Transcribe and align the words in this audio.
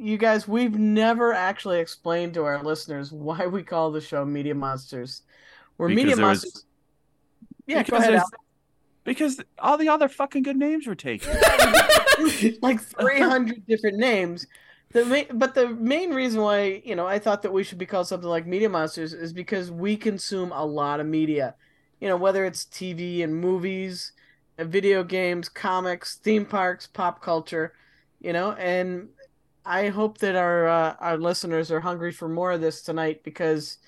you 0.00 0.16
guys, 0.16 0.48
we've 0.48 0.78
never 0.78 1.32
actually 1.32 1.78
explained 1.80 2.34
to 2.34 2.44
our 2.44 2.62
listeners 2.62 3.12
why 3.12 3.46
we 3.46 3.62
call 3.62 3.90
the 3.90 4.00
show 4.00 4.24
Media 4.24 4.54
Monsters. 4.54 5.22
We're 5.78 5.88
Because 5.88 5.96
Media 6.04 6.16
there 6.16 6.26
was- 6.26 6.44
Monsters. 6.44 6.64
Yeah, 7.66 7.76
go 7.76 7.82
because 7.98 8.04
ahead. 8.08 8.22
Because 9.04 9.40
all 9.58 9.78
the 9.78 9.88
other 9.88 10.08
fucking 10.08 10.42
good 10.42 10.56
names 10.56 10.86
were 10.86 10.94
taken. 10.94 11.30
like 12.62 12.80
300 12.80 13.66
different 13.66 13.96
names. 13.98 14.46
The 14.92 15.26
but 15.32 15.54
the 15.54 15.68
main 15.68 16.12
reason 16.12 16.40
why, 16.42 16.82
you 16.84 16.96
know, 16.96 17.06
I 17.06 17.18
thought 17.18 17.42
that 17.42 17.52
we 17.52 17.62
should 17.62 17.78
be 17.78 17.86
called 17.86 18.08
something 18.08 18.28
like 18.28 18.46
Media 18.46 18.68
Monsters 18.68 19.12
is 19.14 19.32
because 19.32 19.70
we 19.70 19.96
consume 19.96 20.50
a 20.52 20.64
lot 20.64 20.98
of 21.00 21.06
media. 21.06 21.54
You 22.00 22.08
know, 22.08 22.16
whether 22.16 22.44
it's 22.44 22.64
TV 22.64 23.22
and 23.22 23.34
movies, 23.36 24.12
uh, 24.58 24.64
video 24.64 25.04
games, 25.04 25.48
comics, 25.48 26.16
theme 26.16 26.44
parks, 26.44 26.86
pop 26.88 27.22
culture, 27.22 27.72
you 28.20 28.32
know, 28.32 28.52
and 28.52 29.08
I 29.64 29.88
hope 29.88 30.18
that 30.18 30.36
our 30.36 30.68
uh, 30.68 30.96
our 31.00 31.18
listeners 31.18 31.70
are 31.70 31.80
hungry 31.80 32.12
for 32.12 32.28
more 32.28 32.52
of 32.52 32.60
this 32.60 32.82
tonight 32.82 33.22
because 33.24 33.78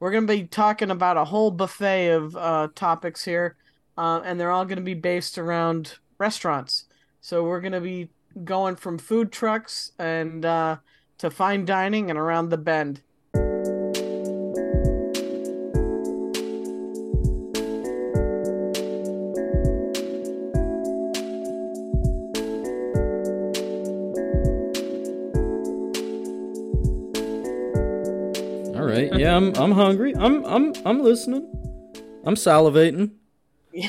we're 0.00 0.10
going 0.10 0.26
to 0.26 0.36
be 0.36 0.46
talking 0.46 0.90
about 0.90 1.16
a 1.16 1.24
whole 1.24 1.50
buffet 1.50 2.08
of 2.08 2.36
uh, 2.36 2.68
topics 2.74 3.24
here, 3.24 3.56
uh, 3.96 4.20
and 4.24 4.40
they're 4.40 4.50
all 4.50 4.64
going 4.64 4.76
to 4.76 4.82
be 4.82 4.94
based 4.94 5.38
around 5.38 5.98
restaurants. 6.18 6.86
So 7.20 7.44
we're 7.44 7.60
going 7.60 7.72
to 7.72 7.80
be 7.80 8.08
going 8.44 8.76
from 8.76 8.98
food 8.98 9.30
trucks 9.30 9.92
and 9.98 10.44
uh, 10.44 10.76
to 11.18 11.30
fine 11.30 11.64
dining 11.64 12.10
and 12.10 12.18
around 12.18 12.48
the 12.48 12.58
bend. 12.58 13.02
Right. 29.08 29.20
Yeah, 29.20 29.36
I'm 29.36 29.54
I'm 29.56 29.72
hungry. 29.72 30.14
I'm 30.16 30.44
I'm 30.44 30.72
I'm 30.84 31.02
listening. 31.02 31.50
I'm 32.24 32.34
salivating. 32.34 33.12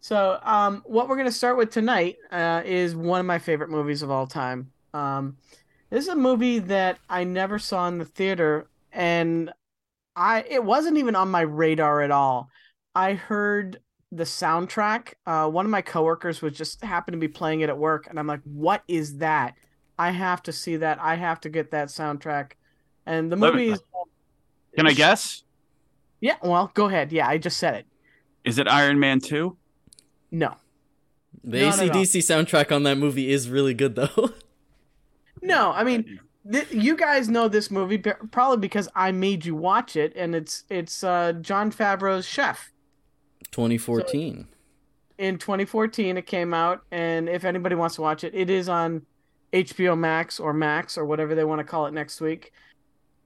so, 0.00 0.38
um, 0.42 0.82
what 0.84 1.08
we're 1.08 1.16
to 1.24 1.32
start 1.32 1.56
with 1.56 1.70
tonight 1.70 2.18
uh, 2.30 2.62
is 2.64 2.94
one 2.94 3.20
of 3.20 3.26
my 3.26 3.38
favorite 3.38 3.70
movies 3.70 4.02
of 4.02 4.10
all 4.10 4.26
time. 4.26 4.70
Um, 4.92 5.38
this 5.90 6.04
is 6.04 6.08
a 6.08 6.16
movie 6.16 6.58
that 6.60 6.98
I 7.08 7.24
never 7.24 7.58
saw 7.58 7.88
in 7.88 7.98
the 7.98 8.04
theater, 8.04 8.68
and 8.92 9.52
I 10.14 10.44
it 10.48 10.62
wasn't 10.64 10.98
even 10.98 11.16
on 11.16 11.30
my 11.30 11.42
radar 11.42 12.02
at 12.02 12.10
all. 12.10 12.50
I 12.94 13.14
heard 13.14 13.80
the 14.12 14.24
soundtrack. 14.24 15.14
Uh, 15.26 15.48
one 15.48 15.64
of 15.64 15.70
my 15.70 15.82
coworkers 15.82 16.40
was 16.40 16.56
just 16.56 16.82
happened 16.84 17.14
to 17.14 17.18
be 17.18 17.28
playing 17.28 17.60
it 17.60 17.68
at 17.68 17.78
work, 17.78 18.06
and 18.08 18.18
I'm 18.18 18.26
like, 18.26 18.42
"What 18.44 18.82
is 18.88 19.18
that? 19.18 19.54
I 19.98 20.10
have 20.10 20.42
to 20.44 20.52
see 20.52 20.76
that. 20.76 20.98
I 21.00 21.16
have 21.16 21.40
to 21.40 21.48
get 21.48 21.70
that 21.72 21.88
soundtrack." 21.88 22.52
And 23.06 23.30
the 23.30 23.36
Let 23.36 23.54
movie 23.54 23.68
is 23.70 23.80
Can 24.76 24.86
I 24.86 24.92
guess? 24.92 25.44
yeah. 26.20 26.36
Well, 26.42 26.70
go 26.74 26.86
ahead. 26.86 27.12
Yeah, 27.12 27.28
I 27.28 27.38
just 27.38 27.56
said 27.58 27.74
it. 27.76 27.86
Is 28.44 28.58
it 28.58 28.68
Iron 28.68 28.98
Man 29.00 29.20
2? 29.20 29.56
No. 30.32 30.54
The 31.44 31.60
Not 31.62 31.78
at 31.80 31.90
all. 31.90 31.96
ACDC 32.02 32.18
soundtrack 32.20 32.74
on 32.74 32.82
that 32.84 32.98
movie 32.98 33.30
is 33.30 33.48
really 33.48 33.74
good 33.74 33.94
though. 33.94 34.30
No, 35.42 35.70
I 35.72 35.84
mean, 35.84 36.18
th- 36.50 36.72
you 36.72 36.96
guys 36.96 37.28
know 37.28 37.46
this 37.46 37.70
movie 37.70 37.98
probably 37.98 38.56
because 38.56 38.88
I 38.96 39.12
made 39.12 39.44
you 39.44 39.54
watch 39.54 39.94
it, 39.94 40.12
and 40.16 40.34
it's 40.34 40.64
it's 40.70 41.04
uh, 41.04 41.34
Jon 41.34 41.70
Favreau's 41.70 42.26
Chef. 42.26 42.72
2014. 43.52 44.48
In 45.18 45.38
2014, 45.38 46.16
it 46.16 46.26
came 46.26 46.52
out, 46.52 46.82
and 46.90 47.28
if 47.28 47.44
anybody 47.44 47.74
wants 47.76 47.94
to 47.96 48.02
watch 48.02 48.24
it, 48.24 48.34
it 48.34 48.50
is 48.50 48.68
on 48.68 49.02
HBO 49.52 49.96
Max 49.96 50.40
or 50.40 50.52
Max 50.52 50.98
or 50.98 51.04
whatever 51.04 51.34
they 51.34 51.44
want 51.44 51.60
to 51.60 51.64
call 51.64 51.86
it 51.86 51.92
next 51.92 52.20
week. 52.20 52.52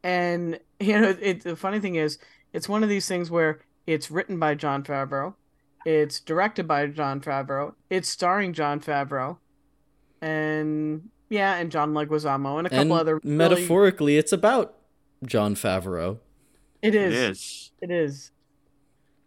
And 0.03 0.59
you 0.81 1.01
know, 1.01 1.17
it, 1.21 1.43
the 1.45 1.57
funny 1.57 1.81
thing 1.81 1.95
is, 1.97 2.19
it's 2.53 2.69
one 2.69 2.83
of 2.83 2.89
these 2.89 3.07
things 3.07 3.31
where 3.31 3.61
it's 3.87 4.11
written 4.11 4.39
by 4.39 4.55
Jon 4.55 4.83
Favreau, 4.83 5.35
it's 5.87 6.21
directed 6.21 6.67
by 6.69 6.87
Jon 6.87 7.21
Favreau, 7.21 7.75
it's 7.89 8.09
starring 8.09 8.53
Jon 8.53 8.81
Favreau, 8.81 9.39
and 10.21 11.09
yeah, 11.29 11.57
and 11.57 11.71
John 11.71 11.93
Leguizamo 11.93 12.59
and 12.59 12.67
a 12.67 12.71
couple 12.71 12.81
and 12.83 12.93
other 12.93 13.21
really- 13.23 13.37
metaphorically, 13.37 14.17
it's 14.17 14.33
about 14.33 14.75
Jon 15.25 15.55
Favreau. 15.55 16.19
It 16.83 16.95
It 16.95 17.13
is. 17.13 17.15
is. 17.15 17.71
It 17.83 17.91
is. 17.91 18.31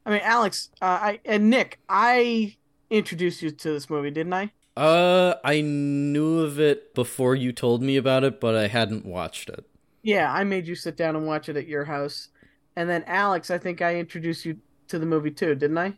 I 0.06 0.10
mean, 0.10 0.22
Alex, 0.24 0.70
uh, 0.82 0.86
I 0.86 1.20
and 1.24 1.50
Nick, 1.50 1.80
I 1.88 2.56
introduced 2.90 3.42
you 3.42 3.52
to 3.52 3.72
this 3.74 3.90
movie, 3.90 4.12
didn't 4.12 4.34
I? 4.34 4.52
Uh, 4.76 5.36
I 5.44 5.62
knew 5.62 6.40
of 6.40 6.60
it 6.60 6.94
before 6.96 7.36
you 7.36 7.52
told 7.52 7.82
me 7.84 7.96
about 7.96 8.24
it, 8.24 8.40
but 8.42 8.56
I 8.56 8.68
hadn't 8.68 9.06
watched 9.06 9.50
it. 9.50 9.66
Yeah, 10.04 10.32
I 10.32 10.44
made 10.44 10.68
you 10.68 10.76
sit 10.76 10.98
down 10.98 11.16
and 11.16 11.26
watch 11.26 11.50
it 11.50 11.58
at 11.58 11.68
your 11.68 11.86
house, 11.86 12.30
and 12.76 12.90
then 12.90 13.04
Alex, 13.08 13.50
I 13.50 13.58
think 13.58 13.82
I 13.82 13.96
introduced 13.96 14.46
you 14.46 14.58
to 14.90 15.00
the 15.00 15.06
movie 15.06 15.32
too, 15.32 15.56
didn't 15.56 15.78
I? 15.78 15.94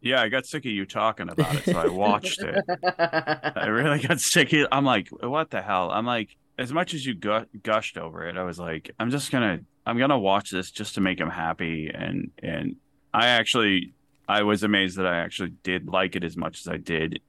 Yeah, 0.00 0.22
I 0.22 0.28
got 0.28 0.46
sick 0.46 0.64
of 0.64 0.70
you 0.70 0.86
talking 0.86 1.28
about 1.28 1.56
it, 1.56 1.64
so 1.64 1.78
I 1.78 1.88
watched 1.88 2.42
it. 2.42 2.64
I 2.98 3.66
really 3.66 3.98
got 4.06 4.20
sick 4.20 4.52
of 4.52 4.68
I'm 4.70 4.84
like, 4.84 5.08
what 5.08 5.50
the 5.50 5.60
hell? 5.62 5.90
I'm 5.90 6.06
like, 6.06 6.36
as 6.58 6.72
much 6.72 6.94
as 6.94 7.04
you 7.04 7.14
gu- 7.14 7.46
gushed 7.62 7.98
over 7.98 8.28
it, 8.28 8.36
I 8.36 8.44
was 8.44 8.58
like, 8.58 8.90
I'm 9.00 9.10
just 9.10 9.32
gonna, 9.32 9.60
I'm 9.86 9.98
gonna 9.98 10.18
watch 10.18 10.50
this 10.50 10.70
just 10.70 10.94
to 10.94 11.00
make 11.00 11.18
him 11.18 11.30
happy, 11.30 11.90
and 11.92 12.30
and 12.42 12.76
I 13.12 13.28
actually, 13.28 13.94
I 14.28 14.42
was 14.42 14.62
amazed 14.62 14.98
that 14.98 15.06
I 15.06 15.18
actually 15.18 15.54
did 15.62 15.88
like 15.88 16.14
it 16.14 16.22
as 16.22 16.36
much 16.36 16.60
as 16.60 16.68
I 16.68 16.76
did. 16.76 17.20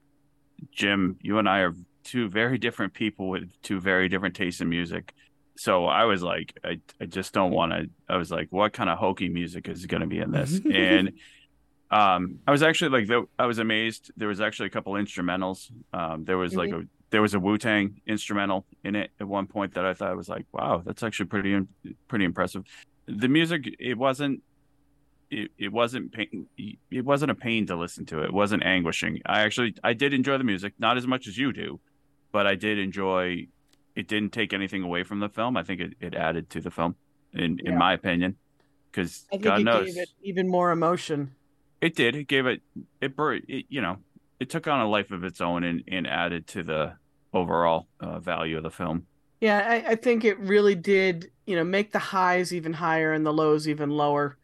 Jim, 0.70 1.16
you 1.22 1.38
and 1.38 1.48
I 1.48 1.60
are 1.60 1.74
two 2.04 2.28
very 2.28 2.58
different 2.58 2.92
people 2.92 3.28
with 3.28 3.50
two 3.62 3.80
very 3.80 4.08
different 4.08 4.36
tastes 4.36 4.60
in 4.60 4.68
music. 4.68 5.14
So 5.60 5.84
I 5.84 6.04
was 6.04 6.22
like, 6.22 6.58
I, 6.64 6.80
I 7.02 7.04
just 7.04 7.34
don't 7.34 7.50
want 7.50 7.72
to. 7.72 7.90
I 8.08 8.16
was 8.16 8.30
like, 8.30 8.48
what 8.48 8.72
kind 8.72 8.88
of 8.88 8.96
hokey 8.96 9.28
music 9.28 9.68
is 9.68 9.84
going 9.84 10.00
to 10.00 10.06
be 10.06 10.18
in 10.18 10.30
this? 10.30 10.58
and 10.72 11.12
um, 11.90 12.38
I 12.46 12.50
was 12.50 12.62
actually 12.62 12.98
like, 12.98 13.26
I 13.38 13.44
was 13.44 13.58
amazed. 13.58 14.10
There 14.16 14.28
was 14.28 14.40
actually 14.40 14.68
a 14.68 14.70
couple 14.70 14.94
instrumentals. 14.94 15.70
Um, 15.92 16.24
there 16.24 16.38
was 16.38 16.54
like 16.54 16.70
a 16.70 16.84
there 17.10 17.20
was 17.20 17.34
a 17.34 17.40
Wu 17.40 17.58
Tang 17.58 18.00
instrumental 18.06 18.64
in 18.84 18.96
it 18.96 19.10
at 19.20 19.28
one 19.28 19.46
point 19.46 19.74
that 19.74 19.84
I 19.84 19.92
thought 19.92 20.16
was 20.16 20.30
like, 20.30 20.46
wow, 20.50 20.82
that's 20.82 21.02
actually 21.02 21.26
pretty 21.26 21.60
pretty 22.08 22.24
impressive. 22.24 22.64
The 23.04 23.28
music, 23.28 23.68
it 23.78 23.98
wasn't. 23.98 24.42
It, 25.30 25.50
it 25.58 25.70
wasn't 25.70 26.10
pain, 26.10 26.46
it 26.56 27.04
wasn't 27.04 27.32
a 27.32 27.34
pain 27.36 27.66
to 27.66 27.76
listen 27.76 28.04
to 28.06 28.24
it 28.24 28.32
wasn't 28.32 28.64
anguishing 28.64 29.22
i 29.26 29.42
actually 29.42 29.76
i 29.84 29.92
did 29.92 30.12
enjoy 30.12 30.36
the 30.38 30.42
music 30.42 30.72
not 30.80 30.96
as 30.96 31.06
much 31.06 31.28
as 31.28 31.38
you 31.38 31.52
do 31.52 31.78
but 32.32 32.48
i 32.48 32.56
did 32.56 32.80
enjoy 32.80 33.46
it 33.96 34.08
didn't 34.08 34.30
take 34.32 34.52
anything 34.52 34.82
away 34.82 35.02
from 35.02 35.20
the 35.20 35.28
film 35.28 35.56
i 35.56 35.62
think 35.62 35.80
it, 35.80 35.94
it 36.00 36.14
added 36.14 36.48
to 36.50 36.60
the 36.60 36.70
film 36.70 36.94
in 37.32 37.58
Yeah. 37.62 37.70
in 37.72 37.78
my 37.78 37.92
opinion 37.92 38.36
because 38.90 39.26
god 39.40 39.60
it 39.60 39.64
knows 39.64 39.86
gave 39.86 39.98
it 39.98 40.08
even 40.22 40.48
more 40.48 40.70
emotion. 40.70 41.32
it 41.80 41.94
did. 41.96 42.14
It 42.16 42.28
gave 42.28 42.46
it 42.46 42.60
it, 43.00 43.16
bur- 43.16 43.34
it 43.48 43.66
you 43.68 43.80
know 43.80 43.96
it 44.38 44.50
took 44.50 44.66
on 44.66 44.80
a 44.80 44.88
life 44.88 45.10
of 45.10 45.22
its 45.24 45.40
own 45.40 45.64
and, 45.64 45.82
and 45.88 46.06
added 46.06 46.46
to 46.48 46.62
the 46.62 46.94
overall 47.32 47.86
uh, 48.00 48.18
value 48.18 48.56
of 48.56 48.62
the 48.62 48.70
film. 48.70 49.06
Yeah, 49.40 49.58
I, 49.86 49.92
I 49.92 49.94
think 49.96 50.24
it 50.24 50.38
really 50.40 50.74
did, 50.74 51.30
you 51.46 51.56
know, 51.56 51.64
make 51.64 51.92
the 51.92 51.98
highs 51.98 52.52
even 52.52 52.72
higher 52.72 53.12
and 53.12 53.24
the 53.24 53.32
lows 53.32 53.68
even 53.68 53.90
lower, 53.90 54.36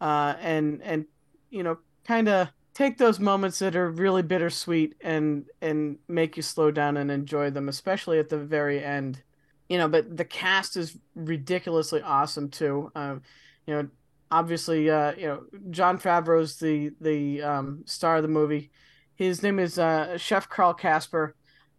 uh, 0.00 0.34
and 0.40 0.82
and 0.82 1.04
you 1.50 1.62
know, 1.62 1.78
kind 2.06 2.28
of 2.28 2.48
take 2.74 2.98
those 2.98 3.20
moments 3.20 3.60
that 3.60 3.76
are 3.76 3.90
really 3.90 4.22
bittersweet 4.22 4.96
and 5.00 5.46
and 5.62 5.98
make 6.08 6.36
you 6.36 6.42
slow 6.42 6.70
down 6.70 6.96
and 6.96 7.10
enjoy 7.10 7.50
them, 7.50 7.68
especially 7.68 8.18
at 8.18 8.28
the 8.28 8.38
very 8.38 8.82
end. 8.82 9.22
You 9.68 9.78
know, 9.78 9.88
but 9.88 10.16
the 10.16 10.24
cast 10.24 10.76
is 10.76 10.98
ridiculously 11.14 12.02
awesome 12.02 12.50
too. 12.50 12.90
Um, 12.94 13.22
you 13.66 13.74
know, 13.74 13.88
obviously, 14.30 14.90
uh, 14.90 15.12
you 15.16 15.26
know, 15.26 15.44
Jon 15.70 15.98
Favreau's 15.98 16.58
the 16.58 16.90
the 17.00 17.42
um, 17.42 17.82
star 17.86 18.16
of 18.16 18.22
the 18.22 18.28
movie. 18.28 18.70
His 19.14 19.42
name 19.42 19.58
is 19.58 19.78
uh, 19.78 20.18
Chef 20.18 20.48
Carl 20.48 20.74
Casper. 20.74 21.34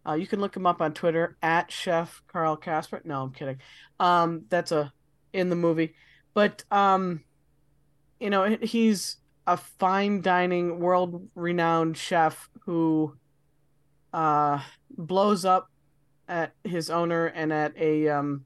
Uh, 0.08 0.14
you 0.14 0.26
can 0.26 0.40
look 0.40 0.56
him 0.56 0.66
up 0.66 0.80
on 0.80 0.94
Twitter 0.94 1.36
at 1.42 1.70
Chef 1.70 2.22
Carl 2.28 2.56
Casper. 2.56 3.02
No, 3.04 3.22
I'm 3.22 3.32
kidding. 3.32 3.60
Um, 4.00 4.44
that's 4.48 4.72
a 4.72 4.92
in 5.32 5.50
the 5.50 5.56
movie, 5.56 5.94
but 6.32 6.64
um, 6.70 7.22
you 8.18 8.30
know 8.30 8.56
he's 8.62 9.18
a 9.46 9.56
fine 9.56 10.20
dining, 10.20 10.80
world 10.80 11.28
renowned 11.34 11.96
chef 11.96 12.48
who 12.64 13.16
uh 14.12 14.60
blows 14.96 15.44
up 15.44 15.70
at 16.28 16.52
his 16.64 16.90
owner 16.90 17.26
and 17.26 17.52
at 17.52 17.76
a 17.76 18.08
um 18.08 18.44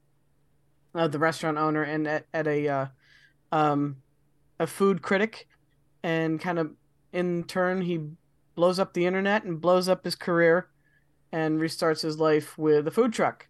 uh, 0.93 1.07
the 1.07 1.19
restaurant 1.19 1.57
owner 1.57 1.83
and 1.83 2.07
at, 2.07 2.25
at 2.33 2.47
a 2.47 2.67
uh, 2.67 2.85
um 3.51 3.97
a 4.59 4.67
food 4.67 5.01
critic 5.01 5.47
and 6.03 6.39
kind 6.39 6.59
of 6.59 6.71
in 7.13 7.43
turn 7.43 7.81
he 7.81 7.99
blows 8.55 8.79
up 8.79 8.93
the 8.93 9.05
internet 9.05 9.43
and 9.43 9.61
blows 9.61 9.87
up 9.87 10.03
his 10.03 10.15
career 10.15 10.67
and 11.31 11.59
restarts 11.59 12.01
his 12.01 12.19
life 12.19 12.57
with 12.57 12.87
a 12.87 12.91
food 12.91 13.13
truck. 13.13 13.47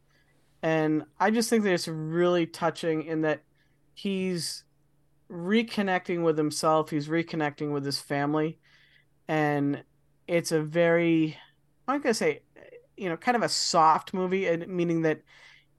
And 0.62 1.03
I 1.19 1.31
just 1.31 1.50
think 1.50 1.63
that 1.63 1.74
it's 1.74 1.88
really 1.88 2.45
touching 2.45 3.03
in 3.03 3.21
that 3.21 3.42
he's 3.94 4.63
reconnecting 5.31 6.23
with 6.23 6.37
himself, 6.37 6.89
he's 6.89 7.07
reconnecting 7.07 7.71
with 7.71 7.85
his 7.85 7.99
family, 7.99 8.59
and 9.27 9.83
it's 10.27 10.51
a 10.51 10.61
very 10.61 11.37
I'm 11.87 12.01
gonna 12.01 12.13
say 12.13 12.41
you 12.97 13.09
know 13.09 13.17
kind 13.17 13.37
of 13.37 13.43
a 13.43 13.49
soft 13.49 14.13
movie, 14.13 14.55
meaning 14.67 15.03
that 15.03 15.21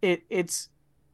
it 0.00 0.22
it's 0.31 0.69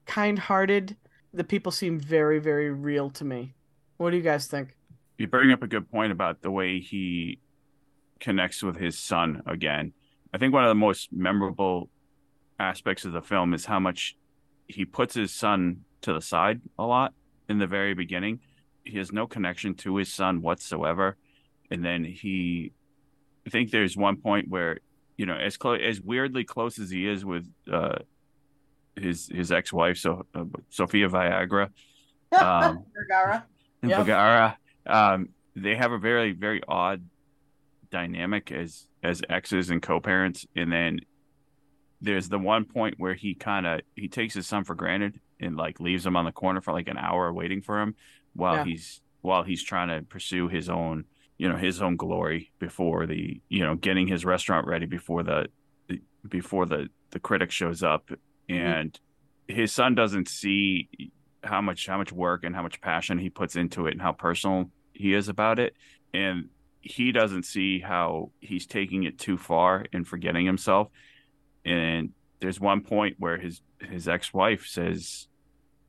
kind-hearted. 0.07 0.97
The 1.35 1.45
people 1.45 1.73
seem 1.73 1.99
very 1.99 2.39
very 2.39 2.71
real 2.71 3.11
to 3.11 3.25
me. 3.25 3.55
What 3.97 4.11
do 4.11 4.17
you 4.17 4.23
guys 4.23 4.47
think? 4.47 4.77
You 5.19 5.27
bring 5.27 5.51
up 5.51 5.63
a 5.63 5.67
good 5.67 5.91
point 5.91 6.13
about 6.13 6.43
the 6.43 6.51
way 6.51 6.79
he 6.79 7.41
connects 8.21 8.63
with 8.63 8.77
his 8.77 8.99
son 8.99 9.43
again. 9.47 9.93
I 10.33 10.39
think 10.39 10.55
one 10.55 10.65
of 10.65 10.69
the 10.69 10.77
most 10.77 11.13
memorable 11.13 11.91
aspects 12.61 13.05
of 13.05 13.13
the 13.13 13.23
film 13.23 13.53
is 13.53 13.65
how 13.65 13.81
much 13.81 14.17
he 14.69 14.85
puts 14.85 15.15
his 15.15 15.33
son 15.33 15.79
to 16.03 16.13
the 16.13 16.21
side 16.21 16.61
a 16.79 16.85
lot 16.85 17.15
in 17.49 17.59
the 17.59 17.67
very 17.67 17.95
beginning. 17.95 18.41
He 18.85 18.99
has 18.99 19.13
no 19.13 19.27
connection 19.27 19.75
to 19.77 19.97
his 19.97 20.13
son 20.13 20.43
whatsoever, 20.43 21.17
and 21.71 21.85
then 21.85 22.05
he, 22.05 22.73
I 23.47 23.51
think 23.51 23.71
there's 23.71 23.97
one 23.97 24.17
point 24.17 24.49
where 24.49 24.79
you 25.17 25.27
know 25.27 25.37
as 25.37 25.57
close 25.57 25.81
as 25.83 26.01
weirdly 26.01 26.45
close 26.45 26.79
as 26.79 26.91
he 26.91 27.07
is 27.07 27.25
with 27.25 27.47
uh, 27.71 27.99
his 28.97 29.29
his 29.29 29.53
ex 29.53 29.73
wife, 29.73 29.99
so 29.99 30.27
uh, 30.35 30.45
Sofia 30.71 31.09
Viagra, 31.09 31.71
um, 32.41 32.85
Vergara. 32.95 33.45
Yep. 33.83 33.99
Vergara, 33.99 34.59
um, 34.87 35.29
they 35.55 35.77
have 35.77 35.93
a 35.93 35.99
very 35.99 36.33
very 36.33 36.63
odd 36.67 37.03
dynamic 37.91 38.51
as 38.53 38.87
as 39.03 39.23
exes 39.29 39.71
and 39.71 39.83
co-parents, 39.83 40.47
and 40.57 40.73
then 40.73 41.01
there's 42.01 42.29
the 42.29 42.39
one 42.39 42.65
point 42.65 42.95
where 42.99 43.15
he 43.15 43.35
kind 43.35 43.67
of 43.67 43.81
he 43.97 44.09
takes 44.09 44.35
his 44.35 44.47
son 44.47 44.65
for 44.65 44.75
granted 44.75 45.21
and 45.41 45.57
like 45.57 45.81
leaves 45.81 46.05
him 46.07 46.17
on 46.17 46.25
the 46.25 46.33
corner 46.33 46.61
for 46.61 46.73
like 46.73 46.89
an 46.89 46.99
hour 46.99 47.33
waiting 47.33 47.61
for 47.63 47.81
him 47.81 47.95
while 48.35 48.57
Yeah. 48.57 48.65
he's 48.65 49.01
while 49.21 49.43
he's 49.43 49.63
trying 49.63 49.89
to 49.89 50.03
pursue 50.07 50.49
his 50.49 50.69
own 50.69 51.05
you 51.39 51.49
know 51.49 51.57
his 51.57 51.81
own 51.83 51.97
glory 51.97 52.51
before 52.59 53.07
the 53.07 53.41
you 53.49 53.61
know 53.65 53.75
getting 53.75 54.07
his 54.07 54.25
restaurant 54.25 54.67
ready 54.67 54.87
before 54.87 55.23
the 55.23 55.47
the- 55.89 56.03
before 56.29 56.67
the 56.67 56.89
the 57.11 57.21
critic 57.21 57.51
shows 57.51 57.83
up. 57.83 58.09
Mm-hmm. 58.09 58.55
And 58.55 59.01
his 59.47 59.73
son 59.73 59.95
doesn't 59.95 60.29
see 60.29 60.89
how 61.45 61.61
much 61.61 61.87
how 61.87 61.97
much 61.99 62.13
work 62.13 62.45
and 62.45 62.55
how 62.55 62.63
much 62.63 62.81
passion 62.81 63.19
he 63.19 63.31
puts 63.31 63.57
into 63.57 63.87
it 63.87 63.93
and 63.93 64.03
how 64.03 64.13
personal 64.13 64.71
he 64.93 65.15
is 65.15 65.29
about 65.29 65.59
it. 65.59 65.75
And 66.13 66.49
he 66.81 67.13
doesn't 67.13 67.45
see 67.45 67.79
how 67.81 68.31
he's 68.41 68.67
taking 68.67 69.05
it 69.05 69.19
too 69.19 69.39
far 69.39 69.87
and 69.93 70.07
forgetting 70.07 70.45
himself. 70.47 70.89
And 71.65 72.11
there's 72.41 72.61
one 72.61 72.81
point 72.83 73.17
where 73.19 73.39
his 73.39 73.63
his 73.81 74.09
ex-wife 74.09 74.67
says 74.67 75.28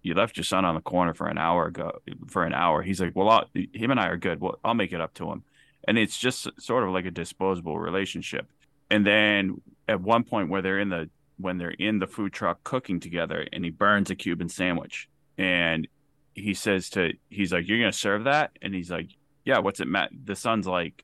you 0.01 0.13
left 0.13 0.37
your 0.37 0.43
son 0.43 0.65
on 0.65 0.75
the 0.75 0.81
corner 0.81 1.13
for 1.13 1.27
an 1.27 1.37
hour 1.37 1.67
ago 1.67 1.99
for 2.27 2.43
an 2.43 2.53
hour. 2.53 2.81
He's 2.81 3.01
like 3.01 3.15
well 3.15 3.29
I'll, 3.29 3.45
him 3.53 3.91
and 3.91 3.99
i 3.99 4.07
are 4.07 4.17
good. 4.17 4.39
Well 4.39 4.59
i'll 4.63 4.73
make 4.73 4.93
it 4.93 5.01
up 5.01 5.13
to 5.15 5.29
him. 5.31 5.43
And 5.87 5.97
it's 5.97 6.17
just 6.17 6.47
sort 6.59 6.83
of 6.83 6.89
like 6.91 7.05
a 7.05 7.11
disposable 7.11 7.79
relationship. 7.79 8.47
And 8.89 9.05
then 9.05 9.61
at 9.87 10.01
one 10.01 10.23
point 10.23 10.49
where 10.49 10.61
they're 10.61 10.79
in 10.79 10.89
the 10.89 11.09
when 11.37 11.57
they're 11.57 11.71
in 11.71 11.99
the 11.99 12.07
food 12.07 12.33
truck 12.33 12.63
cooking 12.63 12.99
together 12.99 13.47
and 13.53 13.63
he 13.63 13.71
burns 13.71 14.09
a 14.09 14.15
cuban 14.15 14.49
sandwich 14.49 15.07
and 15.37 15.87
he 16.33 16.53
says 16.53 16.89
to 16.91 17.13
he's 17.29 17.51
like 17.51 17.67
you're 17.67 17.79
gonna 17.79 17.91
serve 17.91 18.25
that? 18.25 18.51
And 18.61 18.73
he's 18.73 18.91
like 18.91 19.09
yeah 19.45 19.59
what's 19.59 19.79
it 19.79 19.87
matter 19.87 20.13
the 20.23 20.35
son's 20.35 20.67
like 20.67 21.03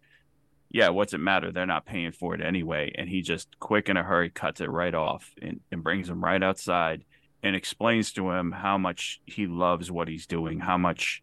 yeah 0.69 0.89
what's 0.89 1.13
it 1.13 1.19
matter? 1.19 1.51
They're 1.51 1.65
not 1.65 1.86
paying 1.86 2.12
for 2.12 2.33
it 2.33 2.42
anyway. 2.42 2.94
And 2.95 3.09
he 3.09 3.21
just 3.21 3.59
quick 3.59 3.89
in 3.89 3.97
a 3.97 4.03
hurry 4.03 4.30
cuts 4.30 4.62
it 4.62 4.69
right 4.69 4.94
off 4.94 5.31
and, 5.42 5.59
and 5.71 5.83
brings 5.83 6.09
him 6.09 6.24
right 6.24 6.42
outside 6.42 7.03
and 7.45 7.56
explains 7.56 8.12
to 8.12 8.31
him 8.31 8.51
how 8.51 8.77
much 8.77 9.21
he 9.25 9.47
loves 9.47 9.89
what 9.89 10.09
he's 10.09 10.27
doing 10.27 10.59
how 10.59 10.77
much 10.77 11.21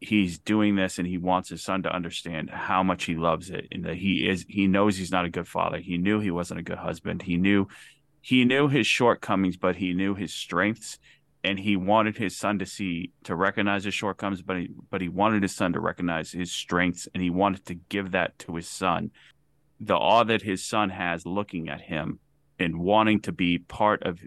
he's 0.00 0.38
doing 0.38 0.76
this 0.76 0.98
and 0.98 1.06
he 1.06 1.18
wants 1.18 1.48
his 1.48 1.62
son 1.62 1.82
to 1.82 1.94
understand 1.94 2.50
how 2.50 2.82
much 2.82 3.04
he 3.04 3.14
loves 3.14 3.50
it 3.50 3.66
and 3.72 3.84
that 3.84 3.96
he 3.96 4.28
is 4.28 4.44
he 4.48 4.66
knows 4.66 4.96
he's 4.96 5.10
not 5.10 5.24
a 5.24 5.30
good 5.30 5.48
father. 5.48 5.78
He 5.78 5.98
knew 5.98 6.20
he 6.20 6.30
wasn't 6.30 6.60
a 6.60 6.64
good 6.64 6.78
husband. 6.78 7.22
He 7.22 7.36
knew 7.36 7.66
he 8.20 8.44
knew 8.44 8.68
his 8.68 8.86
shortcomings 8.86 9.56
but 9.56 9.76
he 9.76 9.94
knew 9.94 10.14
his 10.14 10.32
strengths 10.32 10.98
and 11.42 11.58
he 11.58 11.76
wanted 11.76 12.16
his 12.16 12.36
son 12.36 12.58
to 12.58 12.66
see 12.66 13.12
to 13.24 13.34
recognize 13.34 13.84
his 13.84 13.94
shortcomings 13.94 14.42
but 14.42 14.56
he 14.58 14.70
but 14.90 15.00
he 15.00 15.08
wanted 15.08 15.42
his 15.42 15.54
son 15.54 15.72
to 15.72 15.80
recognize 15.80 16.32
his 16.32 16.52
strengths 16.52 17.08
and 17.14 17.22
he 17.22 17.30
wanted 17.30 17.64
to 17.66 17.74
give 17.74 18.12
that 18.12 18.38
to 18.40 18.56
his 18.56 18.68
son. 18.68 19.10
The 19.80 19.96
awe 19.96 20.24
that 20.24 20.42
his 20.42 20.64
son 20.64 20.90
has 20.90 21.26
looking 21.26 21.68
at 21.68 21.82
him 21.82 22.18
and 22.58 22.80
wanting 22.80 23.20
to 23.20 23.32
be 23.32 23.58
part 23.58 24.02
of 24.02 24.20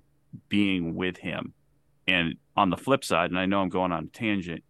being 0.47 0.95
with 0.95 1.17
him. 1.17 1.53
And 2.07 2.35
on 2.59 2.69
the 2.69 2.77
flip 2.77 3.05
side 3.05 3.31
and 3.31 3.39
i 3.39 3.45
know 3.45 3.61
i'm 3.61 3.69
going 3.69 3.93
on 3.93 4.03
a 4.03 4.07
tangent 4.07 4.63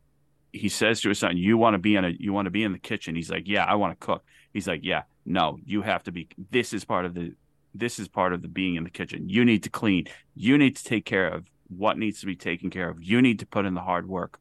he 0.54 0.70
says 0.70 1.02
to 1.02 1.10
his 1.10 1.18
son 1.18 1.36
you 1.36 1.58
want 1.58 1.74
to 1.74 1.80
be 1.80 1.96
in 1.96 2.06
a 2.06 2.10
you 2.10 2.32
want 2.32 2.46
to 2.46 2.52
be 2.52 2.64
in 2.64 2.72
the 2.72 2.80
kitchen. 2.80 3.16
He's 3.16 3.30
like 3.30 3.48
yeah 3.48 3.66
i 3.66 3.76
want 3.76 4.00
to 4.00 4.06
cook. 4.06 4.24
He's 4.54 4.68
like 4.68 4.82
yeah 4.84 5.04
no 5.26 5.58
you 5.66 5.82
have 5.82 6.04
to 6.04 6.12
be 6.12 6.28
this 6.52 6.74
is 6.74 6.86
part 6.86 7.06
of 7.06 7.14
the 7.14 7.34
this 7.74 8.00
is 8.00 8.08
part 8.08 8.34
of 8.34 8.42
the 8.42 8.48
being 8.48 8.76
in 8.76 8.84
the 8.84 8.90
kitchen. 8.90 9.30
You 9.30 9.46
need 9.46 9.64
to 9.64 9.70
clean. 9.70 10.06
You 10.36 10.58
need 10.58 10.76
to 10.78 10.84
take 10.84 11.06
care 11.06 11.28
of 11.28 11.46
what 11.68 12.00
needs 12.00 12.20
to 12.22 12.26
be 12.26 12.36
taken 12.36 12.72
care 12.72 12.90
of. 12.90 13.04
You 13.04 13.22
need 13.22 13.40
to 13.40 13.46
put 13.46 13.66
in 13.66 13.76
the 13.76 13.82
hard 13.82 14.10
work. 14.10 14.40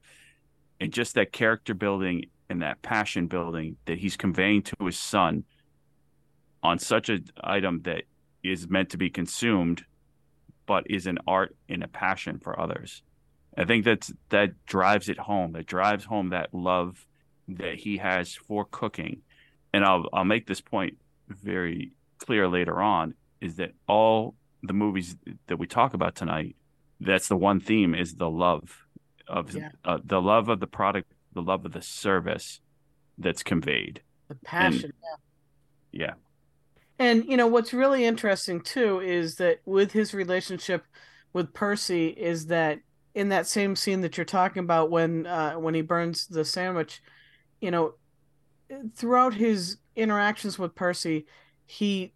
And 0.80 0.92
just 0.92 1.14
that 1.14 1.30
character 1.32 1.74
building 1.74 2.26
and 2.48 2.62
that 2.62 2.80
passion 2.80 3.26
building 3.26 3.76
that 3.84 3.98
he's 3.98 4.16
conveying 4.16 4.62
to 4.62 4.76
his 4.80 4.98
son 4.98 5.44
on 6.62 6.78
such 6.78 7.10
an 7.10 7.26
item 7.42 7.82
that 7.82 8.04
is 8.42 8.66
meant 8.68 8.90
to 8.90 8.96
be 8.96 9.10
consumed 9.10 9.84
but 10.68 10.88
is 10.88 11.06
an 11.06 11.18
art 11.26 11.56
and 11.68 11.82
a 11.82 11.88
passion 11.88 12.38
for 12.38 12.58
others 12.60 13.02
I 13.56 13.64
think 13.64 13.84
that's 13.84 14.12
that 14.28 14.50
drives 14.66 15.08
it 15.08 15.18
home. 15.18 15.52
That 15.52 15.66
drives 15.66 16.04
home 16.04 16.28
that 16.28 16.54
love 16.54 17.04
that 17.48 17.74
he 17.74 17.96
has 17.96 18.34
for 18.34 18.64
cooking. 18.64 19.22
And 19.72 19.84
I'll 19.84 20.08
I'll 20.12 20.24
make 20.24 20.46
this 20.46 20.60
point 20.60 20.96
very 21.28 21.90
clear 22.18 22.46
later 22.46 22.80
on 22.80 23.14
is 23.40 23.56
that 23.56 23.72
all 23.88 24.36
the 24.62 24.72
movies 24.74 25.16
that 25.48 25.56
we 25.58 25.66
talk 25.66 25.92
about 25.92 26.14
tonight, 26.14 26.54
that's 27.00 27.26
the 27.26 27.36
one 27.36 27.58
theme 27.58 27.96
is 27.96 28.14
the 28.14 28.30
love 28.30 28.86
of 29.26 29.54
Yeah. 29.56 29.70
uh, 29.84 29.98
the 30.04 30.22
love 30.22 30.48
of 30.48 30.60
the 30.60 30.68
product, 30.68 31.12
the 31.32 31.42
love 31.42 31.64
of 31.66 31.72
the 31.72 31.82
service 31.82 32.60
that's 33.18 33.42
conveyed. 33.42 34.02
The 34.28 34.36
passion. 34.36 34.92
Yeah. 35.90 36.14
And 36.98 37.24
you 37.26 37.36
know 37.36 37.46
what's 37.46 37.72
really 37.72 38.04
interesting 38.04 38.60
too 38.60 39.00
is 39.00 39.36
that 39.36 39.60
with 39.64 39.92
his 39.92 40.14
relationship 40.14 40.84
with 41.32 41.54
Percy 41.54 42.08
is 42.08 42.46
that 42.46 42.80
in 43.14 43.28
that 43.28 43.46
same 43.46 43.76
scene 43.76 44.00
that 44.00 44.16
you're 44.16 44.24
talking 44.24 44.62
about 44.62 44.90
when 44.90 45.26
uh, 45.26 45.54
when 45.54 45.74
he 45.74 45.82
burns 45.82 46.26
the 46.26 46.44
sandwich, 46.44 47.00
you 47.60 47.70
know, 47.70 47.94
throughout 48.94 49.34
his 49.34 49.78
interactions 49.96 50.58
with 50.58 50.74
Percy, 50.74 51.26
he 51.66 52.12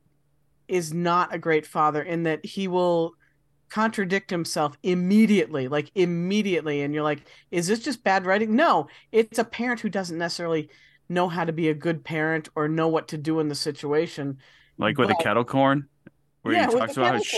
is 0.69 0.93
not 0.93 1.35
a 1.35 1.39
great 1.39 1.67
father 1.67 2.03
in 2.03 2.23
that 2.25 2.45
he 2.45 2.69
will 2.69 3.15
contradict 3.69 4.31
himself 4.31 4.77
immediately, 4.83 5.67
like 5.67 5.91
immediately, 5.95 6.83
and 6.83 6.93
you're 6.93 7.03
like, 7.03 7.27
is 7.51 7.67
this 7.67 7.81
just 7.81 8.05
bad 8.05 8.27
writing? 8.27 8.55
No, 8.55 8.89
it's 9.13 9.39
a 9.39 9.45
parent 9.45 9.81
who 9.81 9.89
doesn't 9.89 10.19
necessarily 10.19 10.69
know 11.09 11.29
how 11.29 11.45
to 11.45 11.53
be 11.53 11.69
a 11.69 11.75
good 11.75 12.05
parent 12.05 12.49
or 12.55 12.69
know 12.69 12.89
what 12.89 13.09
to 13.09 13.19
do 13.19 13.41
in 13.41 13.49
the 13.49 13.55
situation. 13.55 14.39
Like 14.79 14.99
with 14.99 15.09
But- 15.09 15.19
the 15.19 15.25
kettle 15.25 15.45
corn, 15.45 15.89
where 16.43 16.55
yeah, 16.55 16.67
he 16.69 16.77
talks 16.77 16.97
about 16.97 17.15
how 17.15 17.21
sh- 17.21 17.37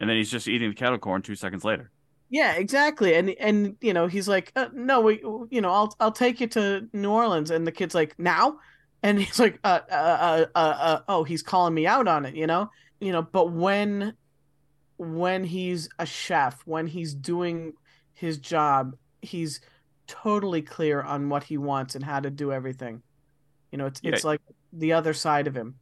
and 0.00 0.10
then 0.10 0.16
he's 0.16 0.30
just 0.30 0.46
eating 0.48 0.68
the 0.70 0.74
kettle 0.76 0.98
corn 0.98 1.22
two 1.22 1.34
seconds 1.36 1.64
later. 1.64 1.90
Yeah, 2.28 2.54
exactly. 2.54 3.14
And 3.14 3.30
and 3.30 3.76
you 3.80 3.92
know, 3.94 4.08
he's 4.08 4.26
like, 4.28 4.52
uh, 4.56 4.66
"No, 4.72 5.00
we 5.00 5.20
you 5.50 5.60
know, 5.60 5.70
I'll 5.70 5.94
I'll 6.00 6.12
take 6.12 6.40
you 6.40 6.48
to 6.48 6.88
New 6.92 7.10
Orleans." 7.10 7.50
And 7.50 7.66
the 7.66 7.72
kid's 7.72 7.94
like, 7.94 8.18
"Now?" 8.18 8.58
And 9.02 9.18
he's 9.20 9.38
like, 9.38 9.58
"Uh 9.62 9.80
uh 9.90 9.94
uh 9.94 10.46
uh, 10.54 10.58
uh 10.58 11.00
oh, 11.08 11.22
he's 11.24 11.42
calling 11.42 11.72
me 11.72 11.86
out 11.86 12.08
on 12.08 12.26
it, 12.26 12.34
you 12.34 12.46
know?" 12.46 12.70
You 13.00 13.12
know, 13.12 13.22
but 13.22 13.52
when 13.52 14.14
when 14.96 15.44
he's 15.44 15.88
a 15.98 16.06
chef, 16.06 16.60
when 16.64 16.86
he's 16.86 17.14
doing 17.14 17.74
his 18.14 18.38
job, 18.38 18.96
he's 19.22 19.60
totally 20.06 20.62
clear 20.62 21.02
on 21.02 21.28
what 21.28 21.44
he 21.44 21.58
wants 21.58 21.94
and 21.94 22.04
how 22.04 22.18
to 22.20 22.30
do 22.30 22.52
everything. 22.52 23.02
You 23.70 23.78
know, 23.78 23.86
it's 23.86 24.00
Yeah. 24.02 24.12
it's 24.12 24.24
like 24.24 24.40
the 24.72 24.94
other 24.94 25.12
side 25.12 25.46
of 25.46 25.54
him. 25.54 25.76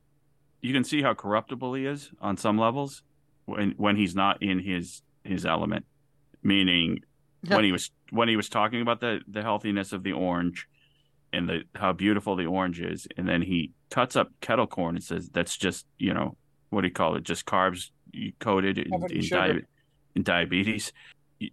You 0.64 0.73
can 0.73 0.83
see 0.83 1.02
how 1.02 1.12
corruptible 1.12 1.75
he 1.75 1.85
is 1.85 2.11
on 2.21 2.37
some 2.38 2.56
levels 2.59 3.02
when 3.44 3.75
when 3.76 3.97
he's 3.97 4.14
not 4.14 4.42
in 4.42 4.59
his 4.59 5.02
his 5.23 5.44
element 5.44 5.85
meaning 6.42 6.99
when 7.56 7.64
he 7.64 7.73
was 7.73 7.90
when 8.11 8.28
he 8.28 8.37
was 8.37 8.49
talking 8.49 8.80
about 8.80 9.00
the 9.00 9.21
the 9.28 9.42
healthiness 9.42 9.92
of 9.92 10.02
the 10.02 10.12
orange 10.12 10.66
and 11.35 11.49
the 11.49 11.62
how 11.75 11.92
beautiful 11.92 12.35
the 12.35 12.47
orange 12.47 12.80
is 12.80 13.06
and 13.18 13.28
then 13.28 13.42
he 13.42 13.73
cuts 13.90 14.16
up 14.16 14.28
kettle 14.40 14.66
corn 14.66 14.94
and 14.97 15.04
says 15.04 15.28
that's 15.33 15.56
just 15.56 15.87
you 15.99 16.14
know 16.14 16.37
what 16.71 16.80
do 16.80 16.88
you 16.88 16.92
call 16.92 17.14
it? 17.14 17.23
Just 17.23 17.47
carbs 17.47 17.90
coated 18.40 18.78
in, 18.78 18.92
in 19.11 19.21
dia- 19.21 19.62
in 20.16 20.23
diabetes. 20.23 20.92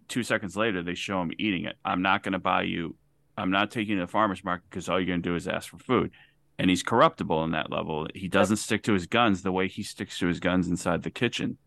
Two 0.08 0.22
seconds 0.22 0.56
later 0.56 0.82
they 0.82 0.94
show 0.94 1.20
him 1.20 1.30
eating 1.38 1.64
it. 1.64 1.76
I'm 1.84 2.02
not 2.02 2.22
going 2.22 2.32
to 2.32 2.38
buy 2.38 2.62
you 2.62 2.96
i'm 3.38 3.50
not 3.50 3.70
taking 3.70 3.94
you 3.94 4.00
to 4.00 4.06
the 4.06 4.12
farmers 4.12 4.44
market 4.44 4.64
because 4.68 4.88
all 4.88 5.00
you're 5.00 5.06
going 5.06 5.22
to 5.22 5.28
do 5.28 5.34
is 5.34 5.48
ask 5.48 5.70
for 5.70 5.78
food 5.78 6.10
and 6.58 6.70
he's 6.70 6.82
corruptible 6.82 7.42
in 7.44 7.50
that 7.52 7.70
level 7.70 8.06
he 8.14 8.28
doesn't 8.28 8.56
stick 8.58 8.82
to 8.82 8.92
his 8.92 9.06
guns 9.06 9.42
the 9.42 9.52
way 9.52 9.68
he 9.68 9.82
sticks 9.82 10.18
to 10.18 10.26
his 10.26 10.40
guns 10.40 10.68
inside 10.68 11.02
the 11.02 11.10
kitchen 11.10 11.58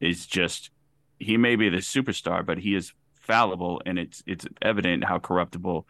is 0.00 0.26
just 0.26 0.70
he 1.18 1.36
may 1.36 1.56
be 1.56 1.68
the 1.68 1.78
superstar 1.78 2.44
but 2.44 2.58
he 2.58 2.74
is 2.74 2.92
fallible 3.14 3.80
and 3.86 3.98
it's 3.98 4.22
it's 4.26 4.46
evident 4.62 5.04
how 5.04 5.18
corruptible 5.18 5.86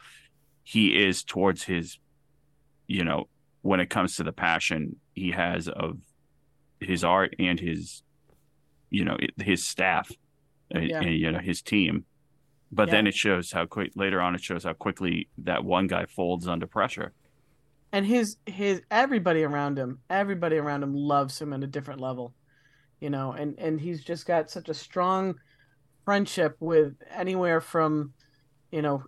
he 0.64 1.02
is 1.04 1.23
towards 1.23 1.62
his 1.64 1.99
you 2.87 3.04
know 3.04 3.28
when 3.62 3.80
it 3.80 3.90
comes 3.90 4.16
to 4.16 4.25
the 4.25 4.33
passion 4.33 4.97
he 5.14 5.30
has 5.30 5.69
of 5.69 5.99
his 6.80 7.04
art 7.04 7.35
and 7.38 7.61
his 7.61 8.02
you 8.90 9.04
know 9.04 9.16
his 9.37 9.64
staff, 9.66 10.11
uh, 10.75 10.80
Yeah. 10.80 11.02
you 11.02 11.30
know 11.30 11.38
his 11.38 11.62
team. 11.62 12.07
But 12.73 12.88
Yeah. 12.88 12.92
then 12.92 13.07
it 13.07 13.14
shows 13.14 13.52
how 13.52 13.66
quick 13.66 13.92
later 13.95 14.21
on 14.21 14.35
it 14.35 14.42
shows 14.42 14.64
how 14.64 14.73
quickly 14.73 15.28
that 15.38 15.62
one 15.64 15.87
guy 15.87 16.07
folds 16.07 16.49
under 16.49 16.66
pressure. 16.66 17.12
And 17.92 18.06
his 18.06 18.37
his 18.47 18.82
everybody 18.90 19.42
around 19.42 19.78
him 19.78 19.99
everybody 20.09 20.56
around 20.56 20.82
him 20.82 20.94
loves 20.94 21.40
him 21.40 21.52
at 21.52 21.62
a 21.62 21.66
different 21.66 22.00
level 22.00 22.35
you 23.00 23.11
know 23.11 23.32
and 23.32 23.59
and 23.59 23.80
he's 23.80 24.02
just 24.04 24.26
got 24.26 24.50
such 24.50 24.68
a 24.68 24.75
strong 24.75 25.35
friendship 26.04 26.56
with 26.61 26.94
anywhere 27.14 27.61
from 27.61 28.12
you 28.70 28.82
know 28.82 29.02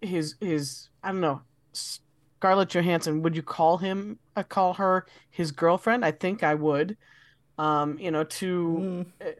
his 0.00 0.36
his 0.40 0.88
i 1.02 1.08
don't 1.10 1.20
know 1.20 1.40
scarlett 1.72 2.68
johansson 2.68 3.22
would 3.22 3.36
you 3.36 3.42
call 3.42 3.78
him 3.78 4.18
uh, 4.36 4.42
call 4.42 4.74
her 4.74 5.06
his 5.30 5.52
girlfriend? 5.52 6.04
I 6.04 6.10
think 6.12 6.42
i 6.42 6.54
would. 6.54 6.96
Um 7.58 7.98
you 7.98 8.10
know 8.10 8.24
to 8.24 9.04
Mm, 9.20 9.34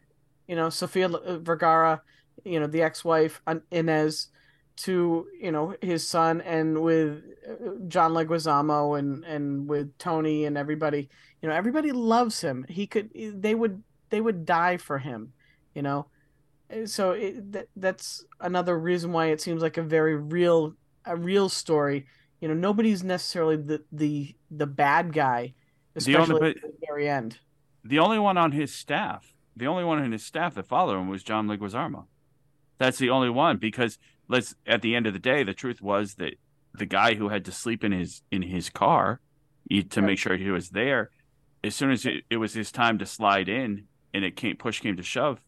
you 0.47 0.55
know 0.55 0.69
Sofia 0.69 1.09
uh, 1.09 1.39
Vergara, 1.39 2.01
you 2.43 2.59
know 2.59 2.67
the 2.67 2.81
ex-wife 2.81 3.41
Inez, 3.71 4.27
to 4.75 5.27
you 5.39 5.51
know 5.51 5.75
his 5.81 6.07
son, 6.07 6.41
and 6.41 6.81
with 6.81 7.23
uh, 7.47 7.75
John 7.87 8.13
Leguizamo 8.13 8.97
and 8.97 9.23
and 9.25 9.67
with 9.67 9.97
Tony 9.97 10.45
and 10.45 10.57
everybody. 10.57 11.09
You 11.41 11.49
know 11.49 11.55
everybody 11.55 11.91
loves 11.91 12.41
him. 12.41 12.65
He 12.69 12.87
could 12.87 13.09
they 13.13 13.53
would 13.55 13.83
they 14.09 14.21
would 14.21 14.45
die 14.45 14.77
for 14.77 14.97
him. 14.99 15.33
You 15.75 15.81
know, 15.81 16.07
Uh, 16.71 16.85
so 16.85 17.11
it, 17.11 17.51
that 17.51 17.67
that's 17.75 18.25
another 18.39 18.77
reason 18.79 19.11
why 19.11 19.27
it 19.27 19.41
seems 19.41 19.61
like 19.61 19.77
a 19.77 19.83
very 19.83 20.15
real 20.15 20.75
a 21.05 21.15
real 21.15 21.49
story. 21.49 22.05
You 22.39 22.47
know, 22.47 22.53
nobody's 22.53 23.03
necessarily 23.03 23.57
the 23.57 23.83
the 23.91 24.35
the 24.51 24.67
bad 24.67 25.13
guy, 25.13 25.53
The 25.95 26.15
only 26.17 26.35
especially 26.35 26.49
at 26.51 26.61
the 26.61 26.87
very 26.87 27.09
end. 27.09 27.39
The 27.83 27.99
only 27.99 28.19
one 28.19 28.37
on 28.37 28.51
his 28.53 28.73
staff, 28.73 29.33
the 29.55 29.67
only 29.67 29.83
one 29.83 30.01
in 30.01 30.11
his 30.11 30.23
staff 30.25 30.55
that 30.55 30.67
followed 30.67 30.97
him 30.97 31.09
was 31.09 31.23
John 31.23 31.47
Leguizamo. 31.47 32.05
That's 32.77 32.97
the 32.97 33.09
only 33.09 33.29
one 33.29 33.57
because 33.57 33.97
let's 34.27 34.55
at 34.65 34.81
the 34.81 34.95
end 34.95 35.07
of 35.07 35.13
the 35.13 35.19
day, 35.19 35.43
the 35.43 35.53
truth 35.53 35.81
was 35.81 36.15
that 36.15 36.35
the 36.73 36.85
guy 36.85 37.15
who 37.15 37.29
had 37.29 37.45
to 37.45 37.51
sleep 37.51 37.83
in 37.83 37.91
his 37.91 38.21
in 38.31 38.41
his 38.41 38.69
car 38.69 39.19
to 39.89 40.01
make 40.01 40.19
sure 40.19 40.35
he 40.35 40.51
was 40.51 40.69
there, 40.69 41.09
as 41.63 41.75
soon 41.75 41.91
as 41.91 42.05
it, 42.05 42.23
it 42.29 42.37
was 42.37 42.53
his 42.53 42.71
time 42.71 42.97
to 42.99 43.05
slide 43.05 43.47
in 43.47 43.85
and 44.13 44.23
it 44.23 44.35
came 44.35 44.55
push 44.55 44.79
came 44.79 44.97
to 44.97 45.03
shove, 45.03 45.39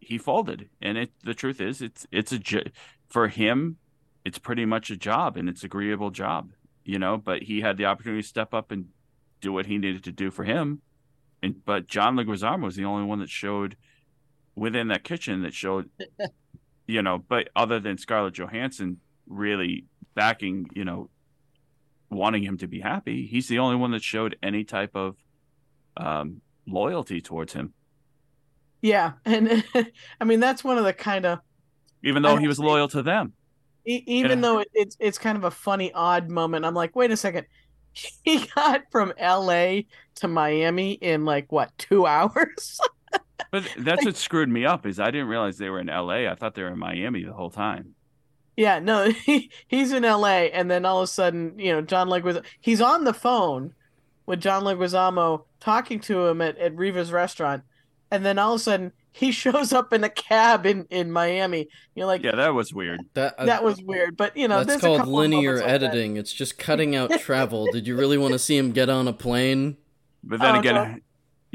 he 0.00 0.18
folded. 0.18 0.68
And 0.80 0.98
it 0.98 1.10
the 1.22 1.34
truth 1.34 1.60
is 1.60 1.80
it's 1.80 2.06
it's 2.12 2.32
a 2.32 2.40
for 3.08 3.28
him, 3.28 3.78
it's 4.24 4.38
pretty 4.38 4.64
much 4.64 4.90
a 4.90 4.96
job 4.96 5.36
and 5.36 5.48
it's 5.48 5.64
agreeable 5.64 6.10
job, 6.10 6.50
you 6.84 6.98
know. 6.98 7.16
But 7.16 7.42
he 7.42 7.60
had 7.60 7.76
the 7.76 7.86
opportunity 7.86 8.22
to 8.22 8.28
step 8.28 8.54
up 8.54 8.70
and 8.70 8.86
do 9.40 9.52
what 9.52 9.66
he 9.66 9.78
needed 9.78 10.04
to 10.04 10.12
do 10.12 10.30
for 10.30 10.44
him. 10.44 10.82
And 11.42 11.64
but 11.64 11.86
John 11.86 12.16
Leguizamo 12.16 12.64
was 12.64 12.76
the 12.76 12.84
only 12.84 13.04
one 13.04 13.20
that 13.20 13.30
showed 13.30 13.76
within 14.54 14.88
that 14.88 15.04
kitchen 15.04 15.42
that 15.42 15.54
showed, 15.54 15.90
you 16.86 17.02
know. 17.02 17.18
But 17.18 17.48
other 17.54 17.80
than 17.80 17.98
Scarlett 17.98 18.34
Johansson 18.34 18.98
really 19.26 19.86
backing, 20.14 20.68
you 20.74 20.84
know, 20.84 21.10
wanting 22.10 22.42
him 22.42 22.58
to 22.58 22.66
be 22.66 22.80
happy, 22.80 23.26
he's 23.26 23.48
the 23.48 23.58
only 23.58 23.76
one 23.76 23.92
that 23.92 24.02
showed 24.02 24.36
any 24.42 24.64
type 24.64 24.94
of 24.94 25.16
um, 25.96 26.40
loyalty 26.66 27.20
towards 27.20 27.52
him. 27.52 27.72
Yeah, 28.82 29.12
and 29.24 29.64
I 30.20 30.24
mean 30.24 30.40
that's 30.40 30.62
one 30.62 30.78
of 30.78 30.84
the 30.84 30.92
kind 30.92 31.24
of 31.24 31.40
Even 32.02 32.22
though 32.22 32.36
he 32.36 32.48
was 32.48 32.58
loyal 32.58 32.88
to 32.88 33.02
them. 33.02 33.32
Even 33.86 34.40
though 34.40 34.60
it, 34.60 34.68
it's 34.72 34.96
it's 34.98 35.18
kind 35.18 35.36
of 35.36 35.44
a 35.44 35.50
funny 35.50 35.92
odd 35.92 36.30
moment 36.30 36.64
i'm 36.64 36.74
like 36.74 36.96
wait 36.96 37.10
a 37.10 37.16
second 37.16 37.46
he 38.24 38.46
got 38.54 38.82
from 38.90 39.12
la 39.20 39.76
to 40.14 40.28
miami 40.28 40.92
in 40.92 41.24
like 41.24 41.52
what 41.52 41.70
two 41.76 42.06
hours 42.06 42.80
But 43.50 43.68
that's 43.78 44.04
what 44.04 44.16
screwed 44.16 44.48
me 44.48 44.64
up 44.64 44.86
is 44.86 45.00
I 45.00 45.06
didn't 45.10 45.26
realize 45.28 45.58
they 45.58 45.70
were 45.70 45.80
in 45.80 45.88
L.A. 45.90 46.28
I 46.28 46.34
thought 46.34 46.54
they 46.54 46.62
were 46.62 46.68
in 46.72 46.78
Miami 46.78 47.24
the 47.24 47.32
whole 47.32 47.50
time. 47.50 47.94
yeah 48.56 48.78
no 48.78 49.10
he, 49.26 49.50
he's 49.66 49.92
in 49.92 50.04
la 50.04 50.26
and 50.28 50.70
then 50.70 50.84
all 50.86 50.98
of 51.00 51.04
a 51.04 51.06
sudden 51.08 51.58
you 51.58 51.72
know 51.72 51.80
john 51.82 52.08
leguizamo 52.08 52.44
he's 52.60 52.80
on 52.80 53.02
the 53.02 53.12
phone 53.12 53.74
with 54.26 54.40
john 54.40 54.62
leguizamo 54.62 55.44
talking 55.58 55.98
to 55.98 56.26
him 56.28 56.40
at, 56.40 56.56
at 56.58 56.72
riva's 56.76 57.10
restaurant 57.10 57.64
and 58.12 58.24
then 58.24 58.38
all 58.38 58.54
of 58.54 58.60
a 58.60 58.62
sudden 58.62 58.92
he 59.10 59.32
shows 59.42 59.72
up 59.72 59.92
in 59.92 60.04
a 60.04 60.08
cab 60.08 60.64
in 60.66 60.86
in 60.90 61.10
miami 61.10 61.66
you're 61.96 62.06
like 62.06 62.22
Yeah, 62.22 62.36
that 62.36 62.54
was 62.54 62.72
weird. 62.72 63.00
that 63.14 63.34
uh, 63.38 63.46
that 63.46 63.64
was 63.64 63.82
weird 63.82 64.16
but 64.16 64.36
you 64.36 64.46
know 64.46 64.62
that's 64.62 64.80
called 64.80 65.08
linear 65.08 65.54
moments 65.56 65.62
like 65.62 65.70
editing. 65.72 66.16
It's 66.16 66.32
just 66.32 66.56
cutting 66.56 66.94
out 66.94 67.10
travel. 67.18 67.66
Did 67.72 67.88
you 67.88 67.96
really 67.96 68.18
want 68.18 68.34
to 68.34 68.38
see 68.38 68.56
him 68.56 68.70
get 68.70 68.88
on 68.88 69.08
a 69.08 69.12
plane? 69.12 69.76
But 70.22 70.38
then 70.40 70.54
Oh, 70.56 70.58
again, 70.60 70.74
no. 70.74 70.96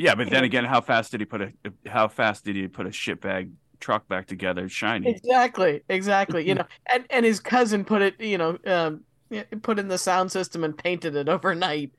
Yeah, 0.01 0.15
but 0.15 0.29
then 0.29 0.45
again, 0.45 0.63
how 0.63 0.79
fast 0.79 1.11
did 1.11 1.19
he 1.19 1.25
put 1.25 1.41
a 1.41 1.51
how 1.87 2.07
fast 2.07 2.45
did 2.45 2.55
he 2.55 2.67
put 2.67 2.85
a 2.85 2.89
shitbag 2.89 3.51
truck 3.81 4.07
back 4.07 4.27
together 4.27 4.69
shiny? 4.69 5.09
Exactly, 5.09 5.81
exactly. 5.89 6.47
You 6.47 6.55
know, 6.55 6.65
and 6.91 7.05
and 7.09 7.25
his 7.25 7.39
cousin 7.41 7.83
put 7.83 8.01
it, 8.01 8.19
you 8.21 8.37
know, 8.37 8.57
um, 8.65 9.01
put 9.61 9.77
in 9.77 9.89
the 9.89 9.97
sound 9.97 10.31
system 10.31 10.63
and 10.63 10.77
painted 10.77 11.15
it 11.15 11.27
overnight. 11.27 11.91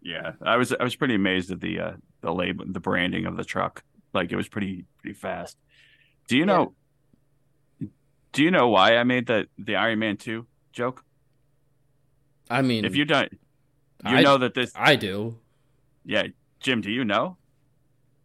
Yeah, 0.00 0.32
I 0.42 0.56
was 0.56 0.72
I 0.72 0.82
was 0.82 0.96
pretty 0.96 1.14
amazed 1.14 1.50
at 1.50 1.60
the 1.60 1.78
uh, 1.80 1.92
the 2.22 2.32
label, 2.32 2.64
the 2.66 2.80
branding 2.80 3.26
of 3.26 3.36
the 3.36 3.44
truck. 3.44 3.82
Like 4.14 4.32
it 4.32 4.36
was 4.36 4.48
pretty 4.48 4.84
pretty 5.02 5.14
fast. 5.14 5.58
Do 6.28 6.36
you 6.38 6.46
know? 6.46 6.72
Do 8.32 8.42
you 8.42 8.50
know 8.50 8.68
why 8.68 8.96
I 8.96 9.04
made 9.04 9.26
the 9.26 9.46
the 9.58 9.76
Iron 9.76 9.98
Man 9.98 10.16
two 10.16 10.46
joke? 10.72 11.04
I 12.48 12.62
mean, 12.62 12.84
If 12.84 12.94
you 12.96 13.04
don't, 13.04 13.30
you 14.08 14.16
I- 14.16 14.22
know 14.22 14.38
that 14.38 14.54
this. 14.54 14.72
I 14.74 14.96
do. 14.96 15.38
Yeah, 16.04 16.28
Jim, 16.60 16.80
do 16.80 16.90
you 16.90 17.04
know? 17.04 17.36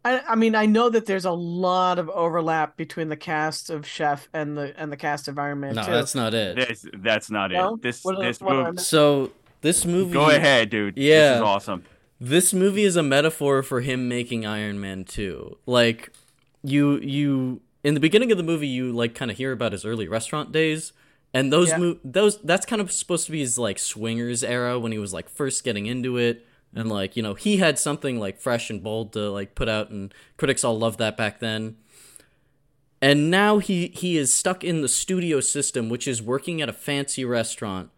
I, 0.03 0.19
I 0.29 0.35
mean, 0.35 0.55
I 0.55 0.65
know 0.65 0.89
that 0.89 1.05
there's 1.05 1.25
a 1.25 1.31
lot 1.31 1.99
of 1.99 2.09
overlap 2.09 2.75
between 2.75 3.09
the 3.09 3.15
cast 3.15 3.69
of 3.69 3.85
Chef 3.85 4.27
and 4.33 4.57
the 4.57 4.73
and 4.79 4.91
the 4.91 4.97
cast 4.97 5.27
of 5.27 5.37
Iron 5.37 5.59
Man 5.59 5.75
No, 5.75 5.83
too. 5.85 5.91
that's 5.91 6.15
not 6.15 6.33
it. 6.33 6.55
This 6.55 6.85
that's 6.97 7.29
not 7.29 7.51
No? 7.51 7.75
it. 7.75 7.81
This 7.83 8.03
What- 8.03 8.19
this 8.19 8.41
what 8.41 8.53
am 8.53 8.59
I 8.59 8.63
move. 8.65 8.75
missing? 8.75 8.85
So 8.85 9.31
this 9.61 9.85
movie. 9.85 10.13
Go 10.13 10.29
ahead, 10.29 10.71
dude. 10.71 10.97
Yeah, 10.97 11.03
This 11.03 11.13
Yeah. 11.19 11.35
is 11.35 11.41
awesome. 11.41 11.83
This 12.19 12.51
movie 12.53 12.83
is 12.83 12.95
a 12.95 13.03
metaphor 13.03 13.61
for 13.61 13.81
him 13.81 14.07
making 14.07 14.43
Iron 14.45 14.79
Man 14.81 15.03
2. 15.05 15.57
Like 15.67 16.11
you 16.63 16.97
you 16.99 17.61
in 17.83 17.93
the 17.93 17.99
beginning 17.99 18.31
of 18.31 18.37
the 18.39 18.43
movie 18.43 18.67
you 18.67 18.91
like 18.91 19.13
kind 19.13 19.29
of 19.29 19.37
hear 19.37 19.51
about 19.51 19.71
his 19.71 19.85
early 19.85 20.07
restaurant 20.07 20.51
days 20.51 20.93
and 21.33 21.53
those 21.53 21.69
Yeah. 21.69 21.77
mo- 21.77 21.97
those 22.03 22.39
that's 22.41 22.65
kind 22.65 22.81
of 22.81 22.91
supposed 22.91 23.27
to 23.27 23.31
be 23.31 23.39
his 23.39 23.59
like 23.59 23.77
swingers 23.77 24.43
era 24.43 24.79
when 24.79 24.91
he 24.91 24.97
was 24.97 25.13
like 25.13 25.29
first 25.29 25.63
getting 25.63 25.85
into 25.85 26.17
it 26.17 26.43
and 26.73 26.89
like, 26.89 27.15
you 27.15 27.23
know, 27.23 27.33
he 27.33 27.57
had 27.57 27.77
something 27.77 28.19
like 28.19 28.39
fresh 28.39 28.69
and 28.69 28.81
bold 28.83 29.13
to 29.13 29.29
like 29.29 29.55
put 29.55 29.69
out 29.69 29.89
and 29.89 30.13
critics 30.37 30.63
all 30.63 30.77
loved 30.77 30.99
that 30.99 31.17
back 31.17 31.39
then. 31.39 31.77
And 33.01 33.31
now 33.31 33.57
he 33.57 33.87
he 33.87 34.17
is 34.17 34.33
stuck 34.33 34.63
in 34.63 34.81
the 34.81 34.87
studio 34.87 35.39
system 35.39 35.89
which 35.89 36.07
is 36.07 36.21
working 36.21 36.61
at 36.61 36.69
a 36.69 36.73
fancy 36.73 37.25
restaurant 37.25 37.89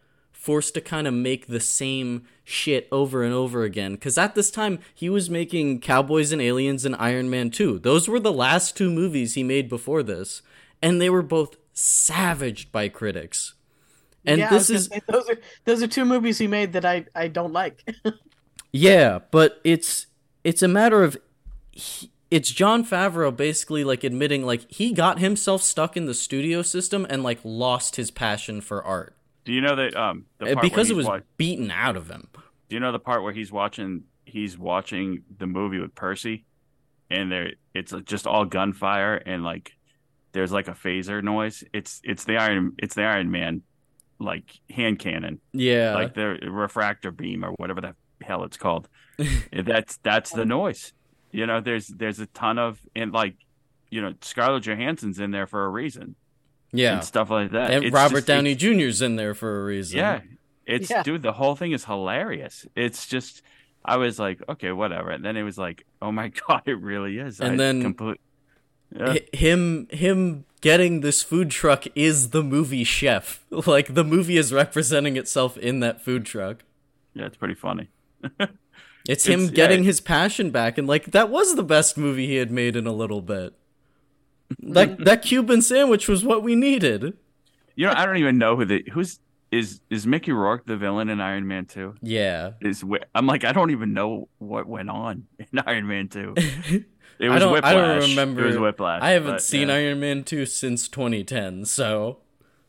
forced 0.43 0.73
to 0.73 0.81
kind 0.81 1.07
of 1.07 1.13
make 1.13 1.47
the 1.47 1.59
same 1.61 2.27
shit 2.43 2.85
over 2.91 3.23
and 3.23 3.33
over 3.33 3.63
again. 3.63 3.93
Because 3.93 4.17
at 4.17 4.35
this 4.35 4.51
time, 4.51 4.79
he 4.93 5.09
was 5.09 5.29
making 5.29 5.79
Cowboys 5.79 6.33
and 6.33 6.41
Aliens 6.41 6.83
and 6.83 6.97
Iron 6.99 7.29
Man 7.29 7.49
2. 7.49 7.79
Those 7.79 8.09
were 8.09 8.19
the 8.19 8.33
last 8.33 8.75
two 8.75 8.89
movies 8.89 9.35
he 9.35 9.43
made 9.43 9.69
before 9.69 10.03
this. 10.03 10.41
And 10.81 10.99
they 10.99 11.09
were 11.09 11.21
both 11.21 11.55
savaged 11.71 12.73
by 12.73 12.89
critics. 12.89 13.53
And 14.25 14.39
yeah, 14.39 14.49
this 14.49 14.69
is. 14.69 14.87
say, 14.87 14.99
those 15.07 15.29
are 15.29 15.37
those 15.63 15.81
are 15.81 15.87
two 15.87 16.03
movies 16.03 16.37
he 16.37 16.47
made 16.47 16.73
that 16.73 16.83
I 16.83 17.05
I 17.15 17.29
don't 17.29 17.53
like. 17.53 17.85
Yeah, 18.73 19.19
but 19.31 19.61
it's 19.63 20.07
it's 20.43 20.61
a 20.61 20.67
matter 20.67 21.03
of 21.03 21.15
he, 21.71 22.11
it's 22.31 22.51
Jon 22.51 22.83
Favreau 22.83 23.35
basically 23.35 23.83
like 23.83 24.03
admitting 24.03 24.45
like 24.45 24.69
he 24.71 24.91
got 24.91 25.19
himself 25.19 25.61
stuck 25.61 25.95
in 25.95 26.05
the 26.07 26.13
studio 26.15 26.61
system 26.63 27.05
and 27.09 27.21
like 27.23 27.39
lost 27.43 27.95
his 27.95 28.09
passion 28.11 28.59
for 28.61 28.83
art 28.83 29.15
Do 29.45 29.53
you 29.53 29.61
know 29.61 29.75
that 29.75 29.95
um 29.95 30.25
the 30.39 30.47
part 30.53 30.61
because 30.63 30.89
it 30.89 30.95
was 30.95 31.05
wa- 31.05 31.19
beaten 31.37 31.69
out 31.71 31.95
of 31.95 32.09
him. 32.09 32.27
Do 32.69 32.75
you 32.75 32.79
know 32.79 32.91
the 32.91 32.99
part 32.99 33.21
where 33.23 33.33
he's 33.33 33.51
watching 33.51 34.03
he's 34.25 34.57
watching 34.57 35.21
the 35.37 35.45
movie 35.45 35.79
with 35.79 35.93
Percy 35.93 36.45
and 37.11 37.31
there 37.31 37.51
it's 37.75 37.93
just 38.05 38.25
all 38.25 38.45
gunfire 38.45 39.15
and 39.17 39.43
like 39.43 39.73
there's 40.31 40.51
like 40.51 40.67
a 40.67 40.71
phaser 40.73 41.23
noise. 41.23 41.63
It's 41.73 42.01
it's 42.03 42.23
the 42.23 42.37
Iron 42.37 42.73
it's 42.79 42.95
the 42.95 43.03
Iron 43.03 43.29
Man 43.29 43.61
like 44.19 44.45
hand 44.71 44.97
cannon, 44.99 45.39
Yeah. 45.51 45.93
like 45.93 46.15
the 46.15 46.39
refractor 46.49 47.11
beam 47.11 47.43
or 47.45 47.51
whatever 47.57 47.81
the 47.81 47.95
hell 48.23 48.43
it's 48.43 48.57
called. 48.57 48.87
Eh, 49.19 49.61
that's 49.61 49.97
that's 49.97 50.31
the 50.31 50.41
um, 50.41 50.47
noise. 50.47 50.91
You 51.31 51.45
know, 51.45 51.61
there's 51.61 51.87
there's 51.87 52.19
a 52.19 52.25
ton 52.27 52.57
of 52.57 52.79
and 52.95 53.11
like 53.11 53.35
you 53.91 54.01
know 54.01 54.13
Scarlett 54.21 54.63
Johansson's 54.63 55.19
in 55.19 55.29
there 55.31 55.45
for 55.45 55.65
a 55.65 55.69
reason 55.69 56.15
yeah. 56.71 56.95
and 56.95 57.03
stuff 57.03 57.29
like 57.29 57.51
that. 57.51 57.69
and 57.71 57.85
It's 57.85 57.93
Robert 57.93 58.15
just- 58.17 58.27
Downey 58.27 58.53
it's- 58.53 58.61
Jr.'s 58.61 59.01
in 59.03 59.15
there 59.17 59.35
for 59.35 59.61
a 59.61 59.63
reason. 59.63 59.99
Yeah. 59.99 60.21
It's 60.65 60.89
Yeah. 60.89 61.03
dude, 61.03 61.21
the 61.21 61.33
whole 61.33 61.55
thing 61.55 61.73
is 61.73 61.85
hilarious. 61.85 62.65
It's 62.75 63.05
just 63.05 63.43
I 63.85 63.97
was 63.97 64.17
like, 64.17 64.41
okay, 64.49 64.71
whatever. 64.71 65.11
And 65.11 65.23
then 65.23 65.37
it 65.37 65.43
was 65.43 65.57
like, 65.59 65.85
oh 66.01 66.11
my 66.11 66.29
god, 66.47 66.63
it 66.65 66.81
really 66.81 67.19
is. 67.19 67.39
And 67.39 67.53
I 67.53 67.57
then- 67.57 67.81
complete 67.83 68.19
yeah. 68.95 69.15
Him 69.31 69.87
him 69.91 70.45
getting 70.61 71.01
this 71.01 71.21
food 71.21 71.49
truck 71.51 71.85
is 71.95 72.29
the 72.31 72.41
movie 72.43 72.83
chef. 72.83 73.45
Like 73.67 73.93
the 73.93 74.03
movie 74.03 74.37
is 74.37 74.51
representing 74.53 75.17
itself 75.17 75.55
in 75.57 75.81
that 75.81 76.01
food 76.01 76.25
truck. 76.25 76.63
yeah, 77.13 77.25
it's 77.25 77.37
pretty 77.37 77.55
funny. 77.55 77.89
It's 79.07 79.25
him 79.25 79.41
It's- 79.41 79.49
yeah. 79.49 79.55
getting 79.55 79.83
his 79.83 79.99
passion 79.99 80.49
back, 80.49 80.77
and 80.77 80.87
like 80.87 81.11
that 81.11 81.29
was 81.29 81.55
the 81.55 81.63
best 81.63 81.97
movie 81.97 82.27
he 82.27 82.35
had 82.35 82.51
made 82.51 82.75
in 82.77 82.87
a 82.87 82.93
little 82.93 83.21
bit. 83.21 83.53
That 84.59 84.97
that 85.05 85.21
Cuban 85.23 85.61
sandwich 85.61 86.07
was 86.07 86.23
what 86.23 86.41
we 86.41 86.55
needed. 86.55 87.17
You 87.75 87.87
know, 87.87 87.93
I 87.95 88.05
don't 88.05 88.17
even 88.17 88.37
know 88.37 88.55
who 88.55 88.63
the 88.65 88.85
who's 88.93 89.19
is 89.51 89.81
is 89.89 90.07
Mickey 90.07 90.31
Rourke 90.31 90.65
the 90.65 90.77
villain 90.77 91.09
in 91.09 91.19
Iron 91.19 91.47
Man 91.47 91.65
Two? 91.65 91.95
Yeah, 92.01 92.51
Is 92.61 92.83
I'm 93.13 93.27
like 93.27 93.43
I 93.43 93.51
don't 93.51 93.71
even 93.71 93.93
know 93.93 94.29
what 94.37 94.67
went 94.67 94.89
on 94.89 95.27
in 95.39 95.59
Iron 95.67 95.85
Man 95.87 96.07
Two. 96.07 96.33
It 96.37 96.85
I 97.19 97.29
was 97.29 97.39
don't. 97.41 97.51
Whiplash. 97.51 97.73
I 97.73 97.75
don't 97.75 98.09
remember. 98.09 98.43
It 98.43 98.47
was 98.47 98.57
Whiplash. 98.57 99.01
I 99.01 99.09
haven't 99.11 99.31
but, 99.33 99.43
seen 99.43 99.67
yeah. 99.67 99.75
Iron 99.75 99.99
Man 99.99 100.23
two 100.23 100.45
since 100.45 100.87
2010. 100.87 101.65
So 101.65 102.19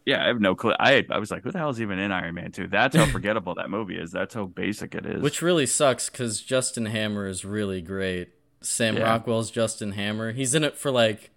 Yeah, 0.06 0.23
I 0.23 0.28
have 0.28 0.40
no 0.40 0.54
clue. 0.54 0.75
I 0.78 1.04
I 1.11 1.18
was 1.18 1.30
like, 1.30 1.42
who 1.42 1.50
the 1.50 1.58
hell 1.58 1.70
is 1.70 1.80
even 1.80 1.99
in 1.99 2.12
Iron 2.12 2.34
Man 2.34 2.52
Two? 2.52 2.66
That's 2.66 2.94
how 2.94 3.06
forgettable 3.06 3.54
that 3.54 3.70
movie 3.70 3.96
is. 3.96 4.12
That's 4.12 4.34
how 4.34 4.44
basic 4.46 4.94
it 4.94 5.06
is. 5.06 5.23
Which 5.23 5.40
really 5.40 5.66
sucks 5.66 6.11
because 6.11 6.42
Justin 6.42 6.87
Hammer 6.87 7.26
is 7.26 7.44
really 7.44 7.80
great. 7.80 8.28
Sam 8.61 8.96
Yeah. 8.96 9.04
Rockwell's 9.04 9.50
Justin 9.50 9.92
Hammer. 9.92 10.32
He's 10.32 10.54
in 10.54 10.62
it 10.64 10.76
for 10.76 10.90
like 10.90 11.30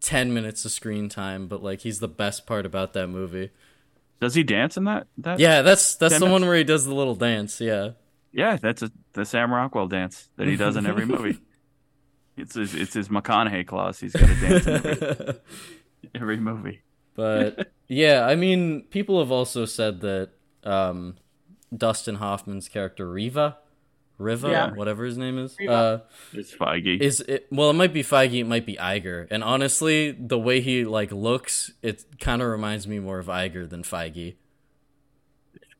10 0.00 0.32
minutes 0.34 0.64
of 0.64 0.70
screen 0.70 1.08
time, 1.08 1.46
but 1.46 1.62
like 1.62 1.80
he's 1.80 2.00
the 2.00 2.08
best 2.08 2.46
part 2.46 2.66
about 2.66 2.92
that 2.92 3.08
movie. 3.08 3.50
does 4.20 4.34
he 4.34 4.42
dance 4.42 4.76
in 4.76 4.84
that? 4.84 5.06
That 5.18 5.38
Yeah, 5.40 5.62
that's 5.62 5.94
that's 5.94 6.14
the 6.14 6.20
minutes? 6.20 6.32
one 6.40 6.46
where 6.48 6.56
he 6.58 6.64
does 6.64 6.84
the 6.84 6.94
little 6.94 7.14
dance. 7.14 7.58
Yeah. 7.60 7.90
yeah. 8.32 8.56
That's 8.56 8.82
a, 8.82 8.90
the 9.14 9.24
Sam 9.24 9.50
Rockwell 9.52 9.88
dance 9.88 10.28
that 10.36 10.46
he 10.46 10.56
does 10.56 10.76
in 10.76 10.84
every 10.86 11.06
movie. 11.06 11.38
It's 12.36 12.54
his 12.54 12.74
it's 12.74 12.94
his 12.94 13.08
McConaughey 13.10 13.66
clause. 13.66 14.00
He's 14.00 14.12
got 14.14 14.26
to 14.28 14.34
dance 14.36 14.66
in 14.66 14.74
every, 14.86 15.34
every 16.14 16.36
movie. 16.38 16.80
But 17.14 17.72
yeah, 17.88 18.24
I 18.26 18.34
mean, 18.36 18.82
people 18.90 19.18
have 19.18 19.30
also 19.32 19.64
said 19.64 20.00
that 20.00 20.30
um, 20.64 21.16
Dustin 21.76 22.16
Hoffman's 22.16 22.68
character 22.68 23.08
Riva, 23.10 23.58
Riva, 24.18 24.48
Yeah. 24.50 24.74
whatever 24.74 25.04
his 25.04 25.16
name 25.16 25.38
is, 25.38 25.56
Riva. 25.58 25.72
uh, 25.72 25.98
It's 26.32 26.54
Feige. 26.54 27.00
is 27.00 27.20
it, 27.20 27.46
well, 27.50 27.70
it 27.70 27.74
might 27.74 27.92
be 27.94 28.02
Feige, 28.02 28.40
it 28.40 28.44
might 28.44 28.66
be 28.66 28.76
Iger, 28.76 29.26
and 29.30 29.42
honestly, 29.42 30.10
the 30.12 30.38
way 30.38 30.60
he 30.60 30.84
like 30.84 31.10
looks, 31.12 31.72
it 31.82 32.04
kind 32.20 32.42
of 32.42 32.48
reminds 32.48 32.86
me 32.86 32.98
more 32.98 33.18
of 33.18 33.26
Iger 33.26 33.68
than 33.68 33.82
Feige. 33.82 34.34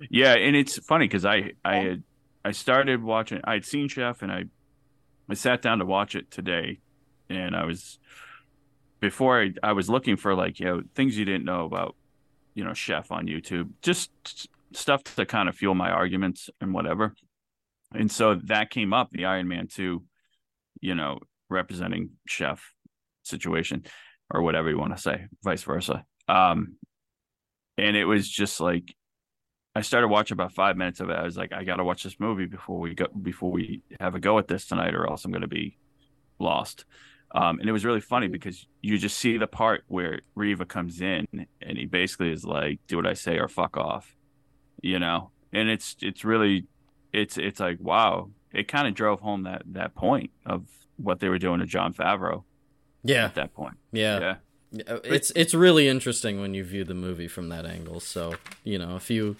Yeah, 0.08 0.34
and 0.34 0.56
it's 0.56 0.78
funny 0.78 1.06
because 1.06 1.24
I 1.26 1.52
I 1.64 1.76
had 1.76 2.02
I 2.44 2.52
started 2.52 3.02
watching. 3.02 3.40
I'd 3.44 3.66
seen 3.66 3.88
Chef, 3.88 4.22
and 4.22 4.32
I 4.32 4.44
I 5.28 5.34
sat 5.34 5.60
down 5.60 5.78
to 5.80 5.84
watch 5.84 6.14
it 6.14 6.30
today, 6.30 6.78
and 7.28 7.54
I 7.54 7.66
was 7.66 7.98
before 9.00 9.40
I 9.42 9.52
I 9.62 9.72
was 9.72 9.88
looking 9.88 10.16
for 10.16 10.34
like 10.34 10.60
you 10.60 10.66
know 10.66 10.82
things 10.94 11.16
you 11.16 11.24
didn't 11.24 11.44
know 11.44 11.64
about 11.64 11.96
you 12.54 12.64
know 12.64 12.74
Chef 12.74 13.10
on 13.10 13.26
YouTube, 13.26 13.70
just 13.82 14.10
stuff 14.72 15.02
to 15.02 15.26
kind 15.26 15.48
of 15.48 15.56
fuel 15.56 15.74
my 15.74 15.90
arguments 15.90 16.50
and 16.60 16.72
whatever. 16.72 17.14
And 17.92 18.10
so 18.10 18.36
that 18.44 18.70
came 18.70 18.92
up, 18.92 19.10
the 19.10 19.24
Iron 19.24 19.48
Man 19.48 19.66
two, 19.66 20.04
you 20.80 20.94
know, 20.94 21.18
representing 21.48 22.10
Chef 22.26 22.72
situation 23.24 23.84
or 24.32 24.42
whatever 24.42 24.70
you 24.70 24.78
want 24.78 24.94
to 24.96 25.02
say, 25.02 25.26
vice 25.42 25.62
versa. 25.62 26.04
Um, 26.28 26.76
and 27.76 27.96
it 27.96 28.04
was 28.04 28.28
just 28.28 28.60
like 28.60 28.94
I 29.74 29.82
started 29.82 30.08
watching 30.08 30.34
about 30.34 30.52
five 30.52 30.76
minutes 30.76 31.00
of 31.00 31.10
it. 31.10 31.16
I 31.16 31.22
was 31.22 31.36
like, 31.36 31.52
I 31.52 31.64
got 31.64 31.76
to 31.76 31.84
watch 31.84 32.02
this 32.02 32.18
movie 32.18 32.46
before 32.46 32.80
we 32.80 32.94
go 32.94 33.06
before 33.06 33.50
we 33.50 33.82
have 34.00 34.14
a 34.14 34.20
go 34.20 34.38
at 34.38 34.48
this 34.48 34.66
tonight, 34.66 34.94
or 34.94 35.08
else 35.08 35.24
I'm 35.24 35.32
going 35.32 35.42
to 35.42 35.48
be 35.48 35.78
lost. 36.38 36.84
Um, 37.32 37.60
and 37.60 37.68
it 37.68 37.72
was 37.72 37.84
really 37.84 38.00
funny 38.00 38.26
because 38.26 38.66
you 38.82 38.98
just 38.98 39.16
see 39.18 39.36
the 39.36 39.46
part 39.46 39.84
where 39.86 40.20
Riva 40.34 40.64
comes 40.66 41.00
in 41.00 41.26
and 41.62 41.78
he 41.78 41.86
basically 41.86 42.32
is 42.32 42.44
like, 42.44 42.80
"Do 42.88 42.96
what 42.96 43.06
I 43.06 43.14
say 43.14 43.38
or 43.38 43.46
fuck 43.48 43.76
off," 43.76 44.16
you 44.82 44.98
know. 44.98 45.30
And 45.52 45.68
it's 45.68 45.96
it's 46.00 46.24
really 46.24 46.66
it's 47.12 47.38
it's 47.38 47.60
like 47.60 47.78
wow. 47.80 48.30
It 48.52 48.66
kind 48.66 48.88
of 48.88 48.94
drove 48.94 49.20
home 49.20 49.44
that 49.44 49.62
that 49.66 49.94
point 49.94 50.30
of 50.44 50.66
what 50.96 51.20
they 51.20 51.28
were 51.28 51.38
doing 51.38 51.60
to 51.60 51.66
Jon 51.66 51.94
Favreau 51.94 52.42
Yeah, 53.04 53.26
at 53.26 53.36
that 53.36 53.54
point. 53.54 53.76
yeah, 53.92 54.18
Yeah. 54.18 54.34
Yeah, 54.72 54.98
It's 55.04 55.30
it's 55.36 55.54
really 55.54 55.88
interesting 55.88 56.40
when 56.40 56.54
you 56.54 56.62
view 56.64 56.84
the 56.84 56.94
movie 56.94 57.26
from 57.28 57.48
that 57.48 57.64
angle. 57.66 58.00
So 58.00 58.34
you 58.64 58.78
know, 58.78 58.96
if 58.96 59.08
you 59.10 59.36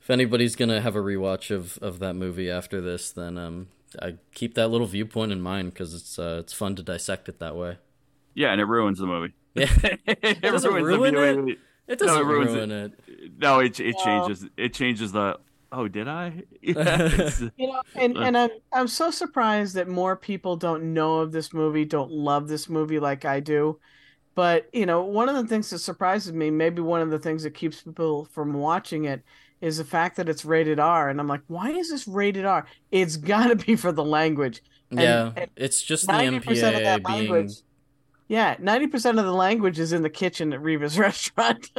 if 0.00 0.10
anybody's 0.10 0.56
gonna 0.56 0.80
have 0.80 0.96
a 0.96 1.00
rewatch 1.00 1.50
of 1.54 1.78
of 1.78 1.98
that 2.00 2.14
movie 2.14 2.50
after 2.50 2.80
this, 2.80 3.10
then 3.12 3.38
um, 3.38 3.68
I 4.00 4.14
keep 4.34 4.54
that 4.54 4.68
little 4.68 4.86
viewpoint 4.86 5.32
in 5.32 5.40
mind 5.40 5.72
because 5.72 5.94
it's 5.94 6.18
uh, 6.18 6.38
it's 6.40 6.52
fun 6.52 6.76
to 6.76 6.82
dissect 6.82 7.28
it 7.28 7.38
that 7.40 7.56
way. 7.56 7.78
Yeah, 8.34 8.52
and 8.52 8.60
it 8.60 8.64
ruins 8.64 8.98
the 8.98 9.06
movie. 9.06 9.34
Yeah, 9.54 9.68
it 10.22 10.40
doesn't 10.40 10.72
ruins 10.72 10.86
ruin 10.88 11.14
the 11.14 11.48
it? 11.50 11.58
it 11.88 11.98
doesn't 11.98 12.20
it 12.20 12.24
ruins 12.24 12.54
ruin 12.54 12.70
it. 12.70 12.92
No, 13.38 13.60
it 13.60 13.78
it 13.80 13.96
No. 13.98 14.04
changes. 14.04 14.46
It 14.56 14.72
changes 14.74 15.12
the. 15.12 15.38
Oh, 15.70 15.88
did 15.88 16.08
I? 16.08 16.42
Yeah, 16.62 17.30
You 17.56 17.66
know, 17.68 17.82
and, 17.96 18.16
and 18.16 18.36
I'm 18.38 18.50
I'm 18.72 18.88
so 18.88 19.10
surprised 19.10 19.74
that 19.74 19.88
more 19.88 20.16
people 20.16 20.56
don't 20.56 20.94
know 20.94 21.18
of 21.20 21.32
this 21.32 21.52
movie, 21.52 21.84
don't 21.84 22.10
love 22.10 22.48
this 22.48 22.68
movie 22.68 22.98
like 22.98 23.24
I 23.24 23.40
do. 23.40 23.78
But 24.34 24.68
you 24.72 24.86
know, 24.86 25.02
one 25.04 25.28
of 25.28 25.34
the 25.36 25.46
things 25.46 25.70
that 25.70 25.78
surprises 25.80 26.32
me, 26.32 26.50
maybe 26.50 26.80
one 26.80 27.02
of 27.02 27.10
the 27.10 27.18
things 27.18 27.42
that 27.42 27.52
keeps 27.54 27.82
people 27.82 28.24
from 28.26 28.54
watching 28.54 29.04
it, 29.04 29.22
is 29.62 29.78
the 29.78 29.84
fact 29.84 30.16
that 30.16 30.28
it's 30.28 30.44
rated 30.44 30.78
R. 30.78 31.08
And 31.08 31.18
I'm 31.20 31.28
like, 31.28 31.40
why 31.46 31.70
is 31.70 31.88
this 31.88 32.06
rated 32.06 32.44
R? 32.44 32.66
It's 32.90 33.16
got 33.16 33.46
to 33.46 33.56
be 33.56 33.76
for 33.76 33.92
the 33.92 34.04
language. 34.04 34.60
And- 34.90 35.00
yeah, 35.00 35.32
and 35.36 35.50
it's 35.56 35.80
just 35.80 36.06
the 36.06 36.12
Ninety 36.12 36.36
of 36.36 36.44
MPAA 36.44 36.82
that 36.82 37.04
being 37.06 37.18
language. 37.30 37.52
Yeah, 38.28 38.56
ninety 38.60 38.86
percent 38.86 39.18
of 39.18 39.24
the 39.26 39.32
language 39.32 39.78
is 39.78 39.92
in 39.92 40.02
the 40.02 40.08
kitchen 40.10 40.52
at 40.54 40.60
Riva's 40.62 40.98
restaurant, 41.08 41.70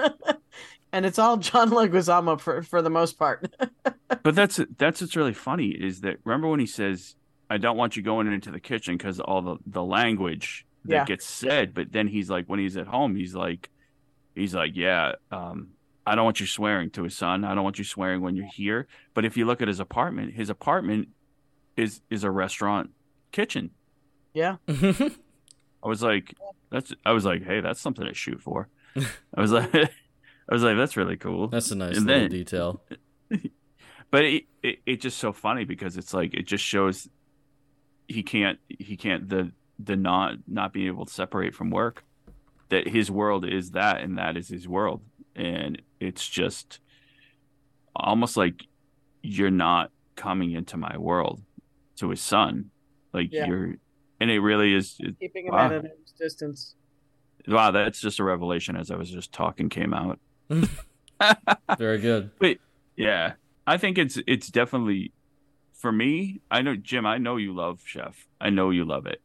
and 0.91 1.05
it's 1.05 1.17
all 1.17 1.37
John 1.37 1.69
Leguizamo 1.71 2.39
for 2.39 2.61
for 2.61 2.81
the 2.81 2.89
most 2.91 3.17
part. 3.17 3.55
but 4.23 4.35
that's 4.35 4.59
that's 4.77 5.01
what's 5.01 5.15
really 5.15 5.33
funny 5.33 5.69
is 5.69 6.01
that 6.01 6.17
remember 6.23 6.47
when 6.47 6.59
he 6.59 6.67
says, 6.67 7.15
"I 7.49 7.57
don't 7.57 7.77
want 7.77 7.95
you 7.95 8.03
going 8.03 8.31
into 8.31 8.51
the 8.51 8.59
kitchen 8.59 8.97
because 8.97 9.19
all 9.19 9.41
the 9.41 9.57
the 9.65 9.83
language 9.83 10.65
that 10.85 10.93
Yeah. 10.93 11.05
gets 11.05 11.25
said," 11.25 11.73
but 11.73 11.91
then 11.91 12.07
he's 12.07 12.29
like, 12.29 12.45
when 12.45 12.59
he's 12.59 12.77
at 12.77 12.85
home, 12.87 13.15
he's 13.15 13.33
like, 13.33 13.69
he's 14.35 14.53
like, 14.53 14.75
yeah, 14.75 15.13
um, 15.31 15.69
I 16.05 16.15
don't 16.15 16.25
want 16.25 16.39
you 16.39 16.45
swearing 16.45 16.89
to 16.91 17.03
his 17.03 17.15
son. 17.15 17.43
I 17.45 17.55
don't 17.55 17.63
want 17.63 17.77
you 17.77 17.85
swearing 17.85 18.21
when 18.21 18.35
you're 18.35 18.47
here. 18.53 18.87
But 19.13 19.23
if 19.25 19.37
you 19.37 19.45
look 19.45 19.61
at 19.61 19.67
his 19.67 19.79
apartment, 19.79 20.33
his 20.33 20.49
apartment 20.49 21.07
is 21.77 22.01
is 22.09 22.23
a 22.23 22.31
restaurant 22.31 22.91
kitchen. 23.31 23.71
yeah, 24.33 24.57
I 24.67 25.87
was 25.87 26.01
like, 26.03 26.35
that's. 26.69 26.93
I 27.05 27.11
was 27.13 27.25
like, 27.25 27.43
hey, 27.45 27.61
that's 27.61 27.79
something 27.81 28.05
to 28.05 28.13
shoot 28.13 28.41
for. 28.41 28.67
I 29.35 29.41
was 29.41 29.51
like, 29.51 29.73
I 29.75 29.89
was 30.53 30.61
like, 30.63 30.77
that's 30.77 30.97
really 30.97 31.17
cool. 31.17 31.47
That's 31.47 31.71
a 31.71 31.75
nice 31.75 31.97
And 31.97 32.05
little 32.05 32.21
then- 32.21 32.29
detail. 32.31 32.81
but 34.11 34.23
it, 34.25 34.43
it 34.61 34.79
it's 34.85 35.01
just 35.03 35.17
so 35.17 35.31
funny 35.33 35.63
because 35.65 35.97
it's 35.97 36.13
like 36.13 36.33
it 36.33 36.45
just 36.45 36.63
shows 36.63 37.07
he 38.07 38.21
can't 38.23 38.59
he 38.67 38.95
can't 38.97 39.29
the 39.29 39.51
the 39.79 39.95
not 39.95 40.35
not 40.47 40.71
being 40.73 40.87
able 40.87 41.05
to 41.05 41.13
separate 41.13 41.55
from 41.55 41.69
work 41.71 42.03
that 42.69 42.87
his 42.87 43.09
world 43.09 43.45
is 43.45 43.71
that 43.71 44.01
and 44.01 44.17
that 44.17 44.37
is 44.37 44.49
his 44.49 44.67
world 44.67 45.01
and 45.35 45.81
it's 46.03 46.27
just 46.27 46.79
almost 47.95 48.37
like 48.37 48.63
you're 49.21 49.51
not 49.51 49.91
coming 50.15 50.51
into 50.51 50.77
my 50.77 50.97
world 50.97 51.41
to 51.97 52.09
his 52.09 52.21
son 52.21 52.69
like 53.13 53.29
Yeah. 53.31 53.45
you're 53.47 53.75
and 54.19 54.29
it 54.31 54.39
really 54.39 54.73
is 54.73 54.95
it, 54.99 55.17
keeping 55.19 55.45
him 55.47 55.53
Wow. 55.53 55.65
at 55.67 55.71
an 55.71 55.77
arm's 55.87 56.11
distance. 56.19 56.75
wow 57.47 57.71
that's 57.71 57.99
just 57.99 58.19
a 58.19 58.23
revelation 58.23 58.75
as 58.75 58.91
i 58.91 58.95
was 58.95 59.09
just 59.09 59.31
talking 59.31 59.69
came 59.69 59.93
out 59.93 60.19
Very 61.77 61.99
good. 61.99 62.31
but 62.39 62.57
Yeah, 62.97 63.33
I 63.65 63.77
think 63.77 63.97
it's 63.97 64.17
it's 64.27 64.49
definitely 64.49 65.13
for 65.73 65.91
me. 65.91 66.41
I 66.51 66.61
know 66.61 66.75
Jim. 66.75 67.05
I 67.05 67.17
know 67.17 67.37
you 67.37 67.53
love 67.55 67.81
Chef. 67.85 68.27
I 68.41 68.49
know 68.49 68.71
you 68.71 68.83
love 68.85 69.05
it. 69.05 69.21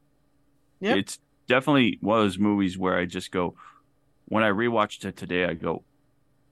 Yep. 0.81 0.97
It's 0.97 1.19
definitely 1.49 1.99
one 2.01 2.19
of 2.19 2.25
those 2.25 2.39
movies 2.39 2.79
where 2.79 2.97
I 2.97 3.05
just 3.05 3.33
go 3.33 3.57
when 4.27 4.45
I 4.45 4.51
rewatched 4.51 5.05
it 5.05 5.17
today. 5.17 5.45
I 5.45 5.55
go, 5.55 5.83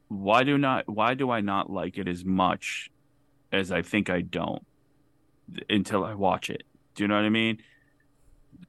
why 0.09 0.45
do 0.45 0.59
not? 0.59 0.89
Why 0.89 1.15
do 1.15 1.31
I 1.31 1.41
not 1.41 1.71
like 1.71 1.99
it 1.99 2.09
as 2.09 2.25
much 2.25 2.91
as 3.53 3.73
I 3.73 3.83
think 3.83 4.11
I 4.11 4.21
don't 4.21 4.65
until 5.69 6.05
I 6.05 6.15
watch 6.15 6.51
it? 6.51 6.65
Do 6.95 7.05
you 7.05 7.09
know 7.09 7.17
what 7.17 7.25
I 7.25 7.31
mean? 7.31 7.63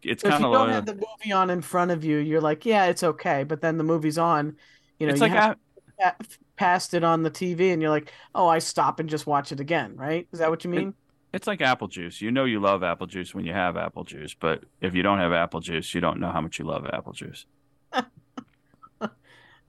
It's 0.04 0.24
So 0.24 0.30
kind 0.30 0.42
you 0.42 0.48
of 0.48 0.54
don't 0.54 0.68
like, 0.68 0.76
have 0.76 0.86
the 0.86 0.96
movie 0.96 1.32
on 1.32 1.50
in 1.50 1.62
front 1.62 1.92
of 1.92 2.04
you, 2.04 2.18
you're 2.18 2.42
like, 2.42 2.66
yeah, 2.66 2.86
it's 2.86 3.04
okay. 3.04 3.44
But 3.44 3.62
then 3.62 3.78
the 3.78 3.84
movie's 3.84 4.18
on, 4.18 4.58
you 5.00 5.08
know, 5.08 5.14
it's 5.14 5.22
you 5.22 5.28
like 5.28 5.32
have 5.32 5.58
I, 6.00 6.12
pa- 6.12 6.16
past 6.56 6.94
it 6.94 7.04
on 7.04 7.24
the 7.24 7.32
TV, 7.32 7.72
and 7.72 7.82
you're 7.82 7.92
like, 7.92 8.12
oh, 8.36 8.48
I 8.48 8.60
stop 8.60 9.00
and 9.00 9.10
just 9.10 9.28
watch 9.28 9.52
it 9.52 9.60
again, 9.60 9.96
right? 9.96 10.28
Is 10.32 10.40
that 10.40 10.50
what 10.50 10.64
you 10.64 10.70
mean? 10.70 10.94
It's 11.34 11.48
like 11.48 11.62
apple 11.62 11.88
juice. 11.88 12.22
You 12.22 12.32
know 12.32 12.46
you 12.46 12.60
love 12.60 12.84
apple 12.84 13.08
juice 13.08 13.36
when 13.36 13.46
you 13.46 13.54
have 13.54 13.78
apple 13.78 14.04
juice, 14.04 14.34
but 14.34 14.64
if 14.82 14.96
you 14.96 15.04
don't 15.04 15.20
have 15.20 15.34
apple 15.34 15.60
juice, 15.60 15.94
you 15.94 16.02
don't 16.02 16.20
know 16.20 16.32
how 16.32 16.42
much 16.42 16.60
you 16.60 16.66
love 16.66 16.86
apple 16.92 17.14
juice. 17.14 17.46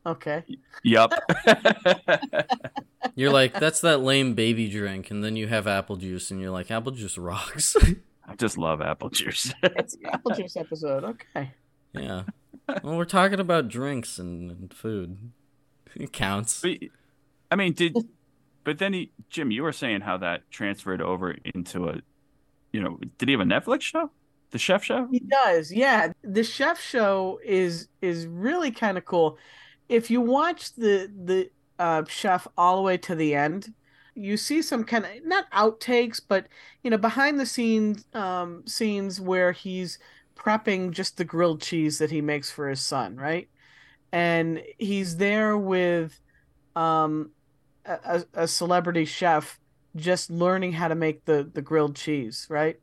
Okay. 0.06 0.44
Yep. 0.84 1.12
You're 3.14 3.32
like, 3.32 3.58
that's 3.58 3.80
that 3.80 3.98
lame 3.98 4.34
baby 4.34 4.68
drink, 4.68 5.10
and 5.10 5.22
then 5.22 5.36
you 5.36 5.48
have 5.48 5.66
apple 5.66 5.96
juice, 5.96 6.30
and 6.30 6.40
you're 6.40 6.50
like, 6.50 6.70
apple 6.70 6.92
juice 6.92 7.18
rocks. 7.18 7.76
I 8.26 8.34
just 8.36 8.58
love 8.58 8.80
apple 8.80 9.10
juice. 9.10 9.52
It's 9.62 9.96
the 9.96 10.12
apple 10.12 10.32
juice 10.32 10.56
episode. 10.56 11.04
Okay. 11.04 11.52
yeah. 11.92 12.22
Well, 12.82 12.96
we're 12.96 13.04
talking 13.04 13.40
about 13.40 13.68
drinks 13.68 14.18
and, 14.18 14.50
and 14.50 14.74
food. 14.74 15.32
It 15.94 16.12
counts. 16.12 16.60
But, 16.60 16.78
I 17.50 17.56
mean, 17.56 17.72
did 17.72 17.96
but 18.64 18.78
then 18.78 18.92
he, 18.92 19.12
Jim, 19.30 19.50
you 19.50 19.62
were 19.62 19.72
saying 19.72 20.02
how 20.02 20.18
that 20.18 20.50
transferred 20.50 21.00
over 21.00 21.34
into 21.54 21.88
a 21.88 22.00
you 22.72 22.82
know, 22.82 22.98
did 23.16 23.28
he 23.28 23.32
have 23.32 23.40
a 23.40 23.44
Netflix 23.44 23.82
show? 23.82 24.10
The 24.50 24.58
Chef 24.58 24.82
Show? 24.82 25.08
He 25.10 25.20
does, 25.20 25.72
yeah. 25.72 26.12
The 26.22 26.44
Chef 26.44 26.80
Show 26.80 27.38
is 27.44 27.88
is 28.00 28.26
really 28.26 28.70
kind 28.70 28.96
of 28.96 29.04
cool. 29.04 29.38
If 29.88 30.10
you 30.10 30.20
watch 30.20 30.74
the 30.74 31.10
the 31.24 31.50
uh, 31.78 32.04
Chef 32.08 32.46
all 32.56 32.76
the 32.76 32.82
way 32.82 32.96
to 32.98 33.14
the 33.14 33.34
end, 33.34 33.72
you 34.14 34.36
see 34.36 34.62
some 34.62 34.84
kind 34.84 35.04
of 35.04 35.10
not 35.24 35.50
outtakes, 35.52 36.20
but 36.26 36.46
you 36.82 36.90
know, 36.90 36.98
behind 36.98 37.38
the 37.38 37.46
scenes 37.46 38.04
um, 38.14 38.66
scenes 38.66 39.20
where 39.20 39.52
he's 39.52 39.98
prepping 40.36 40.90
just 40.92 41.16
the 41.16 41.24
grilled 41.24 41.60
cheese 41.62 41.98
that 41.98 42.10
he 42.10 42.20
makes 42.20 42.50
for 42.50 42.68
his 42.68 42.80
son, 42.80 43.16
right? 43.16 43.48
And 44.12 44.62
he's 44.78 45.16
there 45.16 45.56
with 45.58 46.20
um, 46.76 47.30
a, 47.84 48.24
a 48.34 48.48
celebrity 48.48 49.04
chef 49.04 49.58
just 49.96 50.30
learning 50.30 50.72
how 50.72 50.88
to 50.88 50.94
make 50.94 51.24
the 51.24 51.48
the 51.52 51.62
grilled 51.62 51.96
cheese, 51.96 52.46
right? 52.50 52.78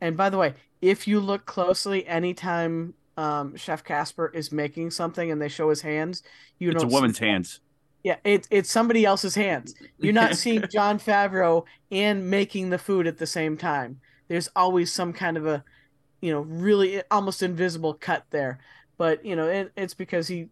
And 0.00 0.16
by 0.16 0.30
the 0.30 0.38
way, 0.38 0.54
if 0.80 1.08
you 1.08 1.20
look 1.20 1.44
closely, 1.46 2.06
anytime 2.06 2.94
um, 3.18 3.56
Chef 3.56 3.82
Casper 3.82 4.30
is 4.32 4.52
making 4.52 4.92
something 4.92 5.32
and 5.32 5.42
they 5.42 5.48
show 5.48 5.68
his 5.70 5.82
hands, 5.82 6.22
you 6.58 6.70
it's 6.70 6.84
a 6.84 6.86
woman's 6.86 7.18
see, 7.18 7.26
hands. 7.26 7.60
Yeah, 8.04 8.16
it's 8.22 8.46
it's 8.48 8.70
somebody 8.70 9.04
else's 9.04 9.34
hands. 9.34 9.74
You're 9.98 10.12
not 10.12 10.36
seeing 10.36 10.64
Jon 10.70 11.00
Favreau 11.00 11.64
and 11.90 12.30
making 12.30 12.70
the 12.70 12.78
food 12.78 13.08
at 13.08 13.18
the 13.18 13.26
same 13.26 13.56
time. 13.56 14.00
There's 14.28 14.48
always 14.54 14.92
some 14.92 15.12
kind 15.12 15.36
of 15.36 15.46
a, 15.46 15.64
you 16.20 16.30
know, 16.32 16.42
really 16.42 17.02
almost 17.10 17.42
invisible 17.42 17.92
cut 17.92 18.24
there. 18.30 18.60
But 18.98 19.24
you 19.24 19.34
know, 19.34 19.48
it, 19.48 19.72
it's 19.76 19.94
because 19.94 20.28
he, 20.28 20.50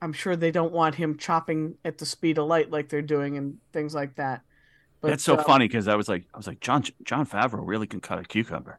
I'm 0.00 0.12
sure 0.12 0.36
they 0.36 0.52
don't 0.52 0.72
want 0.72 0.94
him 0.94 1.18
chopping 1.18 1.74
at 1.84 1.98
the 1.98 2.06
speed 2.06 2.38
of 2.38 2.46
light 2.46 2.70
like 2.70 2.88
they're 2.88 3.02
doing 3.02 3.36
and 3.36 3.58
things 3.72 3.96
like 3.96 4.14
that. 4.14 4.42
But 5.00 5.08
That's 5.08 5.24
so 5.24 5.34
uh, 5.34 5.42
funny 5.42 5.66
because 5.66 5.88
I 5.88 5.96
was 5.96 6.08
like, 6.08 6.24
I 6.32 6.36
was 6.36 6.46
like, 6.46 6.60
Jon 6.60 6.84
Jon 7.02 7.26
Favreau 7.26 7.62
really 7.64 7.88
can 7.88 8.00
cut 8.00 8.20
a 8.20 8.22
cucumber. 8.22 8.78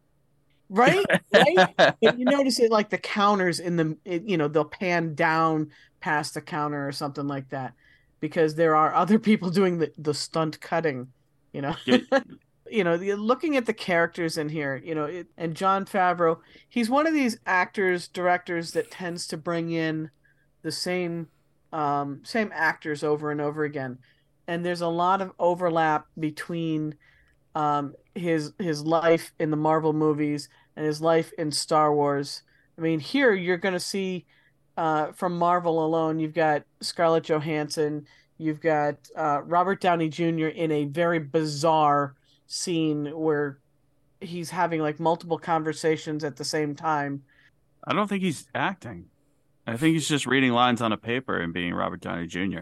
Right? 0.70 1.06
Right? 1.34 1.96
You 2.02 2.26
notice 2.26 2.60
it 2.60 2.72
like 2.72 2.90
the 2.90 2.98
counters 2.98 3.60
in 3.60 3.76
the 3.78 3.98
it, 4.06 4.24
you 4.24 4.38
know 4.38 4.48
they'll 4.48 4.66
pan 4.66 5.16
down 5.16 5.72
past 6.00 6.34
the 6.34 6.42
counter 6.42 6.88
or 6.88 6.92
something 6.92 7.28
like 7.28 7.50
that 7.50 7.74
because 8.20 8.56
there 8.56 8.76
are 8.76 8.94
other 8.94 9.20
people 9.20 9.50
doing 9.60 9.80
the, 9.80 9.92
the 9.98 10.14
stunt 10.14 10.60
cutting 10.62 11.08
you 11.54 11.62
know 11.62 11.76
Yeah. 11.86 12.00
you 12.70 12.84
know 12.84 12.98
the, 12.98 13.16
looking 13.16 13.56
at 13.56 13.66
the 13.66 13.74
characters 13.74 14.38
in 14.38 14.50
here 14.50 14.82
you 14.84 14.94
know 14.94 15.06
it, 15.06 15.28
and 15.38 15.56
jon 15.56 15.86
favreau 15.86 16.38
he's 16.68 16.90
one 16.90 17.08
of 17.08 17.14
these 17.14 17.38
actors 17.46 18.08
directors 18.10 18.72
that 18.72 18.92
tends 18.92 19.26
to 19.28 19.38
bring 19.38 19.72
in 19.72 20.10
the 20.64 20.72
same 20.72 21.28
um, 21.72 22.22
same 22.24 22.52
actors 22.54 23.04
over 23.04 23.32
and 23.32 23.40
over 23.42 23.64
again 23.64 24.00
and 24.48 24.66
there's 24.66 24.82
a 24.82 24.88
lot 24.88 25.22
of 25.22 25.32
overlap 25.40 26.08
between 26.20 26.96
um, 27.56 27.94
his 28.18 28.54
his 28.60 28.84
life 28.84 29.34
in 29.40 29.52
the 29.52 29.58
Marvel 29.58 29.94
movies 29.94 30.50
and 30.76 30.86
his 30.86 31.02
life 31.02 31.32
in 31.38 31.52
Star 31.52 31.94
Wars. 31.94 32.44
I 32.78 32.82
mean, 32.82 33.00
here 33.00 33.34
you're 33.34 33.58
going 33.58 33.74
to 33.74 33.80
see 33.80 34.26
uh, 34.78 35.12
from 35.12 35.38
Marvel 35.38 35.84
alone, 35.84 36.20
you've 36.20 36.36
got 36.36 36.64
Scarlett 36.82 37.24
Johansson, 37.24 38.06
you've 38.38 38.62
got 38.62 38.96
uh, 39.16 39.42
Robert 39.44 39.82
Downey 39.82 40.10
Jr. 40.10 40.48
in 40.48 40.72
a 40.72 40.86
very 40.86 41.20
bizarre 41.20 42.16
scene 42.46 43.08
where 43.18 43.58
he's 44.22 44.52
having 44.52 44.82
like 44.82 45.00
multiple 45.00 45.40
conversations 45.40 46.24
at 46.24 46.36
the 46.36 46.44
same 46.44 46.76
time. 46.76 47.24
I 47.86 47.94
don't 47.94 48.08
think 48.08 48.24
he's 48.24 48.48
acting. 48.54 49.06
I 49.66 49.78
think 49.78 49.94
he's 49.94 50.08
just 50.08 50.28
reading 50.28 50.52
lines 50.52 50.82
on 50.82 50.92
a 50.92 50.98
paper 50.98 51.38
and 51.38 51.54
being 51.54 51.74
Robert 51.74 52.02
Downey 52.02 52.28
Jr. 52.28 52.62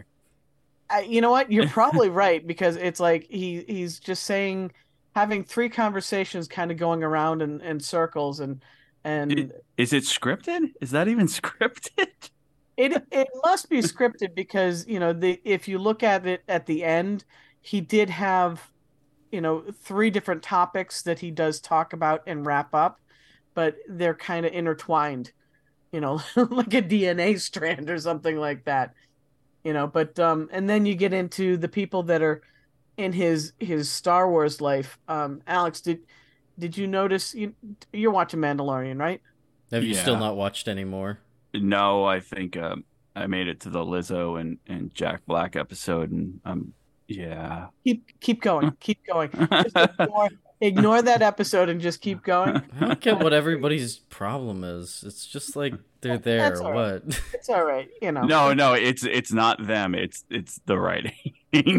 I, 0.88 1.00
you 1.02 1.20
know 1.20 1.30
what? 1.30 1.52
You're 1.52 1.68
probably 1.68 2.08
right 2.08 2.44
because 2.46 2.76
it's 2.76 3.00
like 3.00 3.26
he 3.28 3.64
he's 3.68 4.00
just 4.00 4.24
saying 4.24 4.72
having 5.16 5.42
three 5.42 5.70
conversations 5.70 6.46
kind 6.46 6.70
of 6.70 6.76
going 6.76 7.02
around 7.02 7.40
in, 7.40 7.58
in 7.62 7.80
circles 7.80 8.38
and 8.38 8.62
and 9.02 9.52
Is 9.78 9.94
it 9.94 10.04
scripted? 10.04 10.74
Is 10.80 10.90
that 10.90 11.08
even 11.08 11.26
scripted? 11.40 12.10
It 12.76 13.02
it 13.10 13.28
must 13.42 13.70
be 13.70 13.78
scripted 13.78 14.34
because 14.34 14.86
you 14.86 15.00
know 15.00 15.14
the 15.14 15.40
if 15.42 15.68
you 15.68 15.78
look 15.78 16.02
at 16.02 16.26
it 16.26 16.42
at 16.46 16.66
the 16.66 16.84
end, 16.84 17.24
he 17.62 17.80
did 17.80 18.10
have, 18.10 18.70
you 19.32 19.40
know, 19.40 19.64
three 19.80 20.10
different 20.10 20.42
topics 20.42 21.02
that 21.02 21.20
he 21.20 21.30
does 21.30 21.60
talk 21.60 21.94
about 21.94 22.22
and 22.26 22.44
wrap 22.44 22.74
up, 22.74 23.00
but 23.54 23.76
they're 23.88 24.14
kind 24.14 24.44
of 24.44 24.52
intertwined, 24.52 25.32
you 25.92 26.00
know, 26.02 26.20
like 26.36 26.74
a 26.74 26.82
DNA 26.82 27.40
strand 27.40 27.88
or 27.88 27.98
something 27.98 28.36
like 28.36 28.66
that, 28.66 28.92
you 29.64 29.72
know. 29.72 29.86
But 29.86 30.18
um, 30.18 30.50
and 30.52 30.68
then 30.68 30.84
you 30.84 30.94
get 30.94 31.14
into 31.14 31.56
the 31.56 31.68
people 31.68 32.02
that 32.02 32.20
are 32.20 32.42
in 32.96 33.12
his 33.12 33.52
his 33.58 33.90
Star 33.90 34.30
Wars 34.30 34.60
life. 34.60 34.98
Um, 35.08 35.42
Alex, 35.46 35.80
did 35.80 36.00
did 36.58 36.76
you 36.76 36.86
notice 36.86 37.34
you 37.34 37.54
you're 37.92 38.10
watching 38.10 38.40
Mandalorian, 38.40 38.98
right? 38.98 39.20
Have 39.72 39.84
you 39.84 39.94
still 39.94 40.18
not 40.18 40.36
watched 40.36 40.68
anymore? 40.68 41.18
No, 41.54 42.04
I 42.04 42.20
think 42.20 42.56
um, 42.56 42.84
I 43.14 43.26
made 43.26 43.48
it 43.48 43.60
to 43.60 43.70
the 43.70 43.80
Lizzo 43.80 44.40
and, 44.40 44.58
and 44.66 44.94
Jack 44.94 45.22
Black 45.26 45.56
episode, 45.56 46.12
and 46.12 46.40
um, 46.44 46.72
yeah. 47.08 47.66
Keep 47.84 48.20
keep 48.20 48.42
going, 48.42 48.72
keep 48.80 49.04
going. 49.06 49.30
Just 49.50 49.76
ignore, 49.76 50.28
ignore 50.60 51.02
that 51.02 51.22
episode 51.32 51.68
and 51.68 51.80
just 51.80 52.00
keep 52.00 52.22
going. 52.22 52.62
I 52.80 52.86
don't 52.86 53.00
get 53.00 53.18
what 53.20 53.32
everybody's 53.32 53.98
problem 53.98 54.64
is. 54.64 55.04
It's 55.06 55.26
just 55.26 55.56
like 55.56 55.74
they're 56.00 56.18
there 56.18 56.38
That's 56.38 56.60
or 56.60 56.66
all 56.66 56.72
right. 56.72 57.04
what. 57.04 57.20
It's 57.34 57.48
all 57.48 57.64
right, 57.64 57.88
you 58.00 58.12
know. 58.12 58.22
No, 58.22 58.52
no, 58.54 58.74
it's 58.74 59.04
it's 59.04 59.32
not 59.32 59.66
them. 59.66 59.94
It's 59.94 60.24
it's 60.30 60.60
the 60.66 60.78
writing. 60.78 61.12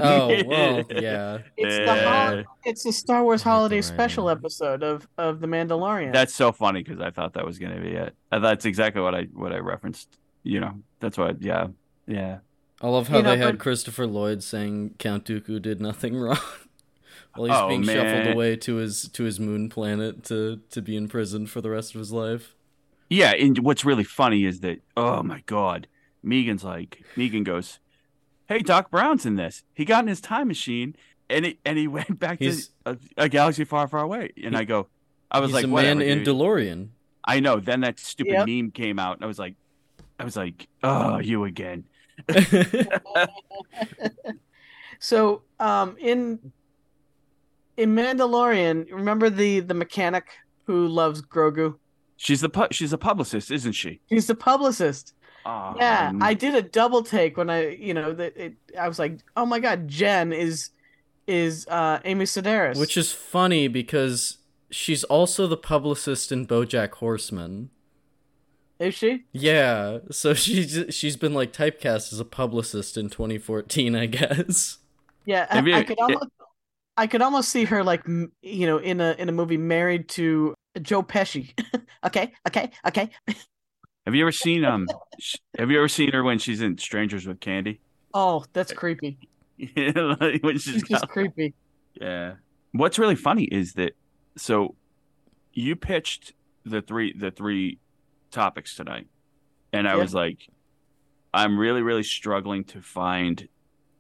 oh 0.02 0.28
well, 0.46 0.84
yeah. 0.92 1.40
it's 1.56 1.76
the 1.78 1.84
Yeah. 1.86 2.30
hol- 2.36 2.44
it's 2.66 2.84
the 2.84 2.92
Star 2.92 3.24
Wars 3.24 3.42
Holiday 3.44 3.82
Special 3.82 4.30
episode 4.30 4.84
of 4.84 5.08
of 5.18 5.40
the 5.40 5.48
Mandalorian. 5.48 6.13
That's 6.13 6.34
so 6.36 6.52
funny 6.52 6.84
because 6.84 7.00
I 7.00 7.12
thought 7.12 7.34
that 7.34 7.46
was 7.46 7.60
gonna 7.60 7.80
be 7.82 7.90
it. 7.92 8.16
Uh, 8.32 8.40
That's 8.40 8.66
exactly 8.66 9.02
what 9.02 9.16
I 9.16 9.24
what 9.34 9.52
I 9.54 9.58
referenced. 9.60 10.18
You 10.44 10.60
know, 10.62 10.74
that's 11.00 11.18
what. 11.18 11.42
Yeah, 11.42 11.68
yeah. 12.08 12.40
I 12.80 12.88
love 12.90 13.08
how 13.08 13.18
You 13.18 13.24
know, 13.24 13.32
they 13.32 13.38
had 13.38 13.54
but- 13.54 13.60
Christopher 13.60 14.06
Lloyd 14.08 14.44
saying 14.44 14.96
Count 15.00 15.26
Dooku 15.26 15.62
did 15.62 15.82
nothing 15.82 16.16
wrong 16.20 16.38
while 17.38 17.47
he's 17.50 17.58
Oh, 17.58 17.67
being 17.67 17.84
shuffled 17.84 18.28
away 18.34 18.56
to 18.58 18.76
his 18.76 19.08
to 19.10 19.23
his 19.23 19.39
moon 19.39 19.69
planet 19.69 20.23
to 20.26 20.62
to 20.71 20.82
be 20.82 20.95
in 20.95 21.08
prison 21.08 21.47
for 21.47 21.62
the 21.62 21.69
rest 21.69 21.95
of 21.95 22.00
his 22.00 22.12
life. 22.12 22.56
Yeah, 23.10 23.32
and 23.32 23.60
what's 23.60 23.86
really 23.86 24.04
funny 24.04 24.45
is 24.45 24.60
that 24.62 24.82
oh 24.97 25.23
my 25.23 25.41
god, 25.45 25.88
Megan's 26.23 26.63
like 26.63 27.04
Megan 27.15 27.43
goes, 27.43 27.80
"Hey, 28.47 28.60
Doc 28.60 28.91
Brown's 28.91 29.26
in 29.26 29.36
this. 29.36 29.63
He 29.73 29.86
got 29.86 30.04
in 30.04 30.08
his 30.08 30.21
time 30.21 30.47
machine 30.47 30.95
and 31.30 31.45
he 31.45 31.60
and 31.65 31.78
he 31.78 31.88
went 31.97 32.19
back 32.19 32.39
He's- 32.39 32.69
to 32.86 32.97
a, 33.17 33.23
a 33.26 33.30
galaxy 33.30 33.63
far, 33.63 33.88
far 33.88 34.02
away." 34.02 34.32
And 34.43 34.56
He- 34.56 34.62
I 34.62 34.63
go, 34.65 34.88
I 35.32 35.39
was 35.39 35.50
He's 35.50 35.56
like, 35.56 35.65
a 35.65 35.67
man 35.67 36.02
in 36.02 36.23
dude." 36.23 36.36
DeLorean. 36.36 36.89
I 37.23 37.39
know. 37.41 37.60
Then 37.60 37.82
that 37.82 38.00
stupid 38.00 38.32
Yep. 38.32 38.47
meme 38.47 38.71
came 38.71 39.00
out, 39.00 39.17
and 39.17 39.23
I 39.23 39.28
was 39.28 39.39
like, 39.39 39.56
I 40.19 40.23
was 40.26 40.36
like, 40.38 40.67
"Oh, 40.84 41.19
you 41.19 41.43
again." 41.45 41.86
so 45.00 45.43
um 45.60 45.95
in 46.00 46.52
in 47.78 47.96
Mandalorian, 47.96 48.92
remember 48.92 49.30
the 49.30 49.62
the 49.62 49.74
mechanic 49.74 50.26
who 50.66 50.88
loves 50.88 51.22
Grogu? 51.22 51.76
She's 52.18 52.42
the 52.42 52.50
pu- 52.50 52.68
she's 52.72 52.94
a 52.94 52.98
publicist, 52.98 53.52
isn't 53.52 53.74
she? 53.74 54.02
She's 54.10 54.28
the 54.28 54.36
publicist. 54.36 55.13
Oh, 55.46 55.76
Yeah, 55.78 56.12
I'm- 56.22 56.38
did 56.38 56.56
a 56.56 56.62
double 56.62 57.04
take 57.04 57.38
when 57.38 57.50
I, 57.50 57.70
you 57.70 57.94
know, 57.94 58.12
that 58.13 58.36
it, 58.36 58.54
I 58.78 58.88
was 58.88 59.00
like, 59.00 59.20
"Oh 59.38 59.46
my 59.46 59.60
god, 59.60 59.88
Jen 59.88 60.34
is 60.34 60.72
is 61.28 61.66
uh 61.68 62.00
Amy 62.06 62.26
Sedaris." 62.26 62.80
Which 62.80 62.98
is 62.98 63.12
funny 63.13 63.68
because 63.68 64.40
she's 64.72 65.04
also 65.06 65.48
the 65.48 65.56
publicist 65.58 66.32
in 66.32 66.46
BoJack 66.48 66.92
Horseman. 66.96 67.70
is 68.80 68.94
she? 68.96 69.24
Yeah, 69.32 70.00
so 70.12 70.34
she's 70.44 70.84
she's 70.90 71.16
been 71.18 71.34
like 71.34 71.54
typecast 71.54 72.12
as 72.13 72.20
a 72.20 72.26
publicist 72.26 72.98
in 72.98 73.10
2014, 73.10 73.96
I 73.96 74.06
guess. 74.08 74.80
Yeah, 75.26 75.46
I, 75.50 75.56
Have 75.56 75.68
I 75.68 75.84
could 75.84 76.00
almost 76.00 76.28
I 76.98 77.08
could 77.08 77.22
almost 77.22 77.50
see 77.50 77.66
her 77.66 77.84
like 77.84 78.04
you 78.08 78.66
know 78.68 78.78
in 78.78 79.00
a 79.02 79.16
in 79.18 79.30
a 79.30 79.32
movie 79.32 79.58
married 79.58 80.10
to 80.10 80.54
Joe 80.82 81.04
Pesci. 81.04 81.52
okay, 82.06 82.34
okay, 82.48 82.72
okay. 82.88 83.10
Have 84.06 84.16
you 84.16 84.22
ever 84.24 84.32
seen 84.32 84.66
um? 84.66 84.88
Have 85.60 85.70
you 85.72 85.78
ever 85.78 85.88
seen 85.88 86.12
her 86.12 86.24
when 86.24 86.40
she's 86.40 86.62
in 86.62 86.78
Strangers 86.78 87.28
with 87.28 87.40
Candy? 87.40 87.80
Oh, 88.14 88.46
that's 88.54 88.72
creepy. 88.74 89.18
Like, 89.76 90.42
when 90.44 90.58
she's 90.58 90.74
She's 90.74 90.84
just 90.84 91.02
got- 91.04 91.10
creepy. 91.10 91.54
Yeah. 92.00 92.34
What's 92.74 93.00
really 93.00 93.16
funny 93.16 93.44
is 93.46 93.74
that 93.74 93.94
so 94.38 94.76
you 95.54 95.76
pitched 95.76 96.34
the 96.66 96.82
three 96.82 97.14
the 97.18 97.32
three 97.32 97.80
topics 98.32 98.76
tonight, 98.76 99.08
and 99.74 99.88
I 99.88 99.96
Yeah. 99.96 100.02
was 100.02 100.14
like, 100.14 100.48
I'm 101.34 101.58
really 101.60 101.82
really 101.82 102.04
struggling 102.04 102.64
to 102.66 102.82
find 102.82 103.48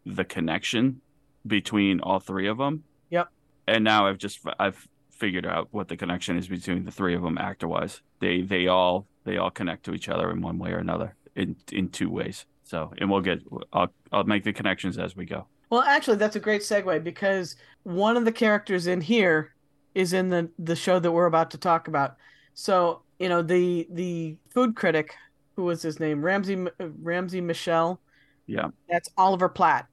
the 0.05 0.23
connection 0.25 1.01
between 1.45 1.99
all 2.01 2.19
three 2.19 2.47
of 2.47 2.57
them. 2.57 2.83
Yep. 3.09 3.29
And 3.67 3.83
now 3.83 4.07
I've 4.07 4.17
just 4.17 4.39
I've 4.59 4.87
figured 5.11 5.45
out 5.45 5.67
what 5.71 5.87
the 5.87 5.97
connection 5.97 6.37
is 6.37 6.47
between 6.47 6.85
the 6.85 6.91
three 6.91 7.15
of 7.15 7.21
them 7.21 7.37
actor 7.37 7.67
wise. 7.67 8.01
They 8.19 8.41
they 8.41 8.67
all 8.67 9.07
they 9.23 9.37
all 9.37 9.49
connect 9.51 9.83
to 9.85 9.93
each 9.93 10.09
other 10.09 10.31
in 10.31 10.41
one 10.41 10.57
way 10.57 10.71
or 10.71 10.77
another 10.77 11.15
in 11.35 11.55
in 11.71 11.89
two 11.89 12.09
ways. 12.09 12.45
So 12.63 12.93
and 12.97 13.09
we'll 13.09 13.21
get 13.21 13.41
I'll 13.73 13.91
I'll 14.11 14.23
make 14.23 14.43
the 14.43 14.53
connections 14.53 14.97
as 14.97 15.15
we 15.15 15.25
go. 15.25 15.47
Well, 15.69 15.81
actually, 15.81 16.15
that's 16.17 16.37
a 16.37 16.39
great 16.39 16.61
segue 16.61 17.03
because 17.03 17.57
one 17.83 18.15
of 18.15 18.23
the 18.23 18.31
characters 18.31 18.87
in 18.87 19.01
here 19.01 19.53
is 19.95 20.13
in 20.13 20.29
the 20.29 20.49
the 20.59 20.75
show 20.75 20.99
that 20.99 21.11
we're 21.11 21.25
about 21.25 21.51
to 21.51 21.57
talk 21.57 21.87
about. 21.87 22.15
So 22.53 23.01
you 23.19 23.29
know 23.29 23.41
the 23.41 23.87
the 23.91 24.37
food 24.49 24.75
critic, 24.75 25.15
who 25.55 25.63
was 25.63 25.81
his 25.81 25.99
name, 25.99 26.23
Ramsey 26.23 26.67
Ramsey 26.79 27.41
Michel. 27.41 27.99
Yeah. 28.45 28.69
That's 28.89 29.09
Oliver 29.17 29.49
Platt. 29.49 29.87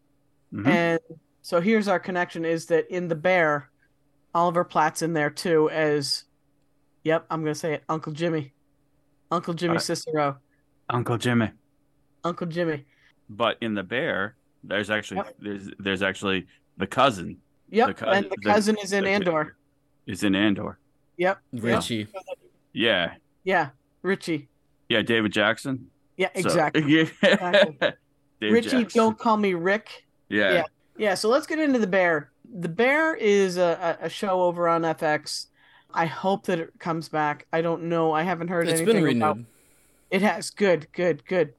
Mhm. 0.52 0.66
And 0.68 1.00
so 1.44 1.60
here's 1.60 1.88
our 1.88 2.00
connection: 2.00 2.44
is 2.46 2.64
that 2.66 2.88
in 2.88 3.06
the 3.08 3.14
Bear, 3.14 3.68
Oliver 4.34 4.64
Platt's 4.64 5.02
in 5.02 5.12
there 5.12 5.28
too 5.28 5.68
as, 5.70 6.24
yep, 7.04 7.26
I'm 7.30 7.42
gonna 7.42 7.54
say 7.54 7.74
it, 7.74 7.84
Uncle 7.90 8.12
Jimmy, 8.12 8.54
Uncle 9.30 9.52
Jimmy 9.52 9.76
Uh, 9.76 9.80
Cicero, 9.80 10.38
Uncle 10.88 11.18
Jimmy. 11.18 11.50
Uncle 12.24 12.46
Jimmy. 12.46 12.86
But 13.28 13.58
in 13.60 13.74
the 13.74 13.82
bear, 13.82 14.36
there's 14.62 14.88
actually 14.88 15.18
Yep. 15.18 15.36
there's 15.38 15.70
there's 15.78 16.02
actually 16.02 16.46
the 16.78 16.86
cousin 16.86 17.36
Yep, 17.70 17.88
The 17.88 17.94
cou- 17.94 18.06
and 18.10 18.24
the 18.26 18.36
the- 18.42 18.50
cousin 18.50 18.76
is 18.82 18.92
in 18.94 19.04
the- 19.04 19.10
Andor. 19.10 19.56
is 20.06 20.22
in 20.24 20.34
Andor. 20.34 20.78
Yep, 21.18 21.38
Richie. 21.52 22.06
Yeah. 22.72 23.14
yeah, 23.44 23.70
Richie. 24.02 24.48
Yeah, 24.88 25.02
David 25.02 25.32
Jackson. 25.32 25.90
Yeah, 26.16 26.28
So- 26.34 26.40
exactly. 26.48 26.82
yeah. 26.86 27.00
Exactly. 27.22 27.92
Richie, 28.40 28.68
Jackson. 28.82 28.98
don't 28.98 29.18
call 29.18 29.36
me 29.36 29.54
Rick. 29.54 30.06
Yeah. 30.28 30.52
yeah. 30.52 30.64
Yeah, 30.96 31.14
so 31.14 31.28
let's 31.28 31.46
get 31.46 31.58
into 31.58 31.78
the 31.78 31.86
Bear. 31.86 32.30
The 32.58 32.68
Bear 32.68 33.14
is 33.14 33.56
a, 33.56 33.98
a 34.00 34.08
show 34.08 34.42
over 34.42 34.68
on 34.68 34.82
FX. 34.82 35.46
I 35.92 36.06
hope 36.06 36.46
that 36.46 36.58
it 36.58 36.78
comes 36.78 37.08
back. 37.08 37.46
I 37.52 37.62
don't 37.62 37.84
know. 37.84 38.12
I 38.12 38.22
haven't 38.22 38.48
heard 38.48 38.66
It's 38.68 38.80
anything 38.80 38.96
been 38.96 39.04
renewed. 39.04 39.22
about 39.22 39.38
It 40.10 40.22
has 40.22 40.50
good, 40.50 40.88
good, 40.92 41.24
good. 41.26 41.54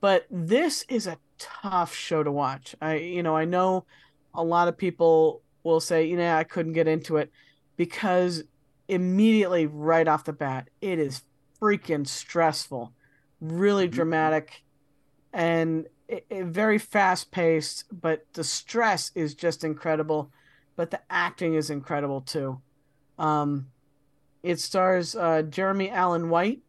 But 0.00 0.26
this 0.30 0.84
is 0.88 1.06
a 1.06 1.18
tough 1.38 1.94
show 1.94 2.22
to 2.22 2.32
watch. 2.32 2.74
I 2.80 2.96
you 2.96 3.22
know, 3.22 3.36
I 3.36 3.44
know 3.44 3.84
a 4.34 4.42
lot 4.42 4.68
of 4.68 4.76
people 4.76 5.42
will 5.62 5.80
say, 5.80 6.06
you 6.06 6.16
know, 6.16 6.34
I 6.34 6.44
couldn't 6.44 6.72
get 6.72 6.88
into 6.88 7.16
it 7.16 7.30
because 7.76 8.42
immediately 8.88 9.66
right 9.66 10.06
off 10.08 10.24
the 10.24 10.32
bat, 10.32 10.68
it 10.80 10.98
is 10.98 11.22
freaking 11.60 12.06
stressful, 12.06 12.92
really 13.40 13.88
Mhm. 13.88 13.92
dramatic 13.92 14.62
and 15.32 15.86
it, 16.10 16.26
it 16.28 16.46
very 16.46 16.78
fast 16.78 17.30
paced, 17.30 17.84
but 17.92 18.26
the 18.32 18.44
stress 18.44 19.12
is 19.14 19.34
just 19.34 19.64
incredible, 19.64 20.30
but 20.76 20.90
the 20.90 21.00
acting 21.08 21.54
is 21.54 21.70
incredible 21.70 22.20
too. 22.20 22.60
Um 23.18 23.66
it 24.42 24.58
stars 24.58 25.14
uh, 25.14 25.42
Jeremy 25.42 25.90
Allen 25.90 26.30
White, 26.30 26.60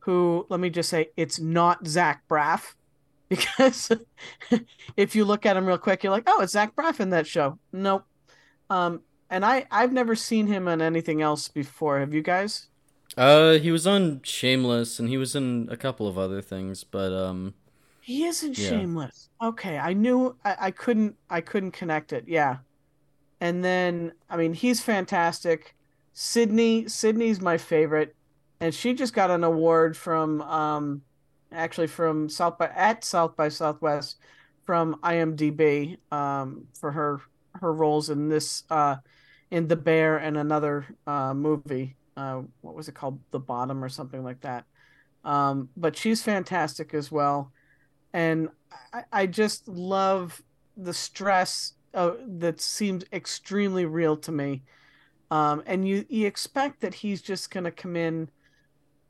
who 0.00 0.46
let 0.48 0.60
me 0.60 0.70
just 0.70 0.88
say 0.88 1.10
it's 1.16 1.38
not 1.38 1.86
Zach 1.86 2.22
Braff 2.28 2.74
because 3.28 3.92
if 4.96 5.14
you 5.14 5.24
look 5.24 5.46
at 5.46 5.56
him 5.56 5.64
real 5.64 5.78
quick, 5.78 6.02
you're 6.02 6.10
like, 6.10 6.24
oh, 6.26 6.42
it's 6.42 6.52
Zach 6.52 6.74
Braff 6.74 6.98
in 6.98 7.10
that 7.10 7.28
show. 7.28 7.58
Nope. 7.72 8.04
Um, 8.68 9.02
and 9.30 9.44
I 9.44 9.66
I've 9.70 9.92
never 9.92 10.16
seen 10.16 10.48
him 10.48 10.66
on 10.66 10.82
anything 10.82 11.22
else 11.22 11.48
before. 11.48 12.00
Have 12.00 12.12
you 12.12 12.22
guys? 12.22 12.66
Uh, 13.16 13.54
he 13.54 13.70
was 13.70 13.86
on 13.86 14.20
Shameless, 14.22 14.98
and 14.98 15.08
he 15.08 15.16
was 15.16 15.34
in 15.34 15.68
a 15.70 15.76
couple 15.76 16.06
of 16.06 16.16
other 16.16 16.40
things, 16.40 16.84
but 16.84 17.12
um, 17.12 17.54
He 18.10 18.24
isn't 18.24 18.58
Yeah. 18.58 18.70
shameless. 18.70 19.28
Okay, 19.40 19.78
I 19.78 19.92
knew 19.92 20.36
I, 20.44 20.56
I 20.62 20.70
couldn't 20.72 21.14
I 21.30 21.40
couldn't 21.40 21.70
connect 21.70 22.12
it. 22.12 22.24
Yeah. 22.26 22.56
And 23.40 23.64
then 23.64 24.14
I 24.28 24.36
mean 24.36 24.52
he's 24.52 24.80
fantastic. 24.80 25.76
Sydney 26.12 26.88
Sydney's 26.88 27.40
my 27.40 27.56
favorite. 27.56 28.16
And 28.60 28.74
she 28.74 28.94
just 28.94 29.14
got 29.14 29.30
an 29.30 29.44
award 29.44 29.96
from 29.96 30.42
um 30.42 31.02
actually 31.52 31.86
from 31.86 32.28
South 32.28 32.58
by 32.58 32.66
at 32.66 33.04
South 33.04 33.36
by 33.36 33.48
Southwest 33.48 34.18
from 34.66 34.96
IMDb 35.04 35.98
um 36.10 36.66
for 36.80 36.90
her 36.90 37.20
her 37.60 37.72
roles 37.72 38.10
in 38.10 38.28
this 38.28 38.64
uh 38.70 38.96
in 39.52 39.68
The 39.68 39.76
Bear 39.76 40.16
and 40.16 40.36
another 40.36 40.84
uh 41.06 41.32
movie. 41.32 41.96
Uh 42.16 42.42
what 42.60 42.74
was 42.74 42.88
it 42.88 42.96
called? 42.96 43.20
The 43.30 43.38
Bottom 43.38 43.84
or 43.84 43.88
something 43.88 44.24
like 44.24 44.40
that. 44.40 44.64
Um 45.22 45.68
but 45.76 45.96
she's 45.96 46.24
fantastic 46.24 46.92
as 46.92 47.12
well 47.12 47.52
and 48.12 48.48
I, 48.92 49.04
I 49.12 49.26
just 49.26 49.68
love 49.68 50.42
the 50.76 50.94
stress 50.94 51.74
uh, 51.94 52.12
that 52.26 52.60
seems 52.60 53.04
extremely 53.12 53.84
real 53.84 54.16
to 54.18 54.32
me. 54.32 54.62
Um, 55.30 55.62
and 55.66 55.86
you 55.86 56.04
you 56.08 56.26
expect 56.26 56.80
that 56.80 56.94
he's 56.94 57.22
just 57.22 57.50
gonna 57.50 57.70
come 57.70 57.96
in 57.96 58.28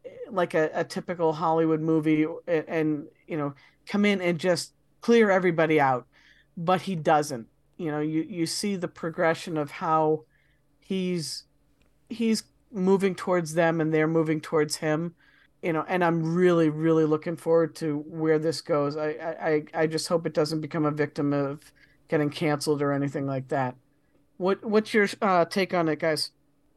eh, 0.05 0.11
like 0.31 0.55
a, 0.55 0.71
a 0.75 0.85
typical 0.85 1.33
Hollywood 1.33 1.81
movie 1.81 2.27
and, 2.47 2.65
and 2.69 3.07
you 3.27 3.37
know 3.37 3.55
come 3.87 4.05
in 4.05 4.21
and 4.21 4.39
just 4.39 4.75
clear 5.01 5.31
everybody 5.31 5.81
out, 5.81 6.07
but 6.57 6.83
he 6.83 6.95
doesn't. 6.95 7.47
You 7.79 7.91
know, 7.91 8.01
you 8.01 8.23
you 8.23 8.47
see 8.47 8.77
the 8.77 8.89
progression 8.89 9.57
of 9.57 9.71
how 9.71 10.25
he's 10.79 11.45
he's 12.11 12.43
moving 12.71 13.15
towards 13.15 13.55
them 13.55 13.81
and 13.81 13.93
they're 13.93 14.07
moving 14.07 14.41
towards 14.41 14.77
him 14.77 15.15
you 15.63 15.73
know, 15.73 15.85
and 15.89 16.03
I'm 16.03 16.35
really, 16.35 16.69
really 16.69 17.05
looking 17.05 17.37
forward 17.37 17.75
to 17.77 18.05
where 18.09 18.39
this 18.39 18.61
goes. 18.61 18.97
I, 18.97 19.09
I, 19.75 19.83
I 19.83 19.87
just 19.87 20.09
hope 20.09 20.27
it 20.27 20.35
doesn't 20.35 20.61
become 20.61 20.85
a 20.85 20.91
victim 20.91 21.33
of 21.33 21.73
getting 22.09 22.31
canceled 22.31 22.83
or 22.83 22.93
anything 22.93 23.27
like 23.27 23.49
that. 23.49 23.77
What, 24.39 24.65
what's 24.65 24.95
your 24.95 25.09
uh, 25.21 25.45
take 25.45 25.75
on 25.75 25.89
it, 25.89 25.99
guys? 25.99 26.31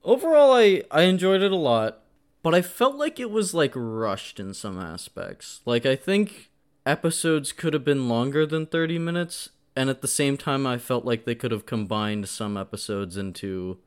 overall, 0.04 0.54
I 0.54 0.84
I 0.92 1.04
enjoyed 1.04 1.42
it 1.42 1.52
a 1.52 1.58
lot, 1.58 2.02
but 2.42 2.54
I 2.54 2.62
felt 2.62 2.96
like 2.96 3.20
it 3.20 3.32
was 3.32 3.54
like 3.54 3.74
rushed 3.76 4.40
in 4.40 4.54
some 4.54 4.80
aspects. 4.80 5.62
Like 5.66 5.86
I 5.86 5.96
think 5.96 6.52
episodes 6.86 7.52
could 7.52 7.74
have 7.74 7.86
been 7.86 8.10
longer 8.10 8.46
than 8.46 8.66
thirty 8.66 9.00
minutes, 9.00 9.50
and 9.76 9.90
at 9.90 10.02
the 10.02 10.08
same 10.08 10.38
time, 10.38 10.68
I 10.68 10.78
felt 10.78 11.06
like 11.06 11.26
they 11.26 11.36
could 11.36 11.52
have 11.52 11.66
combined 11.66 12.30
some 12.30 12.58
episodes 12.58 13.18
into 13.18 13.80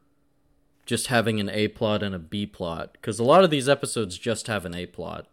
just 0.87 1.09
having 1.09 1.41
an 1.41 1.49
A 1.51 1.69
plot 1.69 2.03
and 2.03 2.15
a 2.15 2.19
B 2.19 2.47
plot 2.47 2.93
because 2.95 3.19
a 3.19 3.25
lot 3.25 3.45
of 3.45 3.51
these 3.51 3.69
episodes 3.69 4.19
just 4.19 4.47
have 4.47 4.65
an 4.65 4.75
A 4.75 4.87
plot. 4.87 5.27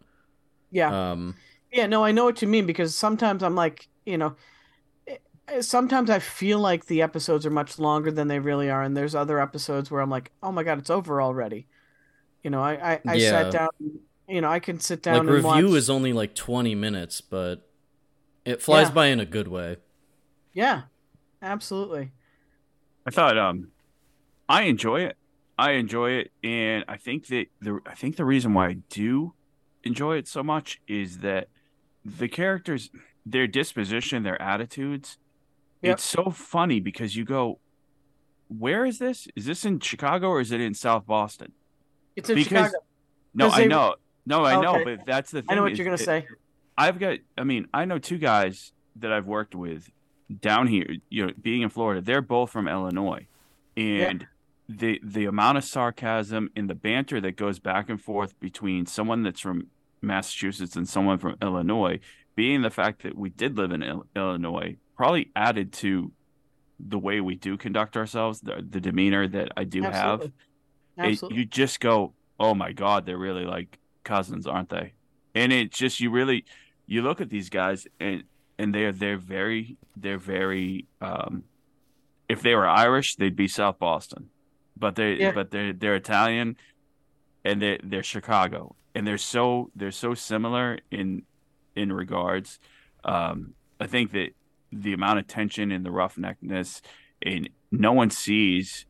Yeah, 0.70 0.94
Um, 0.94 1.36
yeah, 1.72 1.86
no, 1.86 2.04
I 2.04 2.12
know 2.12 2.24
what 2.24 2.42
you 2.42 2.48
mean 2.48 2.66
because 2.66 2.94
sometimes 2.96 3.42
I'm 3.42 3.54
like, 3.54 3.88
you 4.06 4.18
know, 4.18 4.36
eh, 5.48 5.60
sometimes 5.60 6.10
I 6.10 6.18
feel 6.20 6.58
like 6.60 6.86
the 6.86 7.02
episodes 7.02 7.46
are 7.46 7.50
much 7.50 7.78
longer 7.78 8.10
than 8.10 8.28
they 8.28 8.38
really 8.40 8.70
are, 8.70 8.82
and 8.82 8.96
there's 8.96 9.14
other 9.14 9.40
episodes 9.40 9.90
where 9.90 10.00
I'm 10.00 10.10
like, 10.10 10.32
oh 10.42 10.52
my 10.52 10.62
god, 10.64 10.78
it's 10.78 10.90
over 10.90 11.22
already. 11.22 11.68
You 12.44 12.50
know, 12.50 12.62
I, 12.62 12.94
I, 12.94 13.02
I 13.06 13.18
Yeah. 13.18 13.30
sat 13.30 13.50
down, 13.50 13.70
you 14.28 14.40
know, 14.42 14.50
I 14.50 14.60
can 14.60 14.80
sit 14.80 15.02
down 15.02 15.22
like 15.22 15.28
and 15.28 15.30
review 15.34 15.44
watch. 15.44 15.76
is 15.76 15.90
only 15.90 16.12
like 16.12 16.34
twenty 16.34 16.74
minutes, 16.74 17.20
but 17.20 17.68
it 18.44 18.62
flies 18.62 18.90
Yeah. 18.90 18.94
by 18.94 19.06
in 19.08 19.20
a 19.20 19.26
good 19.26 19.48
way. 19.48 19.78
Yeah, 20.54 20.84
absolutely. 21.42 22.12
I 23.06 23.10
thought 23.10 23.38
um 23.38 23.72
I 24.48 24.62
enjoy 24.64 25.02
it. 25.02 25.16
I 25.58 25.72
enjoy 25.72 26.10
it 26.12 26.32
and 26.42 26.84
I 26.88 26.96
think 26.96 27.26
that 27.28 27.46
the 27.60 27.80
I 27.86 27.94
think 27.94 28.16
the 28.16 28.24
reason 28.24 28.54
why 28.54 28.68
I 28.68 28.72
do 28.90 29.34
enjoy 29.84 30.16
it 30.16 30.26
so 30.26 30.42
much 30.42 30.80
is 30.88 31.18
that 31.18 31.48
the 32.04 32.28
characters 32.28 32.90
their 33.26 33.46
disposition, 33.46 34.22
their 34.22 34.40
attitudes, 34.40 35.18
Yep. 35.82 35.94
it's 35.94 36.04
so 36.04 36.30
funny 36.30 36.80
because 36.80 37.14
you 37.16 37.24
go 37.24 37.58
where 38.48 38.84
is 38.84 38.98
this? 38.98 39.26
Is 39.36 39.46
this 39.46 39.64
in 39.64 39.80
Chicago 39.80 40.28
or 40.28 40.40
is 40.40 40.52
it 40.52 40.60
in 40.60 40.74
South 40.74 41.06
Boston? 41.06 41.52
It's 42.16 42.28
in 42.30 42.36
Because- 42.36 42.66
Chicago. 42.66 42.84
No, 43.34 43.48
I 43.50 43.58
they- 43.62 43.68
know. 43.68 43.94
No, 44.26 44.44
I 44.44 44.60
know, 44.60 44.82
but 44.84 45.04
that's 45.06 45.30
the 45.30 45.42
thing. 45.42 45.50
I 45.50 45.54
know 45.56 45.62
what 45.62 45.76
you're 45.76 45.84
gonna 45.84 45.94
it- 45.94 45.98
say. 46.04 46.26
I've 46.76 46.98
got 46.98 47.18
I 47.38 47.44
mean, 47.44 47.68
I 47.72 47.84
know 47.84 47.98
two 47.98 48.18
guys 48.18 48.72
that 48.96 49.12
I've 49.12 49.26
worked 49.26 49.54
with 49.54 49.90
down 50.40 50.66
here, 50.66 50.96
you 51.10 51.26
know, 51.26 51.32
being 51.40 51.62
in 51.62 51.68
Florida. 51.68 52.00
They're 52.00 52.22
both 52.22 52.50
from 52.50 52.66
Illinois. 52.68 53.26
And 53.76 54.26
the 54.68 55.00
the 55.02 55.26
amount 55.26 55.58
of 55.58 55.64
sarcasm 55.64 56.50
and 56.56 56.68
the 56.70 56.74
banter 56.74 57.20
that 57.20 57.36
goes 57.36 57.58
back 57.58 57.88
and 57.88 58.00
forth 58.00 58.38
between 58.40 58.86
someone 58.86 59.22
that's 59.22 59.40
from 59.40 59.68
Massachusetts 60.00 60.76
and 60.76 60.88
someone 60.88 61.18
from 61.18 61.36
Illinois, 61.42 62.00
being 62.34 62.62
the 62.62 62.70
fact 62.70 63.02
that 63.02 63.16
we 63.16 63.30
did 63.30 63.56
live 63.56 63.72
in 63.72 64.02
Illinois, 64.16 64.76
probably 64.96 65.30
added 65.36 65.72
to 65.72 66.12
the 66.78 66.98
way 66.98 67.20
we 67.20 67.34
do 67.34 67.56
conduct 67.56 67.96
ourselves, 67.96 68.40
the, 68.40 68.64
the 68.68 68.80
demeanor 68.80 69.28
that 69.28 69.48
I 69.56 69.64
do 69.64 69.82
have 69.82 70.30
Absolutely. 70.98 71.36
it, 71.36 71.38
you 71.38 71.44
just 71.44 71.80
go, 71.80 72.14
oh 72.38 72.54
my 72.54 72.72
god, 72.72 73.06
they're 73.06 73.18
really 73.18 73.44
like 73.44 73.78
cousins, 74.02 74.46
aren't 74.46 74.70
they? 74.70 74.92
And 75.34 75.52
it's 75.52 75.76
just 75.76 76.00
you 76.00 76.10
really 76.10 76.44
you 76.86 77.02
look 77.02 77.20
at 77.20 77.30
these 77.30 77.48
guys 77.48 77.86
and 78.00 78.24
and 78.58 78.74
they're 78.74 78.92
they're 78.92 79.18
very 79.18 79.76
they're 79.96 80.18
very 80.18 80.86
um 81.00 81.44
if 82.28 82.42
they 82.42 82.54
were 82.54 82.66
Irish, 82.66 83.16
they'd 83.16 83.36
be 83.36 83.48
South 83.48 83.78
Boston, 83.78 84.30
but 84.76 84.94
they 84.96 85.14
Yeah. 85.14 85.32
but 85.32 85.50
they're 85.50 85.72
they're 85.72 85.94
Italian 85.96 86.56
and 87.44 87.60
they 87.60 87.78
they're 87.82 88.02
Chicago, 88.02 88.76
and 88.94 89.06
they're 89.06 89.18
so 89.18 89.70
they're 89.74 89.90
so 89.90 90.14
similar 90.14 90.78
in 90.90 91.22
in 91.76 91.92
regards. 91.92 92.58
Um, 93.04 93.54
I 93.80 93.86
think 93.86 94.12
that 94.12 94.30
the 94.72 94.92
amount 94.92 95.18
of 95.18 95.26
tension 95.26 95.70
and 95.70 95.84
the 95.84 95.90
roughneckness, 95.90 96.80
and 97.22 97.48
no 97.70 97.92
one 97.92 98.10
sees 98.10 98.86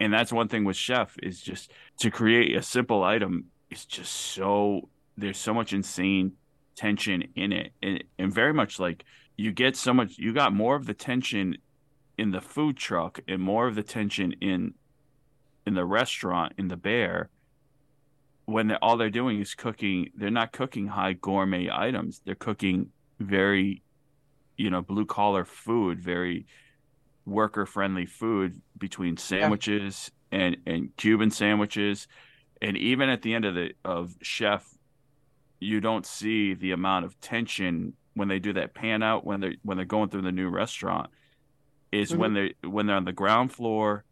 and 0.00 0.12
that's 0.12 0.32
one 0.32 0.48
thing 0.48 0.64
with 0.64 0.76
chef 0.76 1.16
is 1.22 1.40
just 1.40 1.70
to 1.98 2.10
create 2.10 2.56
a 2.56 2.62
simple 2.62 3.04
item 3.04 3.46
is 3.70 3.84
just 3.84 4.12
so 4.12 4.88
there's 5.16 5.38
so 5.38 5.52
much 5.52 5.72
insane 5.72 6.32
tension 6.76 7.24
in 7.36 7.52
it 7.52 7.72
and, 7.82 8.02
and 8.18 8.32
very 8.32 8.52
much 8.54 8.78
like 8.78 9.04
you 9.36 9.52
get 9.52 9.76
so 9.76 9.92
much 9.92 10.18
you 10.18 10.32
got 10.32 10.52
more 10.52 10.76
of 10.76 10.86
the 10.86 10.94
tension 10.94 11.56
in 12.16 12.30
the 12.30 12.40
food 12.40 12.76
truck 12.76 13.20
and 13.28 13.40
more 13.42 13.66
of 13.66 13.74
the 13.74 13.82
tension 13.82 14.32
in 14.40 14.72
in 15.66 15.74
the 15.74 15.84
restaurant 15.84 16.52
in 16.58 16.68
the 16.68 16.76
bear 16.76 17.28
when 18.46 18.68
they're, 18.68 18.82
all 18.82 18.96
they're 18.96 19.10
doing 19.10 19.40
is 19.40 19.54
cooking 19.54 20.10
they're 20.14 20.30
not 20.30 20.52
cooking 20.52 20.86
high 20.86 21.12
gourmet 21.12 21.68
items 21.70 22.20
they're 22.24 22.34
cooking 22.34 22.90
very 23.18 23.82
you 24.56 24.70
know 24.70 24.82
blue 24.82 25.04
collar 25.04 25.44
food 25.44 26.00
very 26.00 26.46
worker 27.24 27.66
friendly 27.66 28.06
food 28.06 28.60
between 28.78 29.16
sandwiches 29.16 30.10
yeah. 30.30 30.38
and 30.38 30.56
and 30.66 30.96
cuban 30.96 31.30
sandwiches 31.30 32.06
and 32.62 32.76
even 32.76 33.08
at 33.08 33.22
the 33.22 33.34
end 33.34 33.44
of 33.44 33.54
the 33.54 33.72
of 33.84 34.14
chef 34.22 34.66
you 35.58 35.80
don't 35.80 36.06
see 36.06 36.54
the 36.54 36.70
amount 36.72 37.04
of 37.04 37.18
tension 37.20 37.92
when 38.14 38.28
they 38.28 38.38
do 38.38 38.52
that 38.52 38.74
pan 38.74 39.02
out 39.02 39.26
when 39.26 39.40
they're 39.40 39.54
when 39.62 39.76
they're 39.76 39.86
going 39.86 40.08
through 40.08 40.22
the 40.22 40.32
new 40.32 40.48
restaurant 40.48 41.10
is 41.92 42.10
mm-hmm. 42.10 42.20
when 42.20 42.34
they 42.34 42.54
when 42.62 42.86
they're 42.86 42.96
on 42.96 43.04
the 43.04 43.12
ground 43.12 43.52
floor 43.52 44.04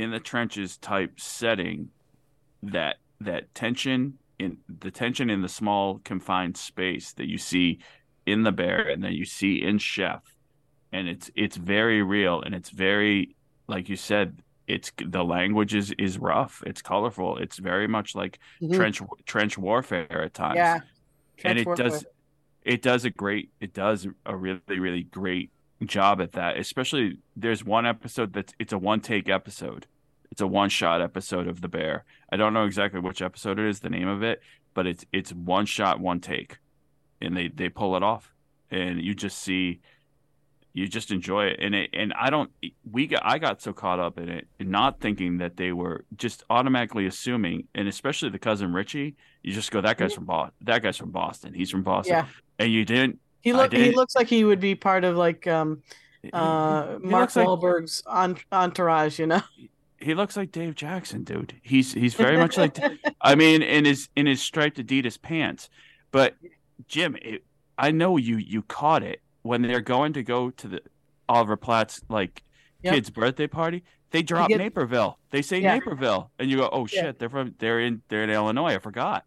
in 0.00 0.10
the 0.10 0.18
trenches 0.18 0.78
type 0.78 1.20
setting 1.20 1.90
that 2.62 2.96
that 3.20 3.54
tension 3.54 4.18
in 4.38 4.56
the 4.80 4.90
tension 4.90 5.28
in 5.28 5.42
the 5.42 5.48
small 5.48 6.00
confined 6.04 6.56
space 6.56 7.12
that 7.12 7.28
you 7.28 7.36
see 7.36 7.78
in 8.24 8.42
the 8.42 8.50
bear 8.50 8.88
and 8.88 9.04
that 9.04 9.12
you 9.12 9.26
see 9.26 9.62
in 9.62 9.76
chef 9.76 10.22
and 10.90 11.06
it's 11.06 11.30
it's 11.34 11.56
very 11.56 12.02
real 12.02 12.40
and 12.40 12.54
it's 12.54 12.70
very 12.70 13.36
like 13.68 13.90
you 13.90 13.96
said 13.96 14.38
it's 14.66 14.90
the 15.04 15.22
language 15.22 15.74
is 15.74 15.92
is 15.98 16.18
rough 16.18 16.62
it's 16.64 16.80
colorful 16.80 17.36
it's 17.36 17.58
very 17.58 17.86
much 17.86 18.14
like 18.14 18.38
mm-hmm. 18.62 18.74
trench 18.74 19.02
trench 19.26 19.58
warfare 19.58 20.22
at 20.22 20.32
times 20.32 20.56
yeah 20.56 20.80
and 21.44 21.58
it 21.58 21.66
warfare. 21.66 21.88
does 21.88 22.06
it 22.62 22.80
does 22.80 23.04
a 23.04 23.10
great 23.10 23.50
it 23.60 23.74
does 23.74 24.06
a 24.24 24.34
really 24.34 24.60
really 24.68 25.02
great 25.02 25.50
job 25.84 26.20
at 26.20 26.32
that 26.32 26.58
especially 26.58 27.16
there's 27.36 27.64
one 27.64 27.86
episode 27.86 28.32
that's 28.32 28.52
it's 28.58 28.72
a 28.72 28.78
one 28.78 29.00
take 29.00 29.28
episode. 29.28 29.86
It's 30.30 30.40
a 30.40 30.46
one 30.46 30.68
shot 30.68 31.00
episode 31.00 31.48
of 31.48 31.60
the 31.60 31.68
bear. 31.68 32.04
I 32.30 32.36
don't 32.36 32.52
know 32.52 32.64
exactly 32.64 33.00
which 33.00 33.22
episode 33.22 33.58
it 33.58 33.66
is 33.66 33.80
the 33.80 33.90
name 33.90 34.08
of 34.08 34.22
it 34.22 34.40
but 34.74 34.86
it's 34.86 35.04
it's 35.12 35.32
one 35.32 35.66
shot 35.66 36.00
one 36.00 36.20
take. 36.20 36.58
And 37.20 37.36
they 37.36 37.48
they 37.48 37.68
pull 37.68 37.96
it 37.96 38.02
off. 38.02 38.32
And 38.70 39.00
you 39.00 39.14
just 39.14 39.38
see 39.38 39.80
you 40.72 40.86
just 40.86 41.10
enjoy 41.10 41.46
it. 41.46 41.60
And 41.60 41.74
it 41.74 41.90
and 41.92 42.12
i 42.14 42.30
don't 42.30 42.50
we 42.90 43.06
got 43.06 43.22
i 43.24 43.38
got 43.38 43.60
so 43.60 43.72
caught 43.72 43.98
up 43.98 44.18
in 44.18 44.28
it 44.28 44.46
not 44.60 45.00
thinking 45.00 45.38
that 45.38 45.56
they 45.56 45.72
were 45.72 46.04
just 46.16 46.44
automatically 46.48 47.06
assuming 47.06 47.66
and 47.74 47.88
especially 47.88 48.28
the 48.28 48.38
cousin 48.38 48.72
richie 48.72 49.16
you 49.42 49.52
just 49.52 49.70
go 49.70 49.80
that 49.80 49.98
guy's 49.98 50.12
mm-hmm. 50.12 50.16
from 50.16 50.26
boston 50.26 50.54
that 50.60 50.82
guy's 50.82 50.96
from 50.96 51.10
boston. 51.10 51.54
He's 51.54 51.70
from 51.70 51.82
boston. 51.82 52.14
Yeah. 52.14 52.26
and 52.58 52.72
you 52.72 52.84
didn't 52.84 53.18
he 53.40 53.52
look 53.52 53.72
he 53.72 53.92
looks 53.92 54.14
like 54.14 54.28
he 54.28 54.44
would 54.44 54.60
be 54.60 54.74
part 54.74 55.04
of 55.04 55.16
like 55.16 55.46
um 55.46 55.82
uh 56.32 56.98
he 56.98 57.06
mark 57.06 57.30
Wahlberg's 57.30 58.02
like, 58.06 58.46
entourage 58.52 59.18
you 59.18 59.26
know 59.26 59.42
he 60.00 60.14
looks 60.14 60.36
like 60.36 60.50
Dave 60.50 60.74
Jackson, 60.74 61.24
dude. 61.24 61.54
He's 61.62 61.92
he's 61.92 62.14
very 62.14 62.36
much 62.36 62.56
like 62.56 62.78
I 63.20 63.34
mean 63.34 63.62
in 63.62 63.84
his 63.84 64.08
in 64.16 64.26
his 64.26 64.40
striped 64.40 64.78
Adidas 64.78 65.20
pants. 65.20 65.68
But 66.10 66.36
Jim, 66.88 67.16
it, 67.20 67.44
I 67.78 67.90
know 67.90 68.16
you 68.16 68.36
you 68.36 68.62
caught 68.62 69.02
it 69.02 69.20
when 69.42 69.62
they're 69.62 69.80
going 69.80 70.14
to 70.14 70.22
go 70.22 70.50
to 70.50 70.68
the 70.68 70.80
Oliver 71.28 71.56
Platt's 71.56 72.00
like 72.08 72.42
yep. 72.82 72.94
kid's 72.94 73.10
birthday 73.10 73.46
party, 73.46 73.84
they 74.10 74.22
drop 74.22 74.48
get, 74.48 74.58
Naperville. 74.58 75.18
They 75.30 75.42
say 75.42 75.60
yeah. 75.60 75.74
Naperville, 75.74 76.30
and 76.38 76.50
you 76.50 76.56
go, 76.56 76.68
"Oh 76.72 76.86
shit, 76.86 77.04
yeah. 77.04 77.12
they're 77.18 77.30
from 77.30 77.54
they're 77.58 77.80
in 77.80 78.02
they're 78.08 78.24
in 78.24 78.30
Illinois." 78.30 78.74
I 78.74 78.78
forgot. 78.78 79.24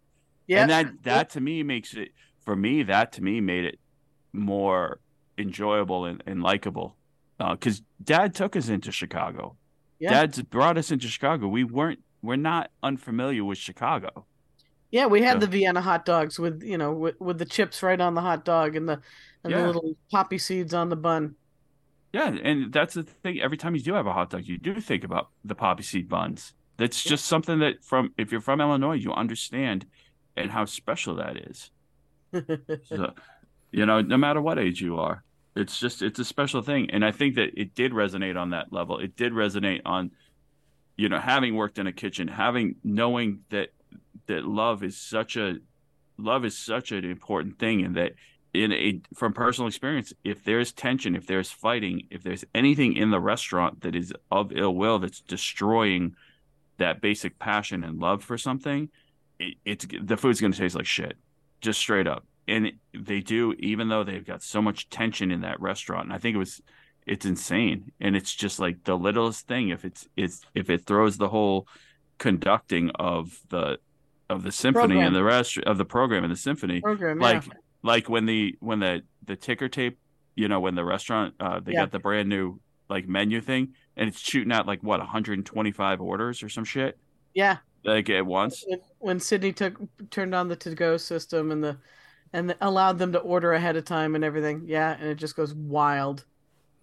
Yeah, 0.48 0.64
and 0.64 0.72
that 0.72 1.04
that 1.04 1.30
to 1.32 1.42
me 1.42 1.64
makes 1.64 1.94
it 1.94 2.10
for 2.42 2.56
me. 2.56 2.84
That 2.84 3.14
to 3.14 3.24
me 3.24 3.42
made 3.42 3.66
it 3.66 3.80
more 4.34 5.00
enjoyable 5.38 6.06
and, 6.06 6.24
and 6.26 6.44
likable 6.44 6.96
because 7.38 7.80
uh, 7.80 7.84
Dad 8.04 8.36
took 8.36 8.56
us 8.56 8.70
into 8.70 8.92
Chicago. 8.92 9.56
Yeah. 10.00 10.10
Dad's 10.10 10.42
brought 10.42 10.78
us 10.78 10.92
into 10.92 11.08
Chicago. 11.08 11.48
We 11.48 11.64
weren't 11.64 12.00
we're 12.22 12.36
not 12.36 12.72
unfamiliar 12.82 13.44
with 13.44 13.58
Chicago. 13.58 14.26
Yeah, 14.92 15.08
we 15.08 15.22
had 15.22 15.36
so. 15.36 15.40
the 15.40 15.48
Vienna 15.48 15.82
hot 15.82 16.06
dogs 16.06 16.40
with 16.40 16.64
you 16.64 16.78
know 16.78 16.94
with, 16.94 17.20
with 17.20 17.38
the 17.38 17.46
chips 17.46 17.82
right 17.84 18.00
on 18.00 18.14
the 18.14 18.22
hot 18.22 18.46
dog 18.46 18.76
and 18.76 18.88
the 18.88 19.02
and 19.44 19.52
yeah. 19.52 19.62
the 19.62 19.68
little 19.68 19.96
poppy 20.12 20.38
seeds 20.38 20.74
on 20.74 20.90
the 20.90 20.96
bun. 20.96 21.36
Yeah, 22.14 22.28
and 22.28 22.72
that's 22.72 22.94
the 22.94 23.04
thing. 23.04 23.42
Every 23.42 23.58
time 23.58 23.76
you 23.76 23.82
do 23.82 23.94
have 23.96 24.06
a 24.06 24.14
hot 24.14 24.30
dog, 24.30 24.46
you 24.46 24.58
do 24.58 24.80
think 24.80 25.04
about 25.04 25.30
the 25.44 25.56
poppy 25.56 25.84
seed 25.84 26.08
buns. 26.08 26.54
That's 26.78 27.04
just 27.04 27.26
something 27.26 27.60
that 27.60 27.84
from 27.84 28.14
if 28.18 28.32
you're 28.32 28.42
from 28.42 28.62
Illinois, 28.62 28.94
you 28.94 29.12
understand 29.14 29.86
and 30.38 30.52
how 30.52 30.66
special 30.66 31.16
that 31.16 31.38
is. 31.38 31.72
so, 32.86 33.14
you 33.74 33.88
know, 33.88 34.02
no 34.02 34.18
matter 34.18 34.40
what 34.40 34.60
age 34.60 34.80
you 34.80 35.00
are, 35.00 35.24
it's 35.56 35.80
just 35.80 36.02
it's 36.02 36.20
a 36.20 36.26
special 36.26 36.62
thing, 36.62 36.92
and 36.92 37.04
I 37.04 37.12
think 37.12 37.36
that 37.36 37.60
it 37.60 37.76
did 37.76 37.92
resonate 37.92 38.40
on 38.40 38.52
that 38.52 38.72
level. 38.72 39.00
It 39.00 39.16
did 39.16 39.34
resonate 39.34 39.82
on, 39.86 40.12
you 40.96 41.10
know, 41.10 41.20
having 41.20 41.56
worked 41.56 41.80
in 41.80 41.88
a 41.88 41.92
kitchen, 41.92 42.28
having 42.28 42.76
knowing 42.84 43.40
that 43.50 43.70
that 44.28 44.46
love 44.46 44.84
is 44.84 44.98
such 44.98 45.36
a 45.36 45.58
love 46.18 46.46
is 46.46 46.58
such 46.58 46.92
an 46.92 47.04
important 47.04 47.60
thing, 47.60 47.84
and 47.84 47.96
that 47.96 48.14
in 48.54 48.72
a 48.72 49.02
from 49.16 49.34
personal 49.34 49.68
experience 49.68 50.14
if 50.24 50.44
there's 50.44 50.72
tension 50.72 51.16
if 51.16 51.26
there's 51.26 51.50
fighting 51.50 52.04
if 52.12 52.22
there's 52.22 52.46
anything 52.54 52.96
in 52.96 53.10
the 53.10 53.20
restaurant 53.20 53.82
that 53.82 53.96
is 53.96 54.14
of 54.30 54.52
ill 54.52 54.76
will 54.76 55.00
that's 55.00 55.22
destroying 55.22 56.16
that 56.78 57.02
basic 57.02 57.40
passion 57.40 57.84
and 57.84 58.00
love 58.00 58.24
for 58.24 58.38
something 58.38 58.90
it, 59.40 59.56
it's 59.66 59.88
the 60.04 60.16
food's 60.16 60.40
going 60.40 60.54
to 60.54 60.60
taste 60.60 60.76
like 60.76 60.86
shit. 60.86 61.18
Just 61.62 61.80
straight 61.80 62.06
up 62.06 62.28
and 62.48 62.72
they 62.94 63.20
do 63.20 63.54
even 63.60 63.90
though 63.90 64.04
they've 64.04 64.26
got 64.26 64.44
so 64.44 64.62
much 64.62 64.90
tension 64.90 65.32
in 65.32 65.42
that 65.42 65.60
restaurant. 65.60 66.06
And 66.06 66.14
i 66.14 66.18
think 66.18 66.36
it 66.36 66.40
was 66.40 66.62
it's 67.06 67.26
insane. 67.26 67.92
And 68.00 68.16
it's 68.16 68.34
just 68.34 68.60
like 68.60 68.84
the 68.84 68.98
littlest 68.98 69.48
thing 69.48 69.70
if 69.70 69.86
it's 69.86 70.08
it's 70.16 70.42
if 70.56 70.70
it 70.70 70.86
throws 70.86 71.18
the 71.18 71.30
whole 71.30 71.68
conducting 72.18 72.92
of 72.92 73.40
the 73.50 73.80
of 74.30 74.44
the 74.44 74.52
symphony 74.52 74.96
program. 74.96 75.08
and 75.08 75.16
the 75.16 75.24
rest 75.24 75.58
of 75.58 75.78
the 75.78 75.86
program 75.86 76.24
and 76.24 76.32
the 76.32 76.38
symphony. 76.38 76.82
Program, 76.82 77.20
like 77.20 77.46
yeah. 77.46 77.54
Like 77.82 78.10
when 78.10 78.26
the 78.26 78.56
when 78.60 78.80
the 78.80 79.04
the 79.26 79.36
ticker 79.36 79.68
tape 79.68 80.00
you 80.36 80.48
know 80.48 80.60
when 80.60 80.76
the 80.76 80.86
restaurant 80.86 81.36
uh 81.40 81.60
they 81.60 81.74
yeah. 81.74 81.82
got 81.82 81.92
the 81.92 82.00
brand 82.00 82.30
new 82.30 82.60
like 82.90 83.08
menu 83.08 83.42
thing 83.42 83.74
and 83.98 84.08
it's 84.08 84.20
shooting 84.20 84.52
out 84.52 84.66
like 84.66 84.82
what 84.82 85.00
125 85.00 86.02
orders 86.02 86.44
or 86.44 86.50
some 86.50 86.64
shit? 86.64 86.98
Yeah. 87.34 87.58
Like 87.84 88.10
at 88.10 88.26
once? 88.26 88.64
When 89.00 89.20
sydney 89.20 89.52
took 89.52 89.78
turned 90.10 90.34
on 90.34 90.48
the 90.48 90.56
to 90.58 90.74
go 90.74 90.96
system 90.96 91.52
and 91.52 91.64
the 91.64 91.78
and 92.34 92.56
allowed 92.60 92.98
them 92.98 93.14
to 93.14 93.20
order 93.20 93.54
ahead 93.54 93.76
of 93.76 93.86
time 93.86 94.16
and 94.16 94.24
everything. 94.24 94.64
Yeah 94.66 94.98
and 95.00 95.08
it 95.08 95.16
just 95.16 95.36
goes 95.36 95.54
wild. 95.54 96.26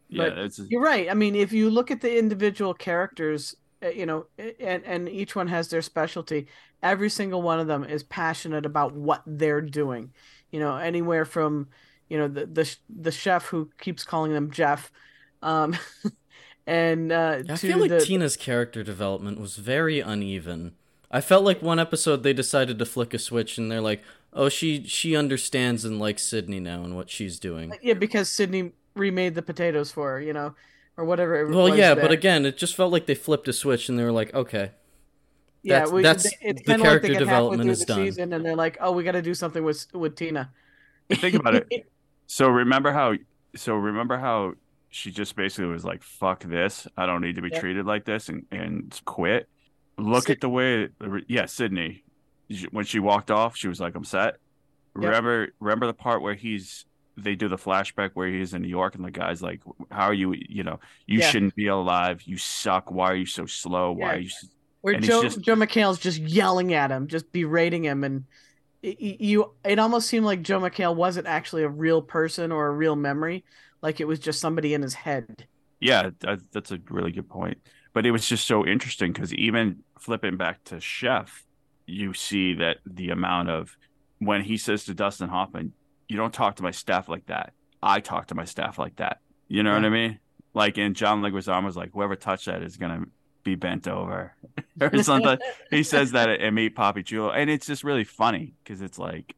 Yeah 0.09 0.31
but 0.31 0.59
you're 0.71 0.83
right. 0.83 1.11
I 1.11 1.15
mean 1.15 1.35
if 1.35 1.53
you 1.53 1.69
look 1.69 1.91
at 1.91 2.01
the 2.01 2.19
individual 2.19 2.73
characters 2.73 3.57
uh, 3.85 3.89
you 3.89 4.07
know 4.07 4.27
and 4.39 4.85
and 4.85 5.09
each 5.09 5.35
one 5.35 5.49
has 5.49 5.69
their 5.69 5.83
specialty 5.83 6.47
every 6.83 7.11
single 7.11 7.43
one 7.43 7.61
of 7.61 7.67
them 7.67 7.85
is 7.85 8.03
passionate 8.03 8.65
about 8.65 8.95
what 8.95 9.23
they're 9.27 9.61
doing. 9.61 10.13
You 10.51 10.61
know 10.61 10.77
anywhere 10.77 11.25
from 11.25 11.69
you 12.09 12.19
know 12.19 12.29
the 12.29 12.47
the 12.47 12.77
the 12.89 13.13
chef 13.13 13.47
who 13.47 13.71
keeps 13.79 14.05
calling 14.05 14.33
them 14.33 14.51
Jeff 14.51 14.93
um 15.43 15.77
and 16.67 17.11
uh 17.13 17.43
I 17.49 17.57
feel 17.57 17.79
like 17.79 17.91
the... 17.91 18.01
Tina's 18.01 18.37
character 18.37 18.83
development 18.83 19.41
was 19.41 19.57
very 19.57 20.01
uneven. 20.01 20.73
I 21.11 21.21
felt 21.21 21.45
like 21.45 21.61
one 21.61 21.81
episode 21.81 22.23
they 22.23 22.33
decided 22.33 22.79
to 22.79 22.87
flick 22.87 23.13
a 23.15 23.19
switch 23.19 23.59
and 23.59 23.71
they're 23.71 23.81
like, 23.81 24.03
"Oh, 24.33 24.49
she 24.49 24.85
she 24.85 25.17
understands 25.17 25.85
and 25.85 25.99
likes 25.99 26.23
Sydney 26.23 26.61
now 26.61 26.85
and 26.85 26.97
what 26.97 27.11
she's 27.11 27.39
doing." 27.39 27.73
Yeah, 27.83 27.95
because 27.95 28.29
Sydney 28.29 28.73
remade 28.95 29.35
the 29.35 29.43
potatoes 29.43 29.93
for 29.93 30.13
her, 30.13 30.21
you 30.21 30.33
know, 30.33 30.55
or 30.97 31.05
whatever. 31.05 31.47
well, 31.47 31.69
yeah, 31.69 31.95
there. 31.95 32.03
but 32.03 32.13
again, 32.13 32.45
it 32.47 32.57
just 32.57 32.75
felt 32.75 32.93
like 32.93 33.07
they 33.07 33.15
flipped 33.15 33.49
a 33.49 33.53
switch 33.53 33.89
and 33.89 33.99
they 33.99 34.05
were 34.05 34.13
like, 34.13 34.35
"Okay, 34.35 34.71
yeah, 35.63 35.81
that's, 35.81 35.93
we, 35.93 36.03
that's 36.03 36.27
it's 36.41 36.63
the 36.63 36.79
character 36.79 37.09
like 37.09 37.19
development 37.19 37.71
is 37.71 37.85
done. 37.85 37.99
Season 37.99 38.33
and 38.33 38.45
they're 38.45 38.57
like, 38.57 38.79
"Oh, 38.81 38.93
we 38.93 39.05
got 39.05 39.13
to 39.13 39.23
do 39.23 39.35
something 39.35 39.63
with 39.63 39.87
with 39.93 40.17
Tina." 40.17 40.51
Think 41.11 41.35
about 41.35 41.55
it. 41.55 41.87
So 42.33 42.47
remember 42.47 42.93
how? 42.93 43.15
So 43.57 43.75
remember 43.75 44.17
how 44.17 44.53
she 44.89 45.11
just 45.11 45.35
basically 45.35 45.65
was 45.65 45.85
like, 45.85 46.05
"Fuck 46.05 46.45
this! 46.45 46.87
I 46.97 47.05
don't 47.05 47.23
need 47.23 47.35
to 47.35 47.43
be 47.43 47.51
treated 47.51 47.87
like 47.87 48.05
this," 48.05 48.29
and 48.29 48.47
and 48.53 49.01
quit. 49.05 49.49
Look 49.99 50.29
Sid- 50.29 50.37
at 50.37 50.41
the 50.41 50.49
way, 50.49 50.91
yeah, 51.27 51.47
Sydney. 51.47 52.05
When 52.71 52.85
she 52.85 52.99
walked 52.99 53.31
off, 53.31 53.57
she 53.57 53.69
was 53.69 53.81
like, 53.81 53.95
"I'm 53.95 54.05
set." 54.05 54.37
Remember, 54.95 55.49
remember 55.61 55.87
the 55.87 55.95
part 55.95 56.21
where 56.21 56.35
he's 56.35 56.85
they 57.17 57.35
do 57.35 57.49
the 57.49 57.57
flashback 57.57 58.11
where 58.15 58.29
he's 58.29 58.55
in 58.55 58.63
New 58.63 58.69
York 58.69 58.95
and 58.95 59.05
the 59.05 59.11
guy's 59.11 59.43
like, 59.43 59.61
"How 59.91 60.05
are 60.05 60.15
you? 60.15 60.35
You 60.49 60.65
know, 60.65 60.81
you 61.07 61.21
yeah. 61.21 61.31
shouldn't 61.31 61.55
be 61.55 61.69
alive. 61.69 62.23
You 62.23 62.39
suck. 62.39 62.91
Why 62.91 63.13
are 63.13 63.17
you 63.17 63.27
so 63.27 63.47
slow? 63.47 63.93
Why 63.93 64.15
are 64.15 64.19
you?" 64.19 64.31
Where 64.81 64.95
and 64.95 65.05
Joe 65.05 65.23
just... 65.23 65.41
Joel 65.41 65.57
McHale's 65.57 65.99
just 65.99 66.19
yelling 66.19 66.73
at 66.73 66.91
him, 66.91 67.07
just 67.07 67.31
berating 67.33 67.85
him, 67.85 68.03
and 68.03 68.25
it, 68.83 68.99
you 69.21 69.53
it 69.65 69.79
almost 69.79 70.09
seemed 70.09 70.25
like 70.25 70.43
Joel 70.43 70.63
McHale 70.63 70.95
wasn't 70.95 71.27
actually 71.27 71.63
a 71.63 71.69
real 71.69 72.03
person 72.03 72.51
or 72.51 72.67
a 72.67 72.73
real 72.73 72.97
memory, 72.97 73.45
like 73.83 74.01
it 74.01 74.07
was 74.07 74.19
just 74.19 74.41
somebody 74.41 74.75
in 74.75 74.83
his 74.83 74.95
head. 74.95 75.47
Yeah, 75.81 76.11
that, 76.21 76.41
that's 76.53 76.73
a 76.73 76.81
really 76.89 77.13
good 77.13 77.29
point. 77.29 77.59
But 77.93 78.07
it 78.07 78.11
was 78.11 78.27
just 78.27 78.47
so 78.47 78.67
interesting 78.67 79.13
because 79.13 79.35
even 79.35 79.83
flipping 79.99 80.37
back 80.37 80.63
to 80.65 80.81
Chef, 80.81 81.45
you 81.91 82.15
see 82.15 82.55
that 82.55 82.79
the 82.87 83.11
amount 83.11 83.51
of 83.51 83.77
when 84.19 84.43
he 84.43 84.57
says 84.57 84.85
to 84.85 84.95
Dustin 84.95 85.29
Hoffman, 85.29 85.73
"You 86.09 86.17
don't 86.17 86.35
talk 86.35 86.57
to 86.57 86.63
my 86.63 86.71
staff 86.71 87.09
like 87.09 87.27
that. 87.27 87.53
I 87.83 88.01
talk 88.01 88.29
to 88.29 88.35
my 88.35 88.45
staff 88.45 88.79
like 88.79 88.97
that." 88.97 89.21
You 89.49 89.63
know 89.63 89.71
yeah. 89.71 89.77
what 89.77 89.87
I 89.87 89.91
mean? 89.91 90.19
Like, 90.53 90.79
and 90.79 90.97
John 90.97 91.23
Leguizamo's 91.23 91.77
like, 91.77 91.93
"Whoever 91.93 92.17
touched 92.17 92.47
that 92.47 92.63
is 92.63 92.77
gonna 92.77 93.05
be 93.43 93.55
bent 93.55 93.89
over 93.89 94.35
or 94.81 95.03
something. 95.03 95.39
he 95.71 95.83
says 95.83 96.13
that 96.13 96.29
at 96.29 96.53
Meet 96.53 96.75
Poppy 96.75 97.03
Chulo, 97.03 97.31
and 97.31 97.51
it's 97.51 97.67
just 97.67 97.85
really 97.85 98.05
funny 98.05 98.55
because 98.63 98.81
it's 98.81 98.99
like 98.99 99.35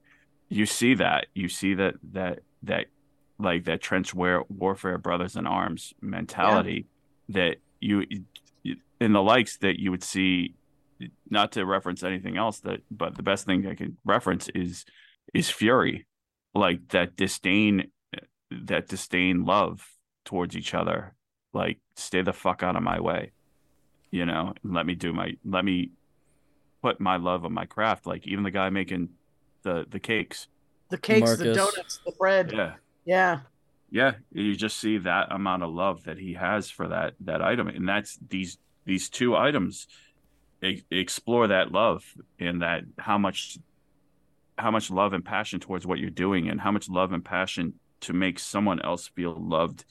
you 0.48 0.66
see 0.66 0.94
that 0.94 1.26
you 1.34 1.48
see 1.48 1.74
that 1.74 1.94
that 2.12 2.40
that 2.62 2.86
like 3.38 3.64
that 3.64 3.80
trench 3.80 4.14
war- 4.14 4.44
warfare 4.48 4.98
brothers 4.98 5.36
in 5.36 5.46
arms 5.46 5.94
mentality 6.00 6.86
that 7.30 7.56
you 7.80 8.04
in 9.00 9.12
the 9.12 9.22
likes 9.22 9.56
that 9.58 9.80
you 9.80 9.90
would 9.90 10.04
see 10.04 10.54
not 11.28 11.52
to 11.52 11.64
reference 11.64 12.02
anything 12.02 12.36
else 12.36 12.60
that 12.60 12.80
but 12.90 13.16
the 13.16 13.22
best 13.22 13.46
thing 13.46 13.66
i 13.66 13.74
can 13.74 13.96
reference 14.04 14.48
is 14.54 14.84
is 15.34 15.50
fury. 15.50 16.06
Like 16.54 16.88
that 16.88 17.16
disdain 17.16 17.90
that 18.50 18.88
disdain 18.88 19.44
love 19.44 19.86
towards 20.24 20.56
each 20.56 20.74
other. 20.74 21.14
Like 21.52 21.78
stay 21.96 22.22
the 22.22 22.32
fuck 22.32 22.62
out 22.62 22.76
of 22.76 22.82
my 22.82 23.00
way. 23.00 23.32
You 24.10 24.26
know 24.26 24.54
let 24.62 24.86
me 24.86 24.94
do 24.94 25.12
my 25.12 25.36
let 25.44 25.64
me 25.64 25.90
put 26.82 27.00
my 27.00 27.16
love 27.16 27.44
on 27.44 27.52
my 27.52 27.66
craft. 27.66 28.06
Like 28.06 28.26
even 28.26 28.44
the 28.44 28.50
guy 28.50 28.70
making 28.70 29.10
the 29.62 29.86
the 29.88 30.00
cakes. 30.00 30.48
The 30.90 30.98
cakes, 30.98 31.38
the 31.38 31.54
donuts, 31.54 32.00
the 32.04 32.12
bread. 32.12 32.52
yeah. 32.52 32.74
Yeah. 33.06 33.40
yeah 33.90 34.12
you 34.30 34.54
just 34.54 34.78
see 34.78 34.98
that 34.98 35.32
amount 35.32 35.62
of 35.62 35.70
love 35.70 36.04
that 36.04 36.18
he 36.18 36.34
has 36.34 36.70
for 36.70 36.88
that 36.88 37.14
that 37.20 37.40
item. 37.40 37.68
And 37.68 37.88
that's 37.88 38.18
these 38.28 38.58
these 38.84 39.08
two 39.08 39.34
items 39.34 39.86
e- 40.62 40.82
explore 40.90 41.48
that 41.48 41.72
love 41.72 42.04
and 42.38 42.62
that 42.62 42.84
how 42.98 43.18
much 43.18 43.58
how 44.58 44.70
much 44.70 44.90
love 44.90 45.12
and 45.12 45.24
passion 45.24 45.58
towards 45.60 45.86
what 45.86 45.98
you're 45.98 46.10
doing 46.10 46.48
and 46.48 46.60
how 46.60 46.70
much 46.70 46.88
love 46.88 47.12
and 47.12 47.24
passion 47.24 47.74
to 48.00 48.12
make 48.12 48.38
someone 48.38 48.80
else 48.82 49.08
feel 49.08 49.34
loved 49.38 49.84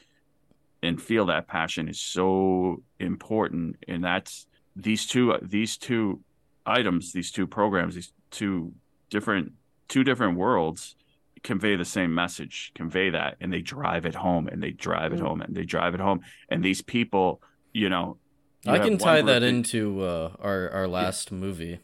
and 0.83 1.01
feel 1.01 1.25
that 1.27 1.47
passion 1.47 1.87
is 1.87 1.99
so 1.99 2.81
important. 2.99 3.77
And 3.87 4.03
that's 4.03 4.47
these 4.75 5.05
two 5.05 5.35
these 5.41 5.77
two 5.77 6.21
items 6.65 7.11
these 7.11 7.31
two 7.31 7.47
programs 7.47 7.95
these 7.95 8.13
two 8.29 8.71
different 9.09 9.51
two 9.89 10.03
different 10.03 10.37
worlds 10.37 10.95
convey 11.43 11.75
the 11.75 11.83
same 11.85 12.13
message 12.13 12.71
convey 12.75 13.09
that. 13.09 13.35
And 13.41 13.51
they 13.51 13.61
drive 13.61 14.05
it 14.05 14.15
home 14.15 14.47
and 14.47 14.61
they 14.61 14.71
drive 14.71 15.11
it 15.13 15.19
Mm. 15.19 15.27
home 15.27 15.41
and 15.41 15.55
they 15.55 15.65
drive 15.65 15.95
it 15.95 15.99
home. 15.99 16.21
And 16.49 16.63
these 16.63 16.81
people 16.81 17.41
you 17.73 17.89
know 17.89 18.17
you 18.63 18.71
I 18.71 18.79
can 18.79 18.97
tie 18.97 19.21
group 19.21 19.27
that 19.27 19.43
into 19.43 20.01
uh, 20.01 20.31
our 20.39 20.69
our 20.69 20.87
last 20.87 21.31
movie. 21.31 21.79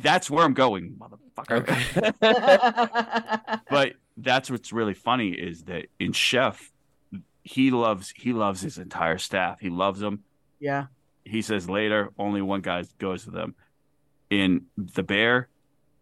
that's 0.00 0.30
where 0.30 0.44
i'm 0.44 0.54
going 0.54 0.96
motherfucker 0.98 1.58
Okay. 1.58 3.58
but 3.70 3.94
that's 4.16 4.50
what's 4.50 4.72
really 4.72 4.94
funny 4.94 5.30
is 5.30 5.64
that 5.64 5.86
in 5.98 6.12
chef 6.12 6.70
he 7.42 7.70
loves 7.70 8.12
he 8.16 8.32
loves 8.32 8.60
his 8.60 8.78
entire 8.78 9.18
staff 9.18 9.58
he 9.60 9.70
loves 9.70 10.00
them 10.00 10.22
yeah. 10.60 10.86
he 11.24 11.42
says 11.42 11.68
later 11.68 12.10
only 12.18 12.42
one 12.42 12.60
guy 12.60 12.84
goes 12.98 13.26
with 13.26 13.34
them 13.34 13.54
in 14.30 14.66
the 14.76 15.02
bear 15.02 15.48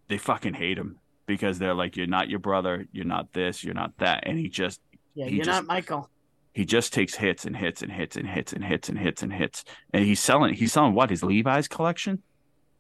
they 0.09 0.19
fucking 0.19 0.55
hate 0.55 0.79
him 0.79 0.99
because 1.27 1.59
they're 1.59 1.75
like 1.75 1.97
you're 1.97 2.07
not 2.07 2.29
your 2.29 2.39
brother 2.41 2.87
you're 2.93 3.05
not 3.05 3.33
this 3.33 3.65
you're 3.65 3.75
not 3.75 3.97
that 3.99 4.25
and 4.27 4.39
he 4.39 4.49
just 4.49 4.81
Yeah. 5.15 5.27
He 5.27 5.37
You're 5.37 5.45
just- 5.45 5.63
not 5.63 5.67
Michael. 5.67 6.09
He 6.53 6.65
just 6.65 6.93
takes 6.93 7.15
hits 7.17 7.45
and 7.45 7.57
hits 7.57 7.83
and 7.83 7.93
hits 7.93 8.17
and 8.17 8.29
hits 8.29 8.53
and 8.53 8.65
hits 8.65 8.89
and 8.89 8.99
hits 8.99 9.23
and 9.23 9.33
hits. 9.33 9.65
And 9.93 10.05
he's 10.05 10.21
selling 10.21 10.55
he's 10.55 10.73
selling 10.73 10.95
what 10.95 11.11
his 11.11 11.23
levi's 11.23 11.69
collection? 11.69 12.23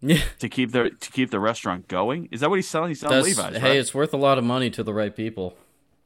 Yeah, 0.02 0.22
to 0.38 0.48
keep 0.48 0.72
their 0.72 0.88
to 0.90 1.10
keep 1.12 1.30
the 1.30 1.40
restaurant 1.40 1.86
going? 1.88 2.28
Is 2.32 2.40
that 2.40 2.48
what 2.50 2.56
he's 2.56 2.68
selling? 2.68 2.88
He's 2.88 3.00
selling 3.00 3.22
that's 3.22 3.36
levi's 3.38 3.60
hey, 3.60 3.68
right? 3.70 3.78
it's 3.78 3.94
worth 3.94 4.14
a 4.14 4.16
lot 4.16 4.38
of 4.38 4.44
money 4.44 4.70
to 4.70 4.82
the 4.82 4.94
right 4.94 5.14
people. 5.14 5.56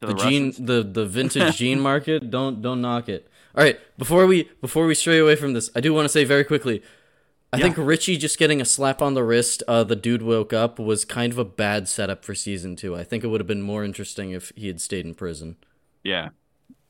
To 0.01 0.07
the 0.07 0.15
Russians? 0.15 0.57
the 0.57 0.83
the 0.83 1.05
vintage 1.05 1.55
jean 1.61 1.79
market 1.79 2.29
don't 2.29 2.61
don't 2.61 2.81
knock 2.81 3.07
it. 3.09 3.29
All 3.55 3.63
right 3.63 3.79
before 3.97 4.27
we 4.27 4.49
before 4.59 4.85
we 4.85 4.93
stray 4.93 5.17
away 5.17 5.37
from 5.37 5.53
this 5.53 5.69
i 5.73 5.79
do 5.79 5.93
want 5.93 6.03
to 6.03 6.09
say 6.09 6.25
very 6.25 6.43
quickly 6.43 6.83
i 7.53 7.57
Yeah. 7.57 7.63
think 7.63 7.77
richie 7.77 8.17
just 8.17 8.37
getting 8.37 8.59
a 8.59 8.65
slap 8.65 9.01
on 9.01 9.13
the 9.13 9.23
wrist 9.23 9.63
uh 9.65 9.85
the 9.85 9.95
dude 9.95 10.21
woke 10.21 10.51
up 10.51 10.77
was 10.77 11.05
kind 11.05 11.31
of 11.31 11.37
a 11.39 11.45
bad 11.45 11.87
setup 11.87 12.25
for 12.25 12.35
season 12.35 12.75
two. 12.75 12.97
I 12.97 13.05
think 13.05 13.23
it 13.23 13.27
would 13.27 13.39
have 13.39 13.47
been 13.47 13.61
more 13.61 13.85
interesting 13.85 14.31
if 14.31 14.51
he 14.57 14.67
had 14.67 14.81
stayed 14.81 15.05
in 15.05 15.15
prison. 15.15 15.55
Yeah, 16.03 16.29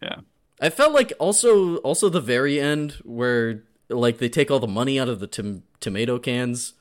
yeah 0.01 0.21
i 0.61 0.69
felt 0.69 0.93
like 0.93 1.11
also 1.19 1.77
also 1.77 2.09
the 2.09 2.21
very 2.21 2.59
end 2.59 2.93
where 3.03 3.63
like 3.89 4.17
they 4.19 4.29
take 4.29 4.49
all 4.49 4.59
the 4.59 4.67
money 4.67 4.99
out 4.99 5.09
of 5.09 5.19
the 5.19 5.27
tom- 5.27 5.63
tomato 5.79 6.17
cans 6.19 6.73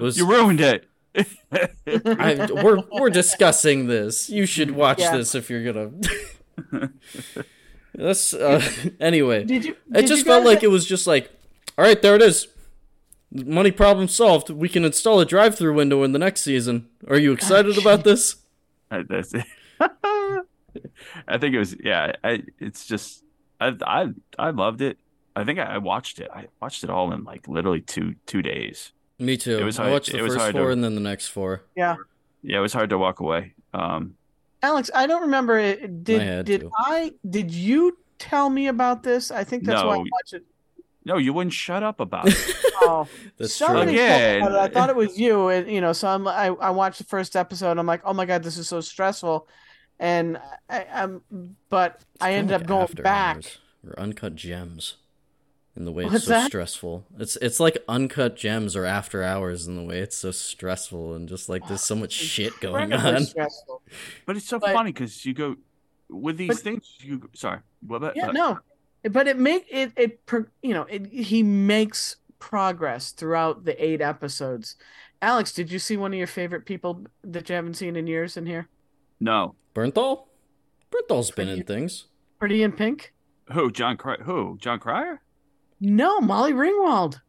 was 0.00 0.16
you 0.18 0.26
ruined 0.28 0.60
it 0.60 0.86
I, 1.86 2.48
we're 2.62 2.78
we're 2.92 3.10
discussing 3.10 3.88
this. 3.88 4.30
You 4.30 4.46
should 4.46 4.70
watch 4.70 5.00
Yeah. 5.00 5.16
this 5.16 5.34
if 5.34 5.50
you're 5.50 5.64
gonna. 5.64 5.90
That's 7.94 8.34
uh, 8.34 8.62
anyway. 9.00 9.42
Did 9.44 9.64
you? 9.64 9.76
It 9.94 10.06
just 10.06 10.24
felt 10.26 10.44
like 10.44 10.62
it 10.62 10.68
was 10.68 10.86
just 10.86 11.06
like, 11.08 11.30
all 11.76 11.84
right, 11.84 12.00
there 12.00 12.14
it 12.14 12.22
is. 12.22 12.46
Money 13.32 13.72
problem 13.72 14.06
solved. 14.06 14.50
We 14.50 14.68
can 14.68 14.84
install 14.84 15.18
a 15.18 15.24
drive-through 15.26 15.74
window 15.74 16.04
in 16.04 16.12
the 16.12 16.18
next 16.20 16.42
season. 16.42 16.88
Are 17.08 17.18
you 17.18 17.32
excited 17.32 17.76
about 17.78 18.04
this? 18.04 18.36
That's 18.90 19.34
it. 19.34 19.44
I 21.28 21.38
think 21.38 21.54
it 21.54 21.58
was 21.58 21.76
yeah. 21.82 22.12
I, 22.24 22.42
it's 22.58 22.86
just 22.86 23.24
I 23.60 23.74
I 23.86 24.08
I 24.38 24.50
loved 24.50 24.80
it. 24.82 24.98
I 25.36 25.44
think 25.44 25.58
I, 25.58 25.64
I 25.74 25.78
watched 25.78 26.18
it. 26.20 26.28
I 26.34 26.46
watched 26.60 26.84
it 26.84 26.90
all 26.90 27.12
in 27.12 27.24
like 27.24 27.46
literally 27.48 27.80
two 27.80 28.14
two 28.26 28.42
days. 28.42 28.92
Me 29.18 29.36
too. 29.36 29.58
It 29.58 29.64
was 29.64 29.78
I 29.78 29.82
hard- 29.82 29.92
watched 29.92 30.12
the 30.12 30.18
it 30.18 30.22
was 30.22 30.32
first 30.34 30.40
hard 30.42 30.54
to- 30.54 30.60
four 30.60 30.70
and 30.70 30.82
then 30.84 30.94
the 30.94 31.00
next 31.00 31.28
four. 31.28 31.64
Yeah. 31.76 31.96
Yeah, 32.42 32.58
it 32.58 32.60
was 32.60 32.72
hard 32.72 32.90
to 32.90 32.98
walk 32.98 33.20
away. 33.20 33.54
Um, 33.74 34.14
Alex, 34.62 34.90
I 34.94 35.06
don't 35.06 35.22
remember. 35.22 35.58
It. 35.58 36.04
Did 36.04 36.22
had 36.22 36.46
did 36.46 36.60
to. 36.62 36.70
I? 36.78 37.12
Did 37.28 37.50
you 37.52 37.98
tell 38.18 38.48
me 38.50 38.68
about 38.68 39.02
this? 39.02 39.30
I 39.30 39.44
think 39.44 39.64
that's 39.64 39.82
why 39.82 39.94
I 39.94 39.98
watched 39.98 40.32
it. 40.34 40.44
no, 41.04 41.16
you 41.18 41.32
wouldn't 41.32 41.52
shut 41.52 41.82
up 41.82 42.00
about 42.00 42.28
it. 42.28 42.56
Oh, 42.80 43.08
That's 43.36 43.52
somebody 43.54 43.94
true. 43.94 44.00
Again. 44.04 44.40
about 44.40 44.52
it. 44.52 44.58
I 44.58 44.68
thought 44.68 44.88
it 44.88 44.94
was 44.96 45.18
you, 45.18 45.48
and 45.48 45.68
you 45.68 45.80
know, 45.80 45.92
so 45.92 46.06
I'm, 46.08 46.26
I 46.28 46.46
I 46.46 46.70
watched 46.70 46.98
the 46.98 47.04
first 47.04 47.34
episode. 47.34 47.76
I'm 47.76 47.86
like, 47.86 48.00
oh 48.04 48.14
my 48.14 48.24
god, 48.24 48.44
this 48.44 48.56
is 48.56 48.68
so 48.68 48.80
stressful, 48.80 49.48
and 49.98 50.38
I, 50.68 50.86
I'm, 50.92 51.22
but 51.68 51.96
It's 52.14 52.22
I 52.22 52.32
kinda 52.32 52.38
ended 52.38 52.52
like 52.52 52.60
up 52.62 52.66
going 52.66 52.82
After 52.82 53.02
back. 53.02 53.36
Hours 53.36 53.58
or 53.86 53.98
uncut 54.00 54.34
gems. 54.34 54.96
In 55.76 55.84
the 55.84 55.92
way 55.92 56.04
What's 56.04 56.16
it's 56.16 56.24
so 56.24 56.30
that? 56.30 56.46
stressful. 56.48 57.04
It's 57.20 57.36
it's 57.36 57.60
like 57.60 57.78
uncut 57.88 58.34
gems 58.34 58.74
or 58.74 58.84
after 58.84 59.22
hours 59.22 59.68
in 59.68 59.76
the 59.76 59.84
way 59.84 60.00
it's 60.00 60.16
so 60.16 60.32
stressful 60.32 61.14
and 61.14 61.28
just 61.28 61.48
like 61.48 61.68
there's 61.68 61.84
so 61.84 61.94
much 61.94 62.10
shit 62.12 62.58
going 62.58 62.92
on. 62.92 63.22
stressful. 63.24 63.82
But 64.26 64.36
it's 64.36 64.46
so 64.48 64.58
But- 64.58 64.72
funny 64.72 64.90
because 64.92 65.24
you 65.24 65.34
go 65.34 65.54
with 66.08 66.36
these 66.36 66.48
But- 66.48 66.58
things. 66.58 66.96
You 67.00 67.30
sorry, 67.32 67.60
what 67.86 67.96
about, 67.96 68.16
Yeah, 68.16 68.30
uh, 68.30 68.32
no, 68.32 68.58
but 69.04 69.28
it 69.28 69.38
make 69.38 69.66
it 69.70 69.92
it 69.96 70.20
you 70.62 70.74
know 70.74 70.82
it, 70.90 71.06
he 71.06 71.44
makes 71.44 72.16
progress 72.40 73.12
throughout 73.12 73.64
the 73.64 73.80
eight 73.84 74.00
episodes. 74.00 74.74
Alex, 75.22 75.52
did 75.52 75.70
you 75.70 75.78
see 75.78 75.96
one 75.96 76.12
of 76.12 76.18
your 76.18 76.26
favorite 76.26 76.64
people 76.66 77.04
that 77.22 77.48
you 77.48 77.54
haven't 77.54 77.74
seen 77.74 77.94
in 77.94 78.08
years 78.08 78.36
in 78.36 78.46
here? 78.46 78.66
No. 79.20 79.54
Bernthal? 79.74 80.24
Bernthal's 80.90 81.30
been 81.30 81.48
in 81.48 81.64
things. 81.64 82.06
Pretty 82.38 82.62
in 82.62 82.72
Pink? 82.72 83.12
Who 83.52 83.70
John 83.70 83.96
Cry? 83.96 84.16
Who 84.22 84.58
Jon 84.60 84.78
Cryer? 84.78 85.20
No, 85.80 86.20
Molly 86.20 86.52
Ringwald. 86.52 87.20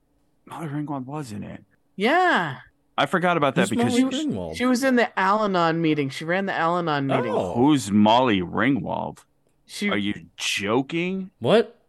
Molly 0.46 0.68
Ringwald 0.68 1.06
was 1.06 1.32
in 1.32 1.44
it. 1.44 1.64
Yeah, 1.96 2.58
I 3.00 3.06
forgot 3.06 3.38
about 3.38 3.56
that 3.56 3.62
Who's 3.62 3.70
because 3.70 3.98
Molly 3.98 4.12
she- 4.12 4.28
Ringwald? 4.28 4.58
she 4.58 4.66
was 4.66 4.84
in 4.84 4.98
the 4.98 5.18
Al-Anon 5.18 5.82
meeting. 5.82 6.10
She 6.10 6.26
ran 6.26 6.48
the 6.48 6.54
Al-Anon 6.54 7.10
oh. 7.10 7.16
meeting. 7.16 7.34
Oh. 7.34 7.54
who's 7.54 7.90
Molly 7.92 8.42
Ringwald? 8.42 9.20
She 9.66 9.90
Are 9.90 9.98
you 9.98 10.26
joking? 10.36 11.32
What? 11.40 11.80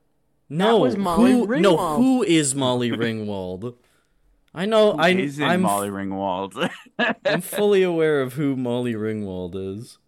No, 0.49 0.79
was 0.79 0.97
Molly 0.97 1.33
who, 1.33 1.61
No, 1.61 1.97
who 1.97 2.23
is 2.23 2.55
Molly 2.55 2.91
Ringwald? 2.91 3.75
I 4.55 4.67
know. 4.67 4.93
Who 4.93 4.99
I, 4.99 5.09
is 5.11 5.41
I'm 5.41 5.63
Molly 5.63 5.89
Ringwald? 5.89 6.71
I'm 7.25 7.41
fully 7.41 7.83
aware 7.83 8.21
of 8.23 8.35
who 8.35 8.57
Molly 8.57 8.95
Ringwald 8.95 9.55
is. 9.55 9.99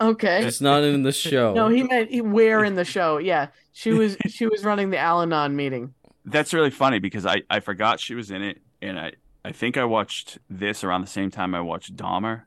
okay? 0.00 0.42
She's 0.44 0.60
not 0.60 0.82
in 0.84 1.02
the 1.02 1.12
show. 1.12 1.54
No, 1.54 1.68
he 1.68 1.82
meant 1.82 2.10
he, 2.10 2.20
where 2.20 2.64
in 2.64 2.74
the 2.74 2.84
show. 2.84 3.18
Yeah, 3.18 3.48
she 3.72 3.92
was 3.92 4.16
she 4.28 4.46
was 4.46 4.64
running 4.64 4.90
the 4.90 4.98
Al-Anon 4.98 5.56
meeting. 5.56 5.94
That's 6.24 6.52
really 6.52 6.70
funny 6.70 6.98
because 6.98 7.24
I, 7.24 7.42
I 7.48 7.60
forgot 7.60 8.00
she 8.00 8.14
was 8.14 8.30
in 8.30 8.42
it, 8.42 8.58
and 8.82 8.98
I, 8.98 9.12
I 9.44 9.52
think 9.52 9.76
I 9.76 9.84
watched 9.84 10.38
this 10.50 10.82
around 10.84 11.02
the 11.02 11.06
same 11.06 11.30
time 11.30 11.54
I 11.54 11.60
watched 11.60 11.94
Dahmer, 11.96 12.42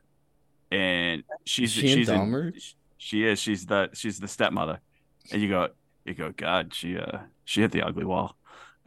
and 0.70 1.24
she's 1.44 1.70
Is 1.76 1.82
she 1.82 1.92
in 1.92 1.98
she's 1.98 2.08
Dahmer? 2.08 2.52
she 2.98 3.24
is 3.24 3.38
she's 3.40 3.66
the 3.66 3.88
she's 3.94 4.20
the 4.20 4.28
stepmother, 4.28 4.80
and 5.32 5.40
you 5.40 5.48
go 5.48 5.68
you 6.04 6.14
go 6.14 6.30
God 6.36 6.74
she 6.74 6.98
uh 6.98 7.20
she 7.44 7.62
hit 7.62 7.72
the 7.72 7.82
ugly 7.82 8.04
wall. 8.04 8.36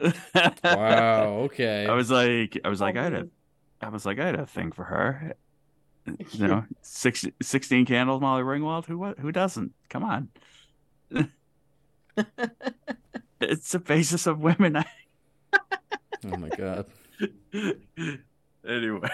Wow. 0.64 1.40
Okay. 1.44 1.86
I 1.86 1.94
was 1.94 2.10
like 2.10 2.58
I 2.64 2.68
was 2.68 2.80
like 2.80 2.96
I 2.96 3.02
had 3.04 3.14
a 3.14 3.28
I 3.84 3.88
was 3.90 4.06
like 4.06 4.18
I 4.18 4.26
had 4.26 4.34
a 4.38 4.46
thing 4.46 4.72
for 4.72 4.84
her. 4.84 5.34
You 6.32 6.48
know, 6.48 6.64
six, 6.82 7.24
16 7.40 7.86
candles, 7.86 8.20
Molly 8.20 8.42
Ringwald. 8.42 8.84
Who 8.84 8.98
what? 8.98 9.18
Who 9.18 9.32
doesn't? 9.32 9.72
Come 9.88 10.04
on. 10.04 10.28
it's 13.40 13.72
the 13.72 13.78
basis 13.78 14.26
of 14.26 14.38
women. 14.38 14.76
oh 15.54 16.36
my 16.36 16.50
god. 16.50 16.84
anyway, 18.68 19.08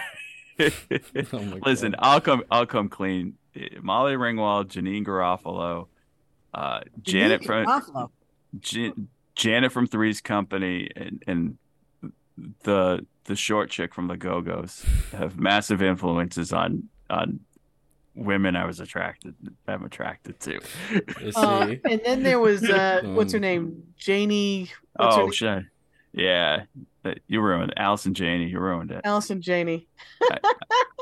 Oh 0.59 1.39
my 1.41 1.59
listen, 1.65 1.91
God. 1.93 1.99
I'll 1.99 2.19
come. 2.19 2.43
I'll 2.51 2.65
come 2.65 2.89
clean. 2.89 3.37
Molly 3.81 4.15
Ringwald, 4.15 4.67
Janeane 4.67 5.05
Garofalo, 5.05 5.87
uh, 6.53 6.81
Janet 7.01 7.45
from 7.45 7.63
Buffalo. 7.65 8.11
Jan- 8.59 9.07
Janet 9.35 9.71
from 9.71 9.87
Three's 9.87 10.19
Company, 10.19 10.89
and 10.93 11.23
and 11.25 11.57
the 12.63 13.05
the 13.25 13.35
short 13.35 13.69
chick 13.69 13.93
from 13.93 14.07
the 14.07 14.17
Go 14.17 14.41
Go's 14.41 14.85
have 15.11 15.39
massive 15.39 15.81
influences 15.81 16.53
on 16.53 16.89
on 17.09 17.39
women 18.15 18.55
I 18.55 18.65
was 18.65 18.79
attracted 18.79 19.35
I'm 19.67 19.83
attracted 19.83 20.39
to. 20.41 20.59
Uh, 21.35 21.75
and 21.85 22.01
then 22.03 22.23
there 22.23 22.39
was 22.39 22.63
uh, 22.63 23.01
what's 23.05 23.33
her 23.33 23.39
name? 23.39 23.83
Janie. 23.97 24.69
What's 24.95 25.15
oh 25.15 25.21
name? 25.23 25.31
shit. 25.31 25.63
Yeah. 26.13 26.63
You 27.27 27.41
ruined 27.41 27.71
it. 27.71 27.77
Allison 27.77 28.13
Janney, 28.13 28.47
you 28.47 28.59
ruined 28.59 28.91
it. 28.91 29.01
Allison 29.03 29.41
Janney. 29.41 29.87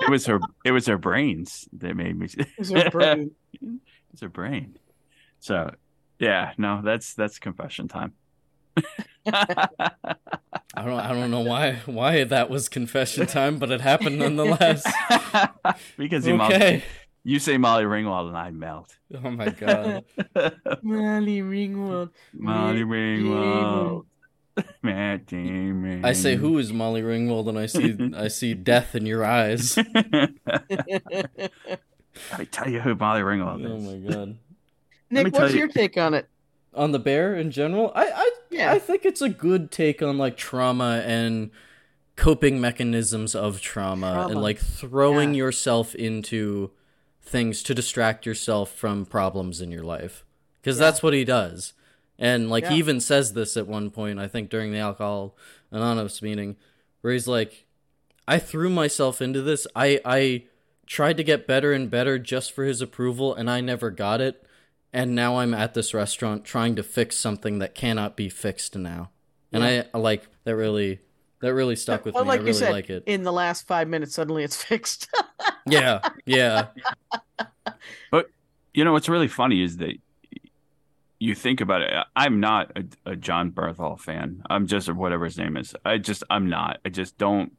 It 0.02 0.10
was 0.10 0.26
her 0.28 0.40
it 0.64 0.72
was 0.72 0.86
her 0.88 0.98
brains 0.98 1.68
that 1.74 1.96
made 1.96 2.18
me 2.18 2.28
It 2.38 2.48
was 2.58 2.72
her 2.72 2.90
brain. 2.90 3.32
it's 4.12 4.22
her 4.22 4.30
brain. 4.30 4.78
So 5.40 5.74
yeah, 6.20 6.54
no, 6.58 6.82
that's 6.84 7.14
that's 7.14 7.40
confession 7.40 7.88
time. 7.88 8.14
I 9.32 10.86
don't 10.86 11.00
I 11.00 11.10
don't 11.14 11.32
know 11.32 11.42
why 11.42 11.80
why 11.86 12.24
that 12.26 12.50
was 12.50 12.70
confession 12.70 13.26
time, 13.26 13.58
but 13.58 13.72
it 13.72 13.82
happened 13.82 14.20
nonetheless. 14.20 14.84
because 15.98 16.28
you, 16.28 16.36
Molly, 16.36 16.56
okay. 16.56 16.84
you 17.24 17.40
say 17.40 17.58
Molly 17.58 17.84
Ringwald 17.86 18.28
and 18.28 18.38
I 18.38 18.52
melt. 18.52 18.96
Oh 19.24 19.32
my 19.32 19.50
god. 19.50 20.06
Molly 20.84 21.42
Ringwald. 21.42 22.12
Molly 22.34 22.84
Matt 22.84 22.96
Ringwald. 22.96 24.06
Matt 24.82 25.26
Damon. 25.26 26.06
I 26.06 26.14
say 26.14 26.36
who 26.36 26.58
is 26.58 26.72
Molly 26.72 27.02
Ringwald 27.02 27.50
and 27.50 27.58
I 27.58 27.66
see 27.66 27.98
I 28.16 28.28
see 28.28 28.54
death 28.54 28.96
in 28.96 29.06
your 29.06 29.26
eyes. 29.26 29.78
I 32.34 32.44
tell 32.52 32.70
you 32.70 32.80
who 32.80 32.96
Molly 32.96 33.22
Ringwald 33.22 33.66
oh 33.66 33.76
is. 33.76 33.84
Oh 33.84 33.92
my 33.92 33.98
god. 34.16 34.38
Nick, 35.10 35.34
what's 35.34 35.54
you- 35.54 35.60
your 35.60 35.68
take 35.68 35.98
on 35.98 36.14
it? 36.14 36.30
On 36.74 36.92
the 36.92 37.00
bear 37.00 37.36
in 37.36 37.52
general, 37.52 37.92
I 37.96 38.06
I 38.12 38.32
Yeah. 38.52 38.72
I 38.72 38.80
think 38.80 39.06
it's 39.06 39.22
a 39.22 39.30
good 39.30 39.72
take 39.72 40.02
on 40.02 40.18
like 40.18 40.38
trauma 40.38 41.04
and 41.06 41.52
coping 42.16 42.60
mechanisms 42.62 43.34
of 43.36 43.62
trauma, 43.62 44.12
Trauma. 44.14 44.30
and 44.32 44.42
like 44.42 44.60
throwing 44.60 45.34
Yeah. 45.34 45.40
yourself 45.46 45.96
into 45.96 46.72
things 47.22 47.64
to 47.64 47.74
distract 47.74 48.26
yourself 48.26 48.72
from 48.72 49.06
problems 49.06 49.62
in 49.62 49.72
your 49.72 49.84
life. 49.84 50.24
Cuz 50.64 50.78
Yeah. 50.78 50.86
that's 50.86 51.02
what 51.04 51.14
he 51.14 51.24
does. 51.24 51.74
And 52.18 52.50
like 52.50 52.68
he 52.68 52.76
even 52.76 53.00
says 53.00 53.34
this 53.34 53.56
at 53.56 53.68
one 53.68 53.90
point, 53.90 54.20
I 54.20 54.28
think 54.28 54.50
during 54.50 54.72
the 54.72 54.80
alcohol 54.80 55.36
anonymous 55.72 56.22
meeting, 56.22 56.56
where 57.02 57.14
he's 57.14 57.28
like 57.28 57.66
I 58.28 58.38
threw 58.38 58.70
myself 58.70 59.22
into 59.24 59.42
this. 59.42 59.66
I 59.76 60.00
I 60.06 60.44
tried 60.86 61.18
to 61.18 61.24
get 61.24 61.48
better 61.48 61.72
and 61.74 61.90
better 61.90 62.20
just 62.20 62.52
for 62.52 62.64
his 62.66 62.82
approval 62.82 63.34
and 63.34 63.50
I 63.50 63.62
never 63.62 63.90
got 63.90 64.22
it. 64.22 64.44
And 64.92 65.14
now 65.14 65.38
I'm 65.38 65.54
at 65.54 65.74
this 65.76 65.94
restaurant 65.94 66.44
trying 66.46 66.76
to 66.76 66.84
fix 66.84 67.16
something 67.16 67.60
that 67.60 67.76
cannot 67.76 68.16
be 68.16 68.28
fixed 68.30 68.76
now. 68.76 69.12
And 69.52 69.64
I, 69.64 69.86
I 69.94 69.98
like 69.98 70.28
that 70.46 70.56
really 70.56 71.00
that 71.42 71.54
really 71.54 71.76
stuck 71.76 72.06
with 72.06 72.16
Well, 72.16 72.24
me. 72.26 72.30
like 72.30 72.40
I 72.40 72.42
you 72.42 72.48
really 72.48 72.58
said, 72.60 72.72
like 72.72 72.90
it. 72.90 73.04
in 73.06 73.24
the 73.24 73.32
last 73.32 73.66
five 73.68 73.88
minutes, 73.88 74.14
suddenly 74.16 74.44
it's 74.44 74.62
fixed. 74.64 75.08
Yeah, 75.66 76.00
yeah. 76.26 76.68
But 78.12 78.30
you 78.74 78.84
know 78.84 78.92
what's 78.92 79.10
really 79.10 79.28
funny 79.28 79.62
is 79.62 79.78
that 79.78 79.94
you 81.20 81.36
think 81.36 81.62
about 81.62 81.82
it. 81.82 81.92
I'm 82.16 82.40
not 82.40 82.72
a, 82.78 83.12
a 83.12 83.16
John 83.16 83.52
Berthal 83.52 84.00
fan. 84.00 84.44
I'm 84.50 84.68
just 84.68 84.90
or 84.90 84.94
whatever 84.94 85.26
his 85.26 85.38
name 85.38 85.58
is. 85.58 85.76
I 85.86 85.98
just 85.98 86.24
I'm 86.30 86.50
not. 86.50 86.80
I 86.86 86.90
just 86.90 87.18
don't 87.18 87.54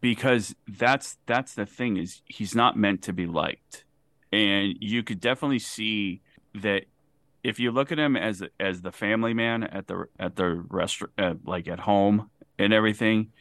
because 0.00 0.54
that's 0.66 1.16
that's 1.26 1.54
the 1.54 1.66
thing 1.66 1.96
is 1.96 2.22
he's 2.26 2.54
not 2.54 2.76
meant 2.76 3.02
to 3.02 3.12
be 3.12 3.26
liked, 3.26 3.84
and 4.32 4.74
you 4.80 5.02
could 5.02 5.20
definitely 5.20 5.58
see 5.58 6.20
that 6.54 6.84
if 7.42 7.58
you 7.58 7.70
look 7.70 7.92
at 7.92 7.98
him 7.98 8.16
as 8.16 8.42
as 8.60 8.82
the 8.82 8.92
family 8.92 9.34
man 9.34 9.64
at 9.64 9.86
the 9.86 10.06
at 10.18 10.36
the 10.36 10.64
restaurant 10.68 11.12
uh, 11.18 11.34
like 11.44 11.68
at 11.68 11.80
home 11.80 12.30
and 12.58 12.72
everything 12.72 13.32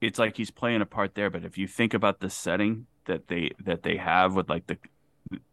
it's 0.00 0.18
like 0.18 0.36
he's 0.36 0.50
playing 0.50 0.80
a 0.80 0.86
part 0.86 1.14
there. 1.14 1.28
But 1.30 1.44
if 1.44 1.58
you 1.58 1.66
think 1.66 1.92
about 1.94 2.20
the 2.20 2.30
setting 2.30 2.86
that 3.06 3.28
they 3.28 3.50
that 3.64 3.82
they 3.82 3.96
have 3.96 4.34
with 4.34 4.48
like 4.48 4.66
the 4.66 4.78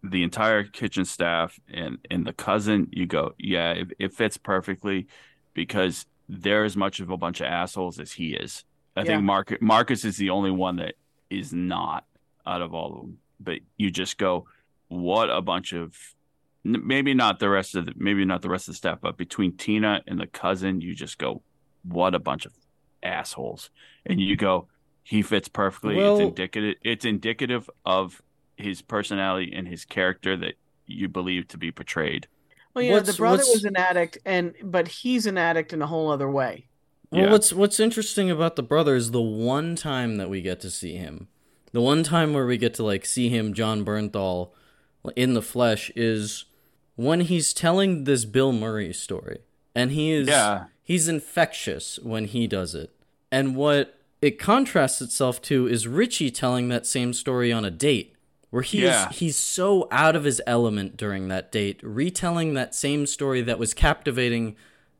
the 0.04 0.24
entire 0.24 0.64
kitchen 0.64 1.06
staff 1.06 1.60
and 1.72 1.98
and 2.10 2.26
the 2.26 2.34
cousin 2.34 2.88
you 2.92 3.06
go 3.06 3.34
yeah 3.38 3.72
it, 3.72 3.88
it 4.00 4.14
fits 4.14 4.38
perfectly 4.38 5.08
because 5.54 6.06
they're 6.30 6.64
as 6.64 6.76
much 6.76 7.00
of 7.00 7.10
a 7.10 7.18
bunch 7.18 7.42
of 7.42 7.48
assholes 7.48 8.00
as 8.00 8.12
he 8.14 8.34
is. 8.34 8.64
I 8.96 9.02
Yeah. 9.02 9.06
think 9.06 9.24
Marcus 9.24 9.58
marcus 9.62 10.04
is 10.06 10.18
the 10.18 10.30
only 10.32 10.52
one 10.52 10.78
that 10.78 10.96
is 11.30 11.54
not 11.54 12.06
out 12.46 12.62
of 12.62 12.74
all 12.74 12.94
of 12.94 13.02
them. 13.02 13.18
But 13.40 13.60
you 13.78 13.92
just 13.92 14.18
go 14.18 14.46
what 14.90 15.30
a 15.30 15.42
bunch 15.42 15.74
of 15.74 15.96
maybe 16.68 17.14
not 17.14 17.40
the 17.40 17.50
rest 17.50 17.76
of 17.76 17.86
the 17.86 17.94
maybe 17.96 18.26
not 18.26 18.42
the 18.42 18.50
rest 18.50 18.68
of 18.68 18.74
the 18.74 18.78
staff 18.78 19.00
but 19.02 19.18
between 19.18 19.56
tina 19.56 20.02
and 20.08 20.20
the 20.20 20.28
cousin 20.28 20.82
you 20.82 20.94
just 20.94 21.18
go 21.18 21.42
what 21.84 22.14
a 22.14 22.20
bunch 22.20 22.46
of 22.46 22.54
assholes 23.04 23.70
and 24.06 24.20
you 24.20 24.36
go 24.36 24.68
he 25.04 25.22
fits 25.22 25.48
perfectly 25.48 25.96
Well- 25.96 26.16
it's 26.18 26.22
indicative 26.30 26.76
it's 26.84 27.06
indicative 27.06 27.70
of 27.86 28.22
his 28.58 28.82
personality 28.82 29.54
and 29.56 29.68
his 29.68 29.86
character 29.86 30.36
that 30.38 30.56
you 30.86 31.08
believe 31.08 31.48
to 31.50 31.58
be 31.58 31.72
portrayed 31.72 32.28
well, 32.74 32.84
yeah, 32.84 32.92
know, 32.98 33.00
the 33.00 33.14
brother 33.14 33.44
was 33.48 33.66
an 33.66 33.76
addict, 33.76 34.20
and 34.24 34.54
but 34.62 34.88
he's 34.88 35.26
an 35.26 35.36
addict 35.36 35.74
in 35.74 35.82
a 35.82 35.88
whole 35.88 36.12
other 36.12 36.30
way. 36.30 36.68
Well, 37.12 37.24
Yeah. 37.24 37.32
what's 37.32 37.52
what's 37.52 37.80
interesting 37.80 38.30
about 38.30 38.56
the 38.56 38.62
brother 38.62 38.96
is 38.96 39.10
the 39.10 39.22
one 39.22 39.76
time 39.76 40.18
that 40.18 40.30
we 40.30 40.42
get 40.42 40.60
to 40.60 40.70
see 40.70 40.96
him, 40.96 41.28
the 41.72 41.82
one 41.82 42.04
time 42.04 42.34
where 42.34 42.46
we 42.46 42.56
get 42.56 42.76
to 42.76 42.84
like 42.84 43.04
see 43.08 43.30
him, 43.30 43.56
Jon 43.56 43.84
Bernthal, 43.84 44.52
in 45.16 45.34
the 45.34 45.42
flesh, 45.42 45.90
is 45.96 46.46
when 46.98 47.22
he's 47.22 47.54
telling 47.54 48.04
this 48.04 48.26
Bill 48.26 48.52
Murray 48.52 48.92
story, 48.92 49.40
and 49.74 49.92
he 49.92 50.12
is 50.12 50.28
Yeah. 50.28 50.66
he's 50.84 51.08
infectious 51.08 51.98
when 52.04 52.26
he 52.26 52.46
does 52.48 52.76
it, 52.76 52.92
and 53.32 53.56
what 53.56 53.94
it 54.22 54.38
contrasts 54.40 55.00
itself 55.02 55.42
to 55.44 55.68
is 55.68 55.88
Richie 55.88 56.32
telling 56.32 56.68
that 56.70 56.86
same 56.86 57.14
story 57.14 57.54
on 57.54 57.64
a 57.64 57.72
date. 57.72 58.14
Where 58.50 58.64
he's 58.64 58.82
yeah. 58.84 59.10
he's 59.12 59.36
so 59.38 59.88
out 59.92 60.16
of 60.16 60.24
his 60.24 60.42
element 60.48 60.96
during 60.98 61.28
that 61.28 61.52
date, 61.52 61.80
retelling 61.84 62.54
that 62.54 62.74
same 62.74 63.06
story 63.06 63.42
that 63.42 63.60
was 63.60 63.74
captivating 63.74 64.56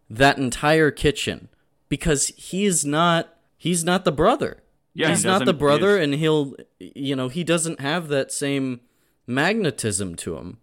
that 0.10 0.38
entire 0.38 0.92
kitchen 0.92 1.48
because 1.90 2.28
he 2.36 2.66
is 2.66 2.84
not 2.86 3.38
he's 3.58 3.84
not 3.86 4.04
the 4.06 4.12
brother. 4.12 4.62
yeah 4.94 5.10
he's 5.10 5.24
he 5.24 5.30
not 5.30 5.46
the 5.46 5.54
brother 5.54 5.96
he's- 5.96 6.04
and 6.04 6.14
he'll 6.16 6.56
you 6.80 7.16
know, 7.16 7.30
he 7.30 7.44
doesn't 7.46 7.80
have 7.80 8.10
that 8.10 8.32
same 8.34 8.82
magnetism 9.26 10.16
to 10.16 10.36
him. 10.38 10.58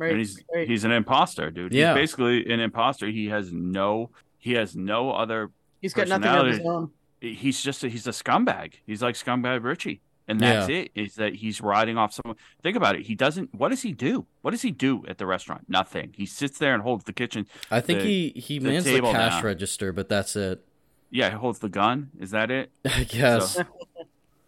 Right? 0.00 0.10
and 0.12 0.18
he's 0.18 0.42
right. 0.54 0.66
he's 0.66 0.84
an 0.84 0.90
imposter 0.92 1.50
dude 1.50 1.72
Yeah. 1.72 1.92
he's 1.94 2.02
basically 2.02 2.50
an 2.52 2.58
imposter 2.60 3.06
he 3.08 3.28
has 3.28 3.52
no 3.52 4.10
he 4.38 4.54
has 4.54 4.74
no 4.74 5.10
other 5.12 5.50
he's 5.80 5.92
got 5.94 6.08
nothing 6.08 6.28
of 6.30 6.46
his 6.46 6.60
own. 6.60 6.90
he's 7.20 7.62
just 7.62 7.84
a, 7.84 7.88
he's 7.88 8.06
a 8.06 8.10
scumbag. 8.10 8.72
He's 8.86 9.02
like 9.02 9.14
scumbag 9.14 9.62
Richie, 9.62 10.00
and 10.26 10.40
that's 10.40 10.68
it. 10.70 10.90
Is 10.94 11.16
that 11.16 11.34
he's 11.34 11.60
riding 11.60 11.98
off 11.98 12.14
someone? 12.14 12.36
Think 12.62 12.76
about 12.78 12.96
it. 12.96 13.02
He 13.02 13.14
doesn't. 13.14 13.54
What 13.54 13.68
does 13.68 13.82
he 13.82 13.92
do? 13.92 14.24
What 14.40 14.52
does 14.52 14.62
he 14.62 14.70
do 14.70 15.04
at 15.06 15.18
the 15.18 15.26
restaurant? 15.26 15.64
Nothing. 15.68 16.14
He 16.16 16.24
sits 16.24 16.56
there 16.58 16.72
and 16.72 16.82
holds 16.82 17.04
the 17.04 17.12
kitchen. 17.12 17.46
I 17.70 17.80
think 17.82 18.00
The- 18.00 18.06
he 18.06 18.40
he 18.40 18.58
the 18.58 18.68
mans 18.70 18.84
the 18.84 19.00
cash 19.02 19.42
now. 19.42 19.42
register, 19.42 19.92
but 19.92 20.08
that's 20.08 20.34
it. 20.36 20.64
Yeah, 21.10 21.28
he 21.30 21.36
holds 21.36 21.58
the 21.58 21.68
gun. 21.68 22.08
Is 22.18 22.30
that 22.30 22.50
it? 22.50 22.70
I 22.86 23.04
guess. 23.04 23.54
So, 23.56 23.64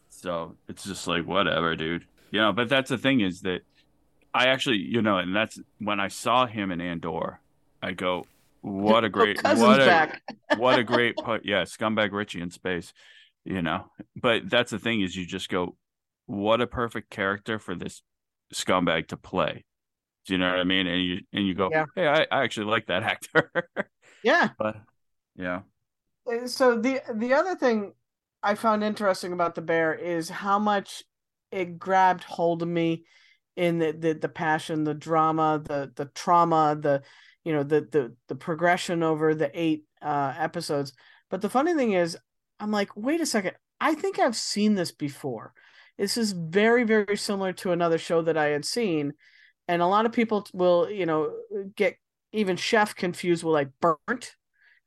so 0.09 0.57
it's 0.69 0.85
just 0.85 1.07
like 1.07 1.27
whatever, 1.27 1.77
dude. 1.77 2.07
You 2.31 2.41
know. 2.41 2.53
But 2.53 2.69
that's 2.71 2.89
the 2.91 2.99
thing 2.99 3.21
is 3.21 3.43
that 3.43 3.61
I 4.35 4.47
actually, 4.49 4.79
you 4.79 5.03
know, 5.03 5.19
and 5.19 5.35
that's 5.35 5.59
when 5.79 6.01
I 6.01 6.09
saw 6.09 6.47
him 6.47 6.71
in 6.71 6.81
Andor. 6.81 7.41
I 7.83 7.93
go, 7.93 8.29
what 8.61 9.05
a 9.05 9.09
Oh, 9.19 9.27
great, 9.27 9.41
what 9.45 9.81
a, 9.81 10.03
what 10.51 10.77
a 10.79 10.85
great 10.85 11.21
put 11.23 11.45
yeah 11.45 11.63
scumbag 11.63 12.13
richie 12.13 12.41
in 12.41 12.51
space 12.51 12.93
you 13.45 13.63
know 13.63 13.87
but 14.21 14.49
that's 14.51 14.71
the 14.71 14.79
thing 14.79 15.01
is 15.01 15.17
you 15.17 15.25
just 15.27 15.49
go 15.49 15.77
what 16.27 16.61
a 16.61 16.67
perfect 16.67 17.11
character 17.11 17.59
for 17.59 17.75
this 17.75 18.03
scumbag 18.55 19.09
to 19.09 19.17
play 19.17 19.65
do 20.27 20.35
you 20.35 20.39
know 20.39 20.51
what 20.51 20.59
i 20.61 20.65
mean 20.65 20.87
and 20.87 21.03
you 21.03 21.21
and 21.33 21.47
you 21.47 21.55
go 21.55 21.71
Yeah. 21.71 21.87
hey 21.97 22.07
i, 22.07 22.23
I 22.31 22.45
actually 22.45 22.67
like 22.67 22.87
that 22.87 23.03
actor 23.03 23.51
Yeah. 24.23 24.51
but 24.59 24.77
yeah 25.37 25.63
Uh, 26.31 26.47
So 26.47 26.79
the 26.79 27.01
the 27.15 27.35
other 27.35 27.55
thing 27.57 27.93
I 28.43 28.55
found 28.57 28.83
interesting 28.83 29.33
about 29.33 29.55
the 29.55 29.63
bear 29.63 29.95
is 29.95 30.29
how 30.29 30.59
much 30.59 31.05
it 31.51 31.79
grabbed 31.79 32.25
hold 32.25 32.63
of 32.63 32.69
me 32.69 33.05
in 33.57 33.79
the 33.79 33.93
the, 33.93 34.13
the 34.15 34.29
passion, 34.29 34.85
the 34.85 34.95
drama, 34.95 35.63
the 35.65 35.93
the 35.95 36.07
trauma, 36.07 36.77
the 36.79 37.03
you 37.45 37.53
know 37.53 37.63
the 37.63 37.81
the 37.81 38.15
the 38.29 38.35
progression 38.35 39.03
over 39.03 39.35
the 39.35 39.51
eight 39.59 39.85
uh, 40.01 40.35
episodes. 40.39 40.93
But 41.31 41.43
the 41.43 41.51
funny 41.51 41.75
thing 41.75 41.93
is, 41.93 42.17
I'm 42.61 42.71
like, 42.71 42.91
wait 42.97 43.21
a 43.21 43.27
second, 43.27 43.55
I 43.81 43.95
think 43.95 44.19
I've 44.19 44.37
seen 44.37 44.75
this 44.75 44.93
before. 44.93 45.53
This 45.99 46.17
is 46.17 46.33
very 46.33 46.85
very 46.85 47.17
similar 47.17 47.53
to 47.55 47.73
another 47.73 47.99
show 47.99 48.23
that 48.23 48.39
I 48.39 48.47
had 48.47 48.65
seen, 48.65 49.13
and 49.69 49.83
a 49.83 49.87
lot 49.87 50.07
of 50.07 50.13
people 50.13 50.47
will 50.53 50.91
you 50.91 51.07
know 51.07 51.33
get 51.77 51.97
even 52.33 52.57
Chef 52.57 52.95
confused 52.95 53.45
with 53.45 53.55
like 53.55 53.71
Burnt. 53.81 54.35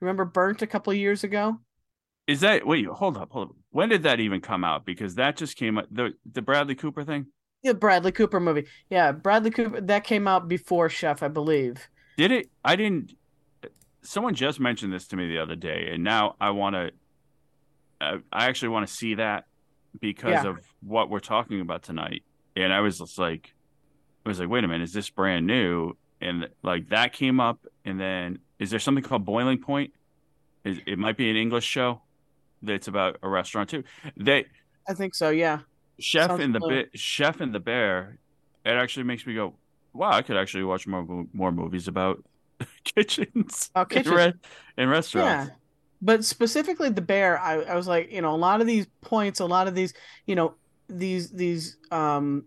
Remember 0.02 0.26
Burnt 0.26 0.62
a 0.62 0.68
couple 0.68 0.94
years 0.94 1.24
ago? 1.24 1.60
is 2.28 2.40
that 2.40 2.66
wait 2.66 2.86
hold 2.88 3.18
up 3.18 3.32
hold 3.32 3.50
up 3.50 3.56
when 3.70 3.90
did 3.90 4.04
that 4.04 4.20
even 4.20 4.42
come 4.42 4.64
out 4.64 4.86
because 4.86 5.16
that 5.16 5.38
just 5.38 5.58
came 5.58 5.78
out 5.78 5.86
the 5.92 6.14
the 6.32 6.42
bradley 6.42 6.76
cooper 6.76 7.04
thing 7.04 7.28
Yeah, 7.64 7.74
Bradley 7.74 8.12
Cooper 8.12 8.40
movie. 8.40 8.66
Yeah, 8.90 9.12
Bradley 9.12 9.52
Cooper. 9.52 9.82
That 9.82 10.04
came 10.04 10.28
out 10.28 10.48
before 10.48 10.90
Chef, 10.90 11.24
I 11.24 11.28
believe. 11.28 11.88
did 12.18 12.32
it 12.32 12.50
i 12.64 12.76
didn't 12.78 13.14
someone 14.02 14.34
just 14.36 14.60
mentioned 14.60 14.94
this 14.94 15.06
to 15.08 15.16
me 15.18 15.28
the 15.28 15.38
other 15.40 15.56
day 15.56 15.90
and 15.92 16.02
now 16.04 16.36
i 16.40 16.50
want 16.50 16.74
to 16.76 16.92
I, 18.00 18.20
I 18.32 18.46
actually 18.46 18.70
want 18.70 18.88
to 18.88 18.94
see 18.94 19.16
that 19.16 19.46
because 20.00 20.32
Yeah. 20.44 20.48
of 20.52 20.60
what 20.82 21.10
we're 21.10 21.20
talking 21.22 21.62
about 21.62 21.82
tonight. 21.84 22.24
And 22.58 22.72
I 22.74 22.82
was 22.82 22.98
just 23.00 23.18
like, 23.18 23.54
I 24.26 24.30
was 24.30 24.38
like, 24.40 24.50
wait 24.50 24.66
a 24.66 24.68
minute, 24.68 24.84
is 24.84 24.92
this 24.94 25.10
brand 25.10 25.48
new? 25.48 25.94
And 26.22 26.50
like 26.62 26.90
that 26.90 27.14
came 27.14 27.40
up, 27.40 27.66
and 27.86 27.98
then 28.00 28.40
is 28.60 28.70
there 28.70 28.80
something 28.80 29.04
called 29.04 29.24
Boiling 29.26 29.60
Point? 29.60 29.94
Is 30.66 30.78
it 30.86 31.00
might 31.00 31.16
be 31.16 31.30
an 31.30 31.38
English 31.38 31.64
show 31.66 32.02
that's 32.62 32.88
about 32.90 33.18
a 33.24 33.30
restaurant 33.30 33.70
too. 33.70 33.84
They 34.18 34.46
I 34.90 34.94
think 34.94 35.16
so. 35.16 35.30
Yeah. 35.30 35.60
Chef 36.00 36.28
Sounds 36.30 36.44
and 36.44 36.54
the 36.56 36.60
familiar. 36.60 36.84
Bi- 36.84 36.90
Chef 36.96 37.42
and 37.42 37.54
the 37.54 37.60
Bear. 37.60 38.18
It 38.66 38.72
actually 38.72 39.04
makes 39.04 39.26
me 39.26 39.34
go, 39.36 39.56
wow, 39.94 40.12
I 40.12 40.22
could 40.22 40.38
actually 40.38 40.64
watch 40.64 40.88
more 40.88 41.26
more 41.34 41.52
movies 41.52 41.88
about 41.88 42.24
kitchens, 42.84 43.72
Oh, 43.76 43.82
and 43.82 43.90
kitchens. 43.90 44.16
re- 44.16 44.34
and 44.78 44.90
restaurants. 44.90 45.50
Yeah. 45.50 45.56
But 46.02 46.26
specifically 46.26 46.90
the 46.90 47.02
bear, 47.02 47.40
I, 47.40 47.62
I 47.62 47.76
was 47.76 47.88
like, 47.88 48.12
you 48.12 48.22
know, 48.22 48.36
a 48.36 48.38
lot 48.38 48.62
of 48.62 48.68
these 48.68 48.88
points, 49.02 49.40
a 49.40 49.46
lot 49.46 49.68
of 49.68 49.76
these, 49.76 49.94
you 50.28 50.36
know, 50.36 50.56
these 50.88 51.32
these 51.32 51.78
um 51.92 52.46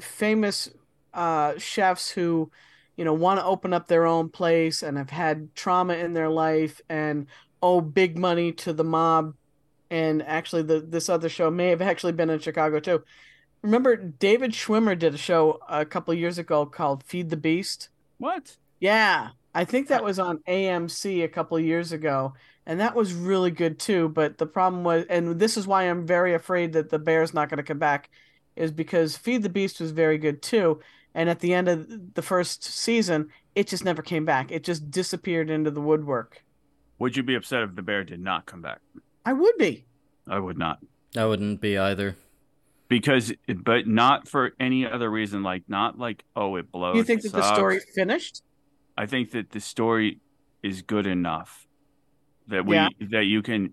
famous 0.00 0.68
uh 1.14 1.58
chefs 1.58 2.10
who, 2.10 2.50
you 2.96 3.04
know, 3.04 3.14
want 3.14 3.40
to 3.40 3.44
open 3.46 3.72
up 3.72 3.88
their 3.88 4.06
own 4.06 4.28
place 4.28 4.82
and 4.82 4.96
have 4.98 5.10
had 5.10 5.54
trauma 5.54 5.94
in 5.94 6.12
their 6.12 6.28
life 6.28 6.80
and 6.88 7.26
owe 7.62 7.80
big 7.80 8.18
money 8.18 8.52
to 8.52 8.72
the 8.72 8.84
mob. 8.84 9.34
And 9.92 10.22
actually 10.22 10.62
the 10.62 10.80
this 10.80 11.10
other 11.10 11.28
show 11.28 11.50
may 11.50 11.68
have 11.68 11.82
actually 11.82 12.12
been 12.12 12.30
in 12.30 12.38
Chicago 12.38 12.80
too. 12.80 13.04
Remember 13.60 13.94
David 13.94 14.52
Schwimmer 14.52 14.98
did 14.98 15.14
a 15.14 15.18
show 15.18 15.60
a 15.68 15.84
couple 15.84 16.14
years 16.14 16.38
ago 16.38 16.64
called 16.64 17.04
Feed 17.04 17.28
the 17.28 17.36
Beast? 17.36 17.90
What? 18.16 18.56
Yeah, 18.80 19.32
I 19.54 19.66
think 19.66 19.88
that 19.88 20.00
uh. 20.00 20.04
was 20.04 20.18
on 20.18 20.38
AMC 20.48 21.22
a 21.22 21.28
couple 21.28 21.60
years 21.60 21.92
ago, 21.92 22.32
and 22.64 22.80
that 22.80 22.96
was 22.96 23.12
really 23.12 23.50
good 23.50 23.78
too. 23.78 24.08
But 24.08 24.38
the 24.38 24.46
problem 24.46 24.82
was, 24.82 25.04
and 25.10 25.38
this 25.38 25.58
is 25.58 25.66
why 25.66 25.82
I'm 25.82 26.06
very 26.06 26.32
afraid 26.32 26.72
that 26.72 26.88
the 26.88 26.98
Bears 26.98 27.34
not 27.34 27.50
going 27.50 27.58
to 27.58 27.62
come 27.62 27.78
back, 27.78 28.08
is 28.56 28.72
because 28.72 29.18
Feed 29.18 29.42
the 29.42 29.50
Beast 29.50 29.78
was 29.78 29.90
very 29.90 30.16
good 30.16 30.40
too. 30.40 30.80
And 31.14 31.28
at 31.28 31.40
the 31.40 31.52
end 31.52 31.68
of 31.68 32.14
the 32.14 32.22
first 32.22 32.64
season, 32.64 33.28
it 33.54 33.68
just 33.68 33.84
never 33.84 34.00
came 34.00 34.24
back. 34.24 34.50
It 34.50 34.64
just 34.64 34.90
disappeared 34.90 35.50
into 35.50 35.70
the 35.70 35.82
woodwork. 35.82 36.42
Would 36.98 37.14
you 37.14 37.22
be 37.22 37.34
upset 37.34 37.62
if 37.62 37.74
the 37.74 37.82
bear 37.82 38.04
did 38.04 38.20
not 38.20 38.46
come 38.46 38.62
back? 38.62 38.80
I 39.24 39.32
would 39.32 39.56
be. 39.58 39.84
I 40.28 40.38
would 40.38 40.58
not. 40.58 40.78
I 41.16 41.24
wouldn't 41.26 41.60
be 41.60 41.78
either. 41.78 42.16
Because, 42.88 43.32
but 43.48 43.86
not 43.86 44.28
for 44.28 44.52
any 44.60 44.86
other 44.86 45.10
reason. 45.10 45.42
Like, 45.42 45.62
not 45.68 45.98
like, 45.98 46.24
oh, 46.36 46.56
it 46.56 46.70
blows. 46.70 46.96
you 46.96 47.04
think 47.04 47.24
it 47.24 47.32
that 47.32 47.38
the 47.38 47.54
story 47.54 47.80
finished? 47.94 48.42
I 48.96 49.06
think 49.06 49.30
that 49.30 49.50
the 49.50 49.60
story 49.60 50.20
is 50.62 50.82
good 50.82 51.06
enough 51.06 51.66
that 52.48 52.66
we 52.66 52.76
Yeah. 52.76 52.88
that 53.10 53.24
you 53.24 53.42
can. 53.42 53.72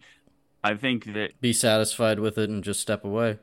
I 0.63 0.75
think 0.75 1.13
that 1.13 1.39
Be 1.41 1.53
satisfied 1.53 2.19
with 2.19 2.37
it 2.37 2.49
and 2.49 2.63
just 2.63 2.79
step 2.79 3.03
away. 3.05 3.39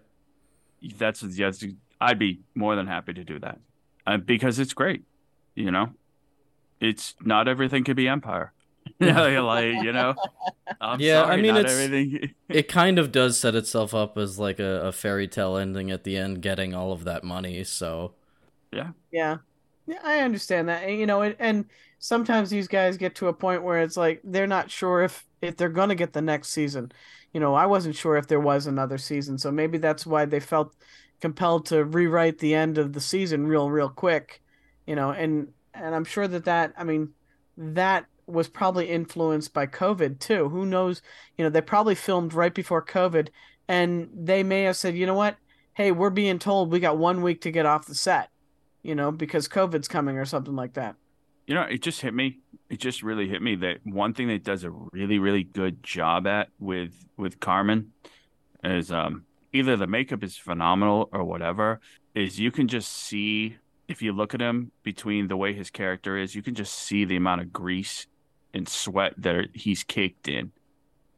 that's 0.99 1.23
yes. 1.23 1.65
I'd 2.01 2.19
be 2.19 2.41
more 2.55 2.77
than 2.77 2.87
happy 2.87 3.15
to 3.15 3.25
do 3.25 3.39
that 3.41 3.59
uh, 4.07 4.19
because 4.19 4.59
it's 4.59 4.75
great. 4.75 5.05
You 5.55 5.71
know, 5.71 5.91
it's 6.81 7.15
not 7.23 7.49
everything 7.49 7.85
could 7.85 7.97
be 7.97 8.09
Empire. 8.09 8.53
like 9.01 9.83
you 9.83 9.93
know, 9.93 10.15
I'm 10.81 11.01
Yeah, 11.01 11.25
I 11.25 11.37
mean, 11.37 11.57
it's- 11.57 11.73
everything. 11.73 12.35
It 12.49 12.69
kind 12.69 12.99
of 12.99 13.13
does 13.13 13.39
set 13.39 13.55
itself 13.55 13.93
up 13.95 14.17
as 14.17 14.39
like 14.39 14.59
a, 14.61 14.83
a 14.89 14.93
fairy 14.93 15.29
tale 15.29 15.57
ending 15.57 15.91
at 15.91 16.05
the 16.05 16.17
end, 16.17 16.43
getting 16.43 16.75
all 16.75 16.93
of 16.93 17.05
that 17.05 17.25
money. 17.25 17.65
So 17.65 18.15
yeah, 18.73 18.91
Yeah. 19.11 19.39
Yeah, 19.87 20.01
I 20.03 20.21
understand 20.21 20.69
that. 20.69 20.83
And, 20.83 20.99
you 20.99 21.07
know, 21.07 21.23
and, 21.23 21.37
and 21.39 21.65
sometimes 22.01 22.51
these 22.51 22.67
guys 22.69 22.97
get 22.97 23.15
to 23.17 23.29
a 23.29 23.33
point 23.33 23.63
where 23.63 23.83
it's 23.83 23.97
like 23.97 24.21
they're 24.25 24.47
not 24.47 24.71
sure 24.71 25.03
if 25.03 25.25
if 25.43 25.57
they're 25.57 25.69
going 25.69 25.91
to 25.91 25.95
get 25.95 26.13
the 26.13 26.23
next 26.23 26.49
season. 26.51 26.91
You 27.33 27.41
know, 27.41 27.55
I 27.55 27.67
wasn't 27.67 27.95
sure 27.97 28.17
if 28.17 28.27
there 28.27 28.41
was 28.41 28.67
another 28.67 28.99
season, 28.99 29.39
so 29.39 29.53
maybe 29.53 29.79
that's 29.79 30.07
why 30.07 30.25
they 30.25 30.41
felt 30.41 30.75
compelled 31.21 31.67
to 31.67 31.85
rewrite 31.85 32.39
the 32.39 32.55
end 32.55 32.79
of 32.79 32.93
the 32.93 33.01
season 33.01 33.47
real 33.47 33.71
real 33.71 33.89
quick. 33.91 34.43
You 34.87 34.97
know, 34.97 35.11
and 35.11 35.53
and 35.75 35.95
I'm 35.95 36.05
sure 36.05 36.27
that 36.29 36.45
that 36.47 36.73
I 36.77 36.85
mean 36.85 37.11
that 37.57 38.07
was 38.27 38.49
probably 38.49 38.89
influenced 38.91 39.53
by 39.55 39.66
COVID 39.66 40.18
too. 40.18 40.49
Who 40.49 40.66
knows? 40.66 41.03
You 41.37 41.45
know, 41.45 41.51
they 41.51 41.61
probably 41.61 41.95
filmed 41.95 42.35
right 42.35 42.55
before 42.55 42.85
COVID 42.85 43.29
and 43.68 44.09
they 44.14 44.43
may 44.43 44.62
have 44.62 44.77
said, 44.77 44.97
"You 44.97 45.07
know 45.07 45.14
what? 45.14 45.37
Hey, 45.74 45.93
we're 45.93 46.11
being 46.11 46.39
told 46.39 46.70
we 46.70 46.81
got 46.81 46.99
1 46.99 47.22
week 47.22 47.41
to 47.43 47.51
get 47.51 47.66
off 47.66 47.87
the 47.87 47.95
set." 47.95 48.31
you 48.87 48.95
know, 48.95 49.11
because 49.11 49.49
COVID's 49.49 49.89
coming 49.89 50.16
or 50.16 50.24
something 50.24 50.55
like 50.55 50.74
that. 50.74 50.95
You 51.49 51.57
know, 51.57 51.62
it 51.62 51.83
just 51.83 52.01
hit 52.01 52.14
me. 52.14 52.39
It 52.70 52.79
just 52.79 53.03
really 53.03 53.29
hit 53.29 53.43
me 53.43 53.57
that 53.57 53.79
one 53.83 54.14
thing 54.14 54.29
that 54.29 54.45
does 54.45 54.62
a 54.62 54.70
really, 54.70 55.18
really 55.18 55.43
good 55.43 55.83
job 55.83 56.27
at 56.29 56.49
with 56.61 56.93
with 57.16 57.41
Carmen 57.41 57.93
is 58.62 58.93
um 58.93 59.24
either 59.53 59.77
the 59.77 59.89
makeup 59.89 60.22
is 60.22 60.37
phenomenal 60.37 61.09
or 61.12 61.24
whatever, 61.24 61.81
is 62.14 62.39
you 62.39 62.53
can 62.53 62.68
just 62.68 62.93
see 62.93 63.57
if 63.89 64.03
you 64.03 64.12
look 64.12 64.35
at 64.35 64.41
him 64.41 64.70
between 64.85 65.27
the 65.27 65.37
way 65.37 65.53
his 65.53 65.70
character 65.70 66.16
is, 66.16 66.37
you 66.37 66.43
can 66.43 66.55
just 66.55 66.72
see 66.72 67.05
the 67.05 67.16
amount 67.16 67.41
of 67.41 67.53
grease 67.53 68.07
and 68.57 68.69
sweat 68.69 69.13
that 69.19 69.49
he's 69.55 69.85
caked 69.85 70.29
in. 70.29 70.51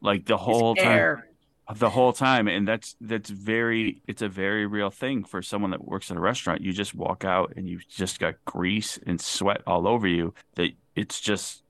Like 0.01 0.27
the 0.27 0.37
whole 0.37 0.75
time 0.75 1.23
the 1.77 1.91
whole 1.91 2.15
time 2.15 2.49
and 2.49 2.67
that's 2.67 2.97
that's 3.01 3.29
very 3.29 4.01
it's 4.07 4.23
a 4.23 4.29
very 4.29 4.65
real 4.67 4.89
thing 4.91 5.23
for 5.23 5.43
someone 5.43 5.71
that 5.73 5.85
works 5.85 6.11
in 6.11 6.17
a 6.17 6.21
restaurant 6.21 6.63
you 6.63 6.73
just 6.73 6.95
walk 6.95 7.25
out 7.27 7.53
and 7.57 7.69
you 7.69 7.79
just 7.91 8.19
got 8.19 8.35
grease 8.47 8.99
and 9.07 9.21
sweat 9.21 9.61
all 9.67 9.87
over 9.87 10.09
you 10.09 10.33
that 10.55 10.71
it's 10.97 11.21
just 11.21 11.63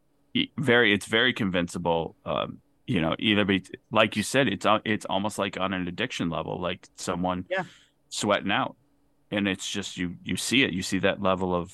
very 0.57 0.93
it's 0.95 1.07
very 1.07 1.33
convincible 1.33 2.15
um 2.25 2.59
you 2.87 3.01
know 3.01 3.17
either 3.19 3.45
be 3.45 3.65
like 3.91 4.15
you 4.15 4.23
said 4.23 4.47
it's 4.47 4.65
it's 4.85 5.05
almost 5.07 5.37
like 5.37 5.59
on 5.59 5.73
an 5.73 5.89
addiction 5.89 6.31
level 6.31 6.61
like 6.61 6.87
someone 6.95 7.45
Yeah. 7.51 7.65
sweating 8.09 8.53
out 8.53 8.77
and 9.33 9.49
it's 9.49 9.69
just 9.69 9.97
you 9.97 10.15
you 10.23 10.37
see 10.37 10.63
it 10.63 10.73
you 10.73 10.83
see 10.83 11.01
that 11.01 11.21
level 11.21 11.53
of 11.53 11.73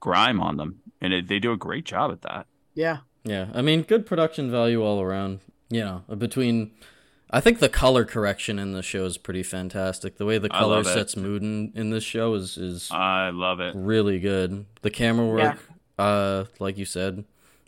grime 0.00 0.40
on 0.40 0.56
them 0.56 0.76
and 1.02 1.12
it, 1.12 1.28
they 1.28 1.38
do 1.38 1.52
a 1.52 1.56
great 1.58 1.84
job 1.84 2.12
at 2.12 2.22
that 2.22 2.46
Yeah. 2.74 2.98
Yeah, 3.24 3.48
I 3.54 3.62
mean, 3.62 3.82
good 3.82 4.06
production 4.06 4.50
value 4.50 4.82
all 4.82 5.00
around. 5.00 5.40
You 5.70 5.80
know, 5.80 6.16
between. 6.16 6.72
I 7.30 7.40
think 7.42 7.58
the 7.58 7.68
color 7.68 8.06
correction 8.06 8.58
in 8.58 8.72
the 8.72 8.82
show 8.82 9.04
is 9.04 9.18
pretty 9.18 9.42
fantastic. 9.42 10.16
The 10.16 10.24
way 10.24 10.38
the 10.38 10.48
color 10.48 10.76
love 10.76 10.86
it. 10.86 10.94
sets 10.94 11.14
mood 11.14 11.42
in, 11.42 11.72
in 11.74 11.90
this 11.90 12.02
show 12.02 12.32
is 12.32 12.56
is 12.56 12.88
i 12.90 13.28
love 13.28 13.60
it 13.60 13.74
really 13.76 14.18
good. 14.18 14.64
The 14.80 14.88
camera 14.90 15.26
work, 15.26 15.58
uh, 15.98 16.44
like 16.58 16.78
you 16.78 16.86
said, 16.86 17.24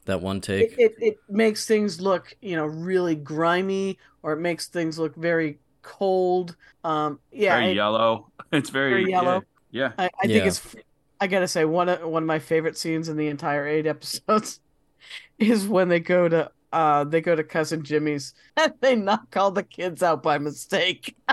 that 0.06 0.22
one 0.22 0.40
take. 0.40 0.74
it 0.78 0.94
it 0.98 1.18
makes 1.28 1.66
things 1.66 2.00
look, 2.00 2.34
you 2.40 2.56
know, 2.56 2.64
really 2.64 3.14
grimy 3.14 3.98
or 4.22 4.32
it 4.32 4.40
makes 4.40 4.66
things 4.66 4.98
look 4.98 5.14
very 5.14 5.58
cold. 5.82 6.56
Um 6.82 7.20
yeah, 7.30 7.56
very 7.56 7.66
and 7.66 7.76
yellow 7.76 8.30
it's 8.52 8.70
very, 8.70 8.92
Very 8.92 9.10
yellow. 9.10 9.42
yeah, 9.70 9.88
yeah. 9.88 9.92
I, 9.98 10.04
I 10.22 10.26
think 10.26 10.38
Yeah. 10.38 10.46
it's 10.46 10.74
I 11.20 11.26
got 11.26 11.40
to 11.40 11.48
say 11.48 11.66
one 11.66 11.90
of 11.90 12.00
one 12.08 12.22
of 12.22 12.26
my 12.26 12.38
favorite 12.38 12.78
scenes 12.78 13.10
in 13.10 13.18
the 13.18 13.26
entire 13.28 13.66
8 13.66 13.86
episodes 13.86 14.60
is 15.38 15.66
when 15.66 15.88
they 15.88 16.00
go 16.00 16.28
to 16.28 16.50
uh 16.72 17.04
they 17.04 17.20
go 17.20 17.34
to 17.34 17.42
cousin 17.44 17.82
Jimmy's 17.82 18.34
and 18.56 18.72
they 18.80 18.94
knock 18.96 19.36
all 19.36 19.50
the 19.50 19.62
kids 19.64 20.02
out 20.02 20.22
by 20.22 20.38
mistake. 20.38 21.16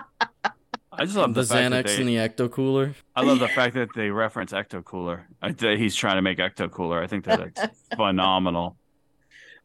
I 0.99 1.05
just 1.05 1.15
love 1.15 1.35
The, 1.35 1.41
the, 1.41 1.47
fact 1.47 1.69
that 1.71 1.85
Xanax 1.85 1.95
they, 1.95 1.99
and 2.01 2.09
the 2.09 2.15
Ecto 2.15 2.51
Cooler. 2.51 2.95
I 3.15 3.21
love 3.21 3.37
the 3.37 3.47
fact 3.47 3.75
that 3.75 3.89
they 3.95 4.09
reference 4.09 4.51
Ecto 4.51 4.83
Cooler. 4.83 5.27
He's 5.59 5.95
trying 5.95 6.15
to 6.15 6.23
make 6.23 6.39
Ecto 6.39 6.71
Cooler. 6.71 6.99
I 7.03 7.05
think 7.05 7.25
that 7.25 7.53
that's 7.53 7.79
phenomenal. 7.95 8.77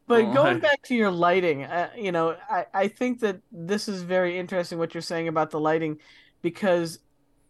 But 0.05 0.25
Oh, 0.25 0.33
going 0.33 0.57
I- 0.57 0.59
back 0.59 0.83
to 0.83 0.95
your 0.95 1.09
lighting, 1.09 1.63
uh, 1.63 1.89
you 1.97 2.11
know, 2.11 2.35
I, 2.49 2.65
I 2.73 2.87
think 2.87 3.21
that 3.21 3.39
this 3.51 3.87
is 3.87 4.03
very 4.03 4.37
interesting 4.37 4.77
what 4.77 4.93
you're 4.93 5.01
saying 5.01 5.27
about 5.27 5.49
the 5.49 5.59
lighting 5.59 5.97
because 6.43 6.99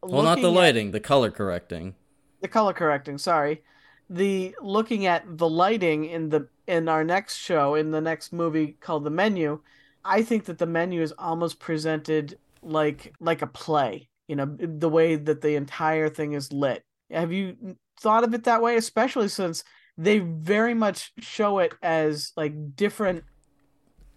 Well, 0.01 0.21
not 0.23 0.35
the 0.35 0.43
looking 0.43 0.55
at- 0.57 0.61
lighting, 0.61 0.91
the 0.91 0.99
color 1.01 1.29
correcting. 1.31 1.95
the 2.41 2.47
color 2.47 2.71
correcting, 2.71 3.17
sorry. 3.17 3.63
The 4.09 4.55
looking 4.61 5.05
at 5.05 5.37
the 5.37 5.49
lighting 5.49 6.05
in 6.05 6.29
the 6.29 6.47
in 6.67 6.87
our 6.87 7.03
next 7.03 7.37
show, 7.37 7.75
in 7.75 7.91
the 7.91 8.01
next 8.01 8.31
movie 8.31 8.77
called 8.79 9.03
The 9.03 9.09
Menu, 9.09 9.61
I 10.05 10.21
think 10.21 10.45
that 10.45 10.57
the 10.57 10.65
menu 10.65 11.01
is 11.01 11.13
almost 11.17 11.59
presented 11.59 12.37
like 12.61 13.13
like 13.19 13.41
a 13.41 13.47
play, 13.47 14.09
you 14.27 14.35
know, 14.35 14.45
the 14.45 14.89
way 14.89 15.15
that 15.15 15.41
the 15.41 15.55
entire 15.55 16.09
thing 16.09 16.33
is 16.33 16.51
lit. 16.51 16.83
Have 17.11 17.31
you 17.31 17.77
thought 17.99 18.23
of 18.23 18.33
it 18.33 18.43
that 18.45 18.61
way, 18.61 18.75
especially 18.77 19.27
since 19.27 19.63
they 19.97 20.19
very 20.19 20.73
much 20.73 21.11
show 21.19 21.59
it 21.59 21.73
as 21.81 22.31
like 22.35 22.75
different 22.75 23.23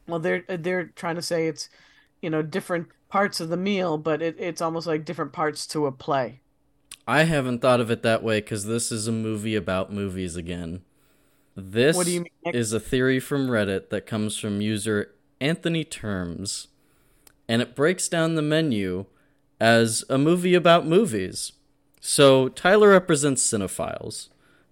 well 0.07 0.19
they're 0.19 0.45
they're 0.49 0.87
trying 0.87 1.17
to 1.17 1.23
say 1.23 1.47
it's 1.49 1.69
you 2.23 2.31
know 2.31 2.43
different 2.43 2.89
parts 3.09 3.41
of 3.41 3.49
the 3.49 3.57
meal 3.57 3.99
but 3.99 4.23
it, 4.23 4.37
it's 4.39 4.63
almost 4.63 4.87
like 4.87 5.05
different 5.05 5.33
parts 5.33 5.67
to 5.67 5.87
a 5.87 5.93
play 5.93 6.41
I 7.07 7.25
haven't 7.25 7.61
thought 7.61 7.81
of 7.81 7.91
it 7.91 8.03
that 8.03 8.23
way 8.23 8.41
because 8.41 8.67
this 8.67 8.91
is 8.91 9.07
a 9.07 9.13
movie 9.13 9.55
about 9.55 9.93
movies 9.93 10.37
again. 10.37 10.83
This 11.55 11.97
what 11.97 12.07
do 12.07 12.13
you 12.13 12.21
mean 12.21 12.55
is 12.55 12.73
a 12.73 12.81
theory 12.81 13.21
from 13.21 13.49
Reddit 13.49 13.89
that 13.91 14.07
comes 14.07 14.37
from 14.39 14.61
user 14.61 15.15
Anthony 15.41 15.85
Terms, 15.85 16.69
and 17.49 17.63
it 17.63 17.75
breaks 17.75 18.09
down 18.09 18.35
the 18.35 18.43
menu 18.43 19.07
as 19.61 20.05
a 20.11 20.19
movie 20.19 20.55
about 20.55 20.87
movies. 20.87 21.53
So 22.01 22.49
Tyler 22.49 22.91
represents 22.91 23.43
cinephiles. 23.43 24.29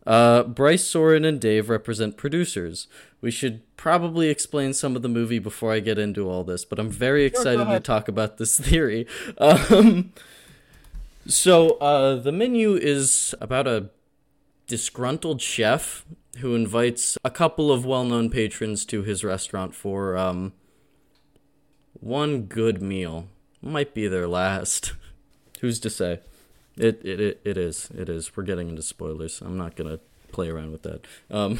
Uh, 0.06 0.42
Bryce, 0.42 0.84
Soren, 0.84 1.24
and 1.24 1.40
Dave 1.40 1.70
represent 1.70 2.18
producers. 2.18 2.86
We 3.22 3.30
should 3.30 3.62
probably 3.78 4.28
explain 4.28 4.74
some 4.74 4.96
of 4.96 5.02
the 5.02 5.08
movie 5.08 5.38
before 5.38 5.72
I 5.72 5.80
get 5.80 5.98
into 5.98 6.28
all 6.28 6.44
this, 6.44 6.64
but 6.66 6.78
I'm 6.78 6.90
very 6.90 7.24
excited 7.24 7.64
to 7.64 7.80
talk 7.80 8.08
about 8.08 8.36
this 8.36 8.58
theory. 8.58 9.06
Um, 9.38 10.12
so, 11.26 11.70
uh, 11.78 12.16
the 12.16 12.32
menu 12.32 12.74
is 12.74 13.34
about 13.40 13.66
a 13.66 13.90
disgruntled 14.66 15.40
chef 15.40 16.04
who 16.38 16.54
invites 16.54 17.16
a 17.24 17.30
couple 17.30 17.70
of 17.70 17.84
well 17.84 18.04
known 18.04 18.30
patrons 18.30 18.84
to 18.86 19.02
his 19.02 19.24
restaurant 19.24 19.74
for 19.74 20.16
um, 20.16 20.52
one 22.00 22.42
good 22.42 22.82
meal. 22.82 23.28
Might 23.62 23.94
be 23.94 24.08
their 24.08 24.28
last. 24.28 24.92
Who's 25.60 25.80
to 25.80 25.90
say? 25.90 26.20
It, 26.76 27.00
it 27.04 27.20
it 27.20 27.40
it 27.44 27.56
is. 27.56 27.90
It 27.96 28.08
is. 28.08 28.36
We're 28.36 28.42
getting 28.42 28.68
into 28.68 28.82
spoilers. 28.82 29.40
I'm 29.40 29.56
not 29.56 29.76
gonna 29.76 30.00
play 30.32 30.48
around 30.48 30.72
with 30.72 30.82
that. 30.82 31.06
Um, 31.30 31.58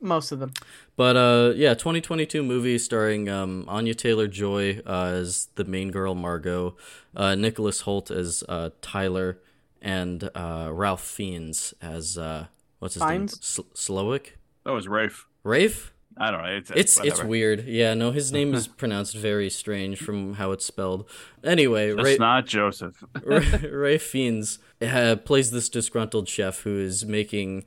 Most 0.00 0.30
of 0.32 0.38
them. 0.38 0.52
but 0.96 1.16
uh, 1.16 1.52
yeah, 1.56 1.74
2022 1.74 2.42
movie 2.42 2.78
starring 2.78 3.28
um, 3.28 3.64
Anya 3.68 3.94
Taylor 3.94 4.28
Joy 4.28 4.80
uh, 4.86 5.06
as 5.14 5.48
the 5.56 5.64
main 5.64 5.90
girl 5.90 6.14
Margot, 6.14 6.76
uh, 7.16 7.34
Nicholas 7.34 7.82
Hoult 7.82 8.10
as 8.10 8.44
uh, 8.48 8.70
Tyler, 8.80 9.38
and 9.82 10.30
uh, 10.34 10.70
Ralph 10.72 11.02
Fiennes 11.04 11.74
as 11.82 12.16
uh, 12.16 12.46
what's 12.78 12.94
his 12.94 13.02
Fiennes? 13.02 13.32
name? 13.32 13.38
Sl- 13.40 13.62
Slowik. 13.74 14.30
That 14.64 14.72
was 14.72 14.86
Rafe. 14.88 15.26
Rafe. 15.42 15.92
I 16.20 16.30
don't 16.32 16.42
know. 16.42 16.48
It's 16.48 16.70
It's 16.72 17.00
it's 17.00 17.22
weird. 17.22 17.64
Yeah, 17.66 17.94
no, 17.94 18.10
his 18.10 18.32
name 18.32 18.52
is 18.52 18.66
pronounced 18.82 19.14
very 19.16 19.48
strange 19.50 20.00
from 20.00 20.34
how 20.34 20.50
it's 20.50 20.64
spelled. 20.64 21.08
Anyway, 21.44 21.92
It's 21.92 22.02
Ray, 22.02 22.16
not 22.18 22.44
Joseph. 22.46 23.02
Ray 23.24 23.98
Fiennes 23.98 24.58
uh, 24.82 25.14
plays 25.24 25.52
this 25.52 25.68
disgruntled 25.68 26.28
chef 26.28 26.62
who 26.62 26.76
is 26.78 27.04
making 27.06 27.64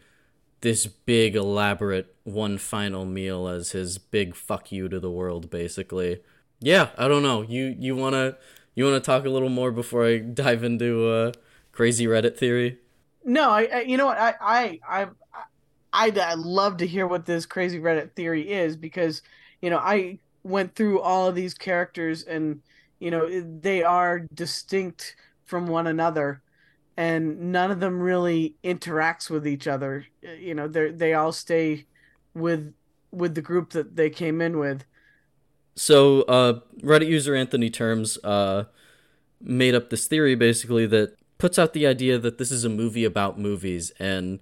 this 0.62 0.86
big, 0.86 1.36
elaborate 1.36 2.16
one 2.24 2.57
final 2.57 3.05
meal 3.05 3.47
as 3.47 3.72
his 3.72 3.97
big 3.97 4.36
fuck 4.36 4.72
you 4.72 4.88
to 4.88 4.99
the 4.99 5.12
world, 5.12 5.49
basically. 5.49 6.22
Yeah, 6.59 6.89
I 6.97 7.07
don't 7.07 7.24
know. 7.24 7.41
You 7.41 7.76
you 7.78 7.95
wanna 7.95 8.38
you 8.76 8.86
wanna 8.86 8.99
talk 8.99 9.26
a 9.26 9.30
little 9.30 9.49
more 9.49 9.72
before 9.72 10.05
I 10.05 10.20
dive 10.20 10.64
into 10.64 11.07
uh, 11.09 11.32
crazy 11.72 12.05
Reddit 12.05 12.38
theory? 12.38 12.78
No, 13.26 13.49
I, 13.49 13.64
I 13.64 13.82
you 13.82 13.97
know 13.97 14.05
what 14.05 14.20
I 14.20 14.36
I 14.39 14.80
I 14.88 15.07
I'd, 15.93 16.18
I'd 16.18 16.38
love 16.38 16.78
to 16.78 16.88
hear 16.88 17.07
what 17.07 17.26
this 17.26 17.45
crazy 17.45 17.80
Reddit 17.80 18.14
theory 18.14 18.49
is 18.49 18.78
because 18.78 19.24
you 19.62 19.70
know 19.70 19.80
I 19.80 20.20
went 20.43 20.76
through 20.76 21.01
all 21.01 21.28
of 21.28 21.36
these 21.36 21.55
characters 21.55 22.24
and 22.24 22.62
you 22.99 23.09
know 23.09 23.28
they 23.59 23.84
are 23.84 24.20
distinct 24.34 25.16
from 25.45 25.68
one 25.68 25.88
another 25.88 26.41
and 26.97 27.51
none 27.51 27.71
of 27.71 27.79
them 27.79 27.99
really 27.99 28.55
interacts 28.63 29.29
with 29.29 29.47
each 29.47 29.67
other. 29.67 30.05
You 30.39 30.55
know 30.55 30.67
they 30.67 30.91
they 30.91 31.13
all 31.13 31.31
stay 31.31 31.85
with 32.33 32.73
with 33.11 33.35
the 33.35 33.41
group 33.41 33.71
that 33.71 33.95
they 33.95 34.09
came 34.09 34.41
in 34.41 34.57
with. 34.57 34.85
So, 35.75 36.23
uh, 36.23 36.59
Reddit 36.81 37.07
user 37.07 37.35
Anthony 37.35 37.69
Terms 37.69 38.17
uh, 38.23 38.65
made 39.39 39.73
up 39.73 39.89
this 39.89 40.07
theory 40.07 40.35
basically 40.35 40.85
that 40.87 41.17
puts 41.37 41.57
out 41.57 41.73
the 41.73 41.87
idea 41.87 42.17
that 42.19 42.37
this 42.37 42.51
is 42.51 42.65
a 42.65 42.69
movie 42.69 43.05
about 43.05 43.39
movies, 43.39 43.91
and 43.99 44.39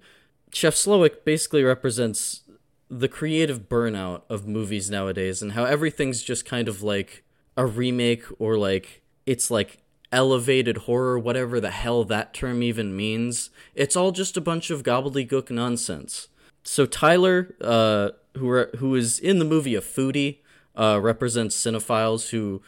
Chef 0.52 0.74
Slowik 0.74 1.24
basically 1.24 1.62
represents 1.62 2.42
the 2.88 3.08
creative 3.08 3.68
burnout 3.68 4.22
of 4.28 4.48
movies 4.48 4.90
nowadays 4.90 5.40
and 5.40 5.52
how 5.52 5.64
everything's 5.64 6.22
just 6.22 6.44
kind 6.44 6.66
of 6.66 6.82
like 6.82 7.22
a 7.56 7.64
remake 7.64 8.24
or 8.40 8.58
like 8.58 9.02
it's 9.26 9.48
like 9.48 9.78
elevated 10.12 10.78
horror, 10.78 11.18
whatever 11.18 11.60
the 11.60 11.70
hell 11.70 12.04
that 12.04 12.34
term 12.34 12.62
even 12.62 12.96
means. 12.96 13.50
It's 13.74 13.96
all 13.96 14.12
just 14.12 14.36
a 14.36 14.40
bunch 14.40 14.70
of 14.70 14.82
gobbledygook 14.82 15.50
nonsense. 15.50 16.28
So 16.62 16.86
Tyler, 16.86 17.54
uh, 17.60 18.10
who 18.36 18.48
are, 18.50 18.70
who 18.78 18.94
is 18.94 19.18
in 19.18 19.38
the 19.38 19.44
movie 19.44 19.74
a 19.74 19.80
foodie, 19.80 20.38
uh, 20.76 20.98
represents 21.00 21.56
cinephiles 21.56 22.30
who 22.30 22.62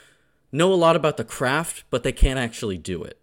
know 0.50 0.72
a 0.72 0.76
lot 0.76 0.96
about 0.96 1.16
the 1.16 1.24
craft, 1.24 1.84
but 1.90 2.02
they 2.02 2.12
can't 2.12 2.38
actually 2.38 2.78
do 2.78 3.02
it. 3.02 3.18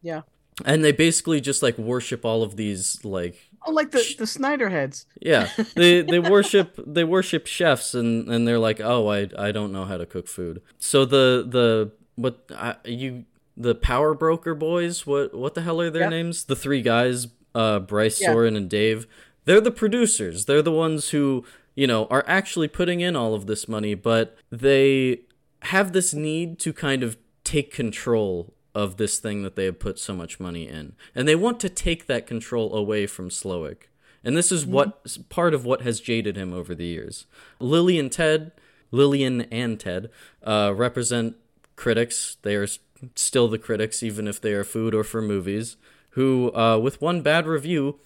yeah 0.00 0.22
And 0.64 0.84
they 0.84 0.92
basically 0.92 1.40
just 1.40 1.62
like 1.62 1.78
worship 1.78 2.24
all 2.24 2.42
of 2.42 2.56
these 2.56 3.04
like 3.04 3.36
oh 3.66 3.72
like 3.72 3.90
the 3.90 4.04
the 4.18 4.26
Snyder 4.26 4.68
heads 4.68 5.06
yeah 5.20 5.48
they 5.76 6.02
they 6.02 6.18
worship 6.18 6.78
they 6.86 7.04
worship 7.04 7.46
chefs 7.46 7.94
and 7.94 8.28
and 8.28 8.46
they're 8.46 8.58
like 8.58 8.80
oh 8.80 9.08
I 9.08 9.28
I 9.38 9.52
don't 9.52 9.72
know 9.72 9.84
how 9.84 9.96
to 9.96 10.06
cook 10.06 10.28
food. 10.28 10.62
So 10.78 11.04
the 11.04 11.46
the 11.48 11.92
what 12.16 12.44
I, 12.54 12.76
you 12.84 13.24
the 13.56 13.74
power 13.74 14.14
broker 14.14 14.54
boys 14.54 15.06
what 15.06 15.34
what 15.34 15.54
the 15.54 15.62
hell 15.62 15.80
are 15.80 15.90
their 15.90 16.02
Yep. 16.02 16.10
names? 16.10 16.44
The 16.44 16.56
three 16.56 16.82
guys 16.82 17.28
uh 17.54 17.78
Bryce 17.80 18.20
Yeah. 18.20 18.32
Soren 18.32 18.56
and 18.56 18.68
Dave. 18.70 19.06
They're 19.44 19.60
the 19.60 19.70
producers. 19.70 20.44
They're 20.46 20.62
the 20.62 20.72
ones 20.72 21.10
who 21.10 21.44
you 21.74 21.86
know 21.86 22.06
are 22.06 22.24
actually 22.26 22.68
putting 22.68 23.00
in 23.00 23.16
all 23.16 23.34
of 23.34 23.46
this 23.46 23.68
money, 23.68 23.94
but 23.94 24.36
they 24.50 25.20
have 25.62 25.92
this 25.92 26.12
need 26.14 26.58
to 26.60 26.72
kind 26.72 27.02
of 27.02 27.16
take 27.44 27.72
control 27.72 28.54
of 28.74 28.96
this 28.96 29.18
thing 29.18 29.42
that 29.42 29.54
they 29.54 29.66
have 29.66 29.78
put 29.78 29.98
so 29.98 30.14
much 30.14 30.40
money 30.40 30.66
in. 30.66 30.94
And 31.14 31.28
they 31.28 31.36
want 31.36 31.60
to 31.60 31.68
take 31.68 32.06
that 32.06 32.26
control 32.26 32.74
away 32.74 33.06
from 33.06 33.28
Slowik. 33.28 33.88
And 34.24 34.36
this 34.36 34.50
is 34.50 34.64
what 34.64 35.04
part 35.28 35.52
of 35.52 35.64
what 35.64 35.82
has 35.82 36.00
jaded 36.00 36.36
him 36.36 36.52
over 36.54 36.74
the 36.74 36.86
years. 36.86 37.26
Lily 37.60 37.98
and 37.98 38.10
Ted, 38.10 38.52
Lillian 38.90 39.42
and 39.52 39.78
Ted, 39.78 40.08
uh, 40.42 40.72
represent 40.74 41.36
critics. 41.76 42.36
They 42.42 42.54
are 42.56 42.66
still 43.14 43.48
the 43.48 43.58
critics, 43.58 44.02
even 44.02 44.26
if 44.28 44.40
they 44.40 44.52
are 44.52 44.64
food 44.64 44.94
or 44.94 45.04
for 45.04 45.20
movies, 45.22 45.76
who, 46.10 46.52
uh, 46.54 46.78
with 46.78 47.00
one 47.00 47.22
bad 47.22 47.46
review, 47.46 47.98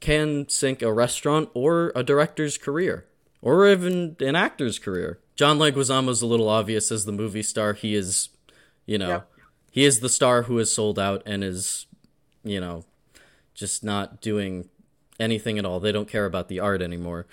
can 0.00 0.48
sink 0.48 0.82
a 0.82 0.92
restaurant 0.92 1.48
or 1.54 1.92
a 1.94 2.02
director's 2.02 2.58
career, 2.58 3.06
or 3.40 3.66
even 3.68 4.16
an 4.20 4.36
actor's 4.36 4.78
career. 4.78 5.18
John 5.36 5.58
Leguizamo's 5.58 6.22
a 6.22 6.26
little 6.26 6.48
obvious 6.48 6.90
as 6.90 7.04
the 7.04 7.12
movie 7.12 7.42
star. 7.42 7.72
He 7.74 7.94
is, 7.94 8.28
you 8.86 8.98
know, 8.98 9.08
Yep. 9.08 9.30
he 9.70 9.84
is 9.84 10.00
the 10.00 10.08
star 10.08 10.42
who 10.44 10.58
is 10.58 10.72
sold 10.74 10.98
out 10.98 11.22
and 11.26 11.42
is, 11.44 11.86
you 12.42 12.60
know, 12.60 12.84
just 13.54 13.84
not 13.84 14.20
doing 14.20 14.68
anything 15.20 15.58
at 15.58 15.64
all. 15.64 15.80
They 15.80 15.92
don't 15.92 16.08
care 16.08 16.26
about 16.26 16.48
the 16.48 16.60
art 16.60 16.82
anymore. 16.82 17.26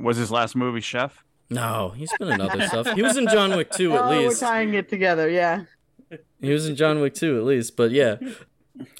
Was 0.00 0.16
his 0.16 0.30
last 0.30 0.56
movie 0.56 0.80
Chef? 0.80 1.22
No, 1.48 1.90
he's 1.96 2.10
been 2.18 2.32
in 2.32 2.40
other 2.40 2.66
stuff. 2.66 2.90
He 2.94 3.02
was 3.02 3.16
in 3.16 3.28
John 3.28 3.56
Wick 3.56 3.70
2 3.70 3.94
at 3.94 4.02
oh, 4.04 4.10
least. 4.10 4.42
we're 4.42 4.48
tying 4.48 4.74
it 4.74 4.88
together 4.88 5.28
yeah 5.30 5.62
He 6.40 6.50
was 6.52 6.68
in 6.68 6.76
John 6.76 7.00
Wick 7.00 7.14
too, 7.14 7.38
at 7.38 7.44
least, 7.44 7.76
but 7.76 7.90
yeah. 7.90 8.16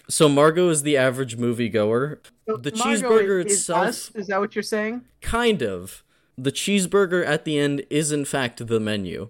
So 0.09 0.29
Margot 0.29 0.69
is 0.71 0.83
the 0.83 0.97
average 0.97 1.37
moviegoer. 1.37 2.19
So 2.49 2.57
The 2.57 2.73
Margot 2.77 2.85
cheeseburger 3.09 3.45
is 3.45 3.53
itself- 3.53 3.87
us? 3.87 4.11
is 4.15 4.27
that 4.29 4.41
what 4.41 4.55
you're 4.55 4.63
saying 4.63 5.03
Kind 5.21 5.63
of. 5.63 6.03
The 6.39 6.53
cheeseburger 6.53 7.25
at 7.27 7.45
the 7.45 7.59
end 7.59 7.85
is 7.91 8.13
in 8.13 8.25
fact 8.25 8.67
the 8.67 8.81
menu. 8.81 9.29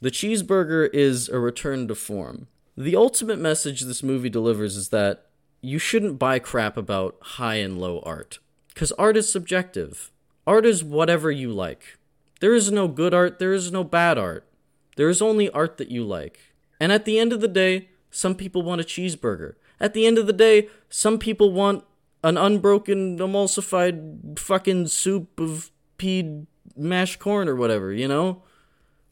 The 0.00 0.10
cheeseburger 0.10 0.88
is 0.92 1.28
a 1.28 1.38
return 1.38 1.88
to 1.88 1.94
form. 1.94 2.48
The 2.76 2.96
ultimate 2.96 3.38
message 3.38 3.82
this 3.82 4.02
movie 4.02 4.30
delivers 4.30 4.76
is 4.76 4.88
that 4.88 5.26
you 5.60 5.78
shouldn't 5.78 6.18
buy 6.18 6.38
crap 6.38 6.76
about 6.76 7.16
high 7.20 7.56
and 7.56 7.78
low 7.78 8.00
art. 8.00 8.38
Because 8.68 8.92
art 8.92 9.16
is 9.16 9.28
subjective. 9.30 10.10
Art 10.46 10.66
is 10.66 10.82
whatever 10.82 11.30
you 11.30 11.52
like. 11.52 11.98
There 12.40 12.54
is 12.54 12.72
no 12.72 12.88
good 12.88 13.14
art, 13.14 13.38
there 13.38 13.52
is 13.52 13.70
no 13.70 13.84
bad 13.84 14.18
art. 14.18 14.48
There 14.96 15.08
is 15.08 15.22
only 15.22 15.48
art 15.50 15.76
that 15.76 15.90
you 15.90 16.02
like. 16.04 16.40
And 16.82 16.90
at 16.90 17.04
the 17.04 17.16
end 17.16 17.32
of 17.32 17.40
the 17.40 17.46
day, 17.46 17.90
some 18.10 18.34
people 18.34 18.62
want 18.62 18.80
a 18.80 18.84
cheeseburger. 18.84 19.54
At 19.78 19.94
the 19.94 20.04
end 20.04 20.18
of 20.18 20.26
the 20.26 20.32
day, 20.32 20.68
some 20.88 21.16
people 21.16 21.52
want 21.52 21.84
an 22.24 22.36
unbroken, 22.36 23.18
emulsified 23.18 24.36
fucking 24.36 24.88
soup 24.88 25.38
of 25.38 25.70
peed 25.96 26.48
mashed 26.76 27.20
corn 27.20 27.48
or 27.48 27.54
whatever, 27.54 27.92
you 27.92 28.08
know? 28.08 28.42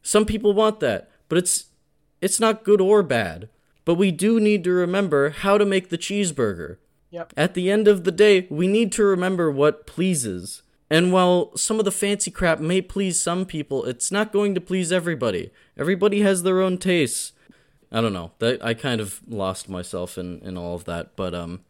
Some 0.01 0.25
people 0.25 0.51
want 0.51 0.81
that, 0.81 1.09
but 1.29 1.37
it's 1.37 1.67
it's 2.19 2.41
not 2.41 2.65
good 2.65 2.81
or 2.81 3.03
bad. 3.03 3.47
But 3.85 3.95
we 3.95 4.11
do 4.11 4.41
need 4.41 4.65
to 4.65 4.71
remember 4.71 5.29
how 5.29 5.57
to 5.57 5.63
make 5.65 5.87
the 5.87 5.97
cheeseburger. 5.97 6.75
Yep. 7.09 7.31
At 7.37 7.53
the 7.53 7.71
end 7.71 7.87
of 7.87 8.03
the 8.03 8.11
day, 8.11 8.47
we 8.49 8.67
need 8.67 8.91
to 8.93 9.03
remember 9.05 9.49
what 9.49 9.87
pleases. 9.87 10.61
And 10.89 11.13
while 11.13 11.55
some 11.55 11.79
of 11.79 11.85
the 11.85 11.91
fancy 11.91 12.31
crap 12.31 12.59
may 12.59 12.81
please 12.81 13.21
some 13.21 13.45
people, 13.45 13.85
it's 13.85 14.11
not 14.11 14.33
going 14.33 14.55
to 14.55 14.61
please 14.61 14.91
everybody. 14.91 15.51
Everybody 15.77 16.19
has 16.19 16.43
their 16.43 16.59
own 16.59 16.77
tastes. 16.77 17.31
I 17.91 18.01
don't 18.01 18.13
know. 18.13 18.31
That 18.39 18.63
I 18.63 18.73
kind 18.73 19.01
of 19.01 19.21
lost 19.27 19.69
myself 19.69 20.17
in 20.17 20.39
in 20.39 20.57
all 20.57 20.75
of 20.75 20.85
that, 20.85 21.15
but 21.15 21.33
um 21.33 21.61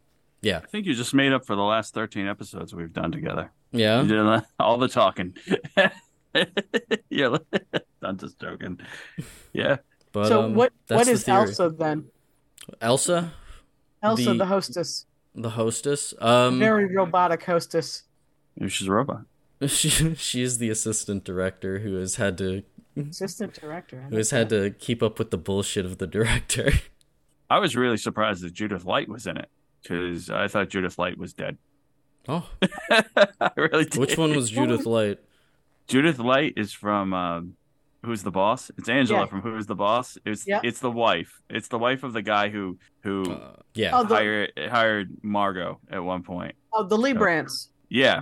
yeah. 0.41 0.57
I 0.63 0.67
think 0.67 0.85
you 0.85 0.93
just 0.93 1.13
made 1.13 1.33
up 1.33 1.45
for 1.45 1.55
the 1.55 1.61
last 1.61 1.93
13 1.93 2.27
episodes 2.27 2.73
we've 2.73 2.91
done 2.93 3.11
together. 3.11 3.51
Yeah. 3.71 4.01
You 4.01 4.07
did 4.07 4.43
all 4.59 4.77
the 4.77 4.87
talking. 4.87 5.35
yeah, 7.09 7.37
I'm 8.01 8.17
just 8.17 8.39
joking. 8.39 8.79
Yeah. 9.53 9.77
But 10.11 10.27
so 10.27 10.43
um, 10.43 10.55
what 10.55 10.73
that's 10.87 11.07
what 11.07 11.25
the. 11.25 11.31
Elsa 11.31 11.69
then? 11.69 12.05
Elsa, 12.79 13.33
Elsa, 14.03 14.23
The- 14.23 14.33
the, 14.37 14.45
hostess, 14.45 15.05
the 15.35 15.49
hostess. 15.51 16.13
Um 16.19 16.59
very 16.59 16.93
robotic 16.93 17.43
hostess. 17.43 18.03
Maybe 18.57 18.69
she's 18.69 18.87
a 18.87 18.91
robot. 18.91 19.21
she 19.67 20.15
she 20.15 20.41
is 20.41 20.57
the 20.57 20.69
assistant 20.69 21.23
director 21.23 21.79
who 21.79 21.95
has 21.95 22.15
had 22.15 22.37
to 22.39 22.63
Assistant 22.97 23.53
director. 23.53 24.03
I 24.05 24.09
who 24.09 24.17
has 24.17 24.31
had 24.31 24.49
that. 24.49 24.61
to 24.63 24.69
keep 24.71 25.01
up 25.01 25.17
with 25.19 25.31
the 25.31 25.37
bullshit 25.37 25.85
of 25.85 25.97
the 25.97 26.07
director. 26.07 26.71
I 27.49 27.59
was 27.59 27.75
really 27.75 27.97
surprised 27.97 28.43
that 28.43 28.53
Judith 28.53 28.85
Light 28.85 29.09
was 29.09 29.27
in 29.27 29.37
it 29.37 29.49
because 29.81 30.29
I 30.29 30.47
thought 30.47 30.69
Judith 30.69 30.97
Light 30.97 31.17
was 31.17 31.33
dead. 31.33 31.57
Oh, 32.27 32.47
I 32.91 33.49
really 33.57 33.85
did. 33.85 33.95
which 33.97 34.17
one 34.17 34.35
was 34.35 34.49
Judith 34.51 34.85
Light? 34.85 35.19
Judith 35.87 36.19
Light 36.19 36.53
is 36.55 36.71
from 36.71 37.13
um, 37.13 37.55
Who's 38.05 38.23
the 38.23 38.31
Boss? 38.31 38.71
It's 38.77 38.87
Angela 38.87 39.21
Yeah. 39.21 39.25
from 39.25 39.41
Who's 39.41 39.65
the 39.67 39.75
Boss. 39.75 40.17
It's 40.25 40.47
Yeah. 40.47 40.61
it's 40.63 40.79
the 40.79 40.91
wife. 40.91 41.41
It's 41.49 41.67
the 41.67 41.79
wife 41.79 42.03
of 42.03 42.13
the 42.13 42.21
guy 42.21 42.49
who 42.49 42.77
who 43.03 43.23
Uh, 43.23 43.55
yeah. 43.73 43.91
Oh, 43.97 44.03
the- 44.03 44.15
hired 44.15 44.51
hired 44.69 45.09
Margot 45.23 45.79
at 45.89 46.03
one 46.03 46.23
point. 46.23 46.55
Oh, 46.73 46.83
the 46.83 46.95
Leibrandts, 46.97 47.69
Yeah. 47.89 48.21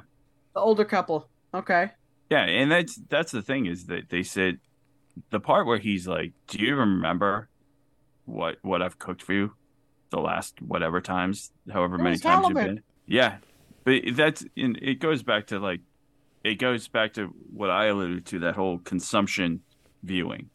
the 0.55 0.59
older 0.61 0.85
couple. 0.85 1.29
Okay. 1.53 1.91
Yeah, 2.29 2.43
and 2.45 2.71
that's 2.71 2.95
that's 3.09 3.31
the 3.31 3.41
thing 3.41 3.65
is 3.65 3.85
that 3.87 4.09
they 4.09 4.23
said 4.23 4.59
the 5.31 5.39
part 5.39 5.65
where 5.65 5.79
he's 5.79 6.07
like, 6.07 6.33
"Do 6.47 6.59
you 6.59 6.75
remember 6.75 7.49
what 8.25 8.57
what 8.61 8.81
I've 8.81 8.99
cooked 8.99 9.23
for 9.23 9.33
you 9.33 9.53
the 10.11 10.19
last 10.19 10.61
whatever 10.61 11.01
times, 11.01 11.51
however 11.71 11.95
It 11.95 11.99
many 11.99 12.11
was 12.11 12.21
times 12.21 12.47
you've 12.47 12.55
been?" 12.57 12.83
Yeah, 13.07 13.37
but 13.83 14.01
that's 14.13 14.45
and 14.55 14.77
it 14.77 14.99
goes 14.99 15.23
back 15.23 15.47
to 15.47 15.59
like 15.59 15.81
it 16.43 16.55
goes 16.55 16.87
back 16.87 17.13
to 17.13 17.25
what 17.51 17.69
I 17.69 17.85
alluded 17.85 18.25
to 18.27 18.39
that 18.39 18.55
whole 18.55 18.77
consumption 18.79 19.61
viewing, 20.03 20.49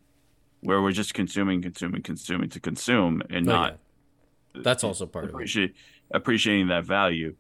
where 0.61 0.81
we're 0.81 0.93
just 0.93 1.12
consuming, 1.12 1.61
consuming, 1.61 2.03
consuming 2.03 2.49
to 2.51 2.61
consume, 2.61 3.20
and 3.31 3.49
Oh, 3.49 3.53
not 3.53 3.79
yeah. 4.55 4.62
That's 4.62 4.85
also 4.85 5.07
part 5.07 5.25
of 5.25 5.31
it. 5.41 5.72
appreciating 6.12 6.68
that 6.68 6.85
value, 6.85 7.35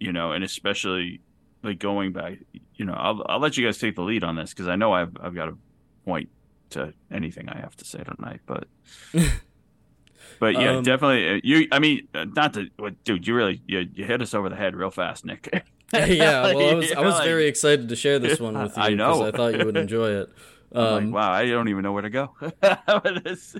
you 0.00 0.12
know, 0.12 0.32
and 0.32 0.42
especially 0.42 1.20
like 1.64 1.78
going 1.78 2.12
back, 2.12 2.34
you 2.74 2.84
know, 2.84 2.94
I'll 2.94 3.24
I'll 3.28 3.40
let 3.40 3.56
you 3.56 3.64
guys 3.66 3.78
take 3.78 3.96
the 3.96 4.02
lead 4.02 4.22
on 4.24 4.36
this 4.36 4.50
because 4.50 4.68
I 4.68 4.76
know 4.76 4.92
I've 4.92 5.16
I've 5.20 5.34
got 5.34 5.48
a 5.48 5.56
point 6.04 6.28
to 6.70 6.92
anything 7.10 7.48
I 7.48 7.58
have 7.58 7.76
to 7.76 7.84
say 7.84 8.02
tonight, 8.04 8.40
but 8.46 8.66
but 10.40 10.54
yeah, 10.54 10.76
Um, 10.76 10.84
definitely 10.84 11.28
uh, 11.36 11.40
you. 11.42 11.68
I 11.72 11.78
mean, 11.78 12.08
uh, 12.14 12.24
not 12.24 12.54
to, 12.54 12.68
what- 12.76 13.02
dude, 13.04 13.26
you 13.26 13.34
really 13.34 13.62
you, 13.66 13.88
you 13.94 14.04
hit 14.04 14.20
us 14.22 14.34
over 14.34 14.48
the 14.48 14.56
head 14.56 14.76
real 14.76 14.90
fast, 14.90 15.24
Nick. 15.24 15.48
yeah, 15.92 16.42
well, 16.42 16.70
I 16.70 16.74
was 16.74 16.92
I 16.92 17.00
was 17.02 17.20
very 17.20 17.46
excited 17.46 17.88
to 17.88 17.96
share 17.96 18.18
this 18.18 18.40
one 18.40 18.60
with 18.60 18.76
you 18.76 18.82
I 18.82 18.90
because 18.90 19.20
know. 19.20 19.26
I 19.26 19.30
thought 19.30 19.58
you 19.58 19.64
would 19.64 19.76
enjoy 19.76 20.10
it. 20.22 20.32
Um, 20.72 21.04
like, 21.12 21.14
wow, 21.14 21.30
I 21.30 21.46
don't 21.46 21.68
even 21.68 21.82
know 21.82 21.92
where 21.92 22.02
to 22.02 22.10
go 22.10 22.34
this. 23.22 23.54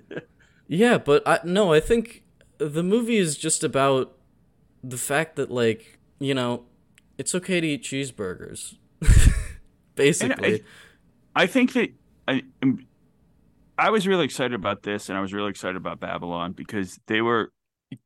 Yeah, 0.66 0.98
but 0.98 1.22
I 1.26 1.38
no, 1.44 1.72
I 1.72 1.78
think 1.78 2.24
the 2.58 2.82
movie 2.82 3.18
is 3.18 3.36
just 3.36 3.62
about 3.62 4.16
the 4.82 4.96
fact 4.96 5.36
that 5.36 5.50
like, 5.50 5.98
you 6.18 6.34
know, 6.34 6.64
it's 7.18 7.34
okay 7.34 7.60
to 7.60 7.66
eat 7.66 7.82
cheeseburgers. 7.82 8.76
Basically. 9.94 10.62
I 11.36 11.46
think 11.46 11.72
that 11.74 11.90
I, 12.26 12.42
um, 12.62 12.86
I 13.78 13.90
was 13.90 14.06
really 14.06 14.24
excited 14.24 14.54
about 14.54 14.82
this, 14.82 15.08
and 15.08 15.18
I 15.18 15.20
was 15.20 15.32
really 15.32 15.50
excited 15.50 15.76
about 15.76 16.00
Babylon 16.00 16.52
because 16.52 16.98
they 17.06 17.20
were, 17.20 17.52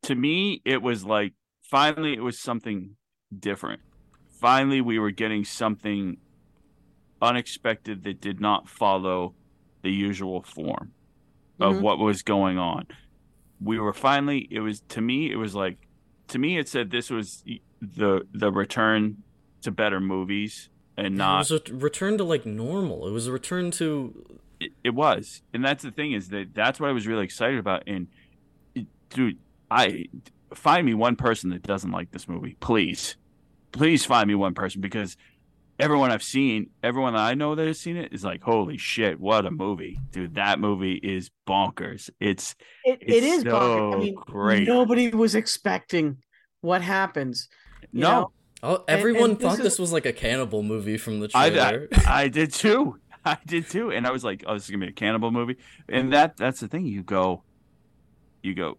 to 0.02 0.14
me, 0.14 0.62
it 0.64 0.82
was 0.82 1.04
like 1.04 1.34
finally 1.62 2.14
it 2.14 2.22
was 2.22 2.38
something 2.38 2.96
different. 3.38 3.80
Finally, 4.40 4.80
we 4.80 4.98
were 4.98 5.11
getting 5.11 5.44
something 5.44 6.16
unexpected 7.20 8.04
that 8.04 8.20
did 8.20 8.40
not 8.40 8.68
follow 8.68 9.34
the 9.82 9.90
usual 9.90 10.42
form 10.42 10.92
of 11.61 11.76
Mhm. 11.76 11.80
what 11.82 11.98
was 11.98 12.22
going 12.22 12.59
on. 12.59 12.86
We 13.61 13.78
were 13.78 13.92
finally. 13.92 14.46
It 14.50 14.61
was 14.61 14.80
to 14.88 15.00
me. 15.00 15.30
It 15.30 15.36
was 15.36 15.54
like 15.54 15.88
to 16.29 16.39
me. 16.39 16.59
It 16.59 16.68
said 16.68 16.91
this 16.91 17.11
was 17.11 17.45
the 17.81 18.26
the 18.33 18.51
return 18.53 19.22
to 19.62 19.70
better 19.70 20.01
movies 20.01 20.68
and 20.97 21.16
not 21.16 21.51
it 21.51 21.53
was 21.53 21.70
a 21.70 21.74
return 21.74 22.18
to 22.18 22.24
like 22.24 22.47
normal. 22.47 23.07
It 23.07 23.12
was 23.12 23.26
a 23.26 23.33
return 23.33 23.70
to 23.72 24.39
it, 24.61 24.72
it 24.83 24.91
was 24.91 25.43
and 25.53 25.64
that's 25.64 25.83
the 25.83 25.91
thing 25.91 26.12
is 26.12 26.29
that 26.29 26.55
that's 26.55 26.81
what 26.81 26.89
i 26.89 26.93
was 26.93 27.07
really 27.07 27.24
excited 27.24 27.59
about 27.59 27.85
and 27.87 28.09
dude 29.11 29.39
i 29.70 30.07
find 30.55 30.85
me 30.85 30.95
one 30.95 31.16
person 31.16 31.51
that 31.51 31.62
doesn't 31.62 31.93
like 31.93 32.11
this 32.11 32.29
movie 32.29 32.57
please 32.61 33.16
please 33.72 34.05
find 34.05 34.29
me 34.29 34.35
one 34.35 34.55
person 34.55 34.81
because 34.81 35.16
everyone 35.79 36.11
i've 36.11 36.22
seen 36.22 36.70
everyone 36.83 37.12
that 37.14 37.20
i 37.22 37.35
know 37.35 37.55
that 37.55 37.66
has 37.66 37.79
seen 37.79 37.97
it 37.97 38.12
is 38.12 38.24
like 38.24 38.43
holy 38.43 38.76
shit 38.76 39.18
what 39.20 39.47
a 39.47 39.51
movie 39.51 39.99
dude 40.11 40.35
that 40.35 40.59
movie 40.59 40.95
is 40.95 41.31
bonkers 41.47 42.11
it's 42.20 42.55
It, 42.85 42.99
It's 43.01 43.16
it 43.16 43.22
is 43.24 43.43
so 43.43 43.49
bonkers. 43.51 43.95
I 43.95 43.99
mean, 43.99 44.14
great. 44.14 44.66
nobody 44.68 45.09
was 45.11 45.35
expecting 45.35 46.18
what 46.61 46.83
happens. 46.83 47.49
no 47.93 48.11
know? 48.11 48.33
Oh, 48.61 48.85
everyone 48.89 49.31
and 49.31 49.39
this 49.39 49.43
thought 49.45 49.59
is- 49.59 49.64
this 49.64 49.79
was 49.79 49.93
like 49.93 50.05
a 50.05 50.12
cannibal 50.12 50.64
movie 50.64 50.97
from 50.99 51.20
the 51.20 51.31
I, 51.33 51.47
I 51.47 51.51
trailer. 51.51 51.89
I 52.09 52.26
did 52.29 52.53
too. 52.53 52.99
I 53.24 53.39
did 53.47 53.70
too. 53.70 53.93
And 53.93 54.05
I 54.05 54.11
was 54.11 54.24
like, 54.24 54.43
oh, 54.49 54.55
this 54.55 54.64
is 54.64 54.70
gonna 54.70 54.85
be 54.87 54.91
a 54.91 54.95
cannibal 54.95 55.31
movie. 55.31 55.59
And 55.89 56.12
that 56.12 56.37
that's 56.37 56.59
the 56.59 56.66
thing. 56.66 56.85
You 56.87 57.05
go, 57.05 57.45
you 58.43 58.55
go, 58.55 58.79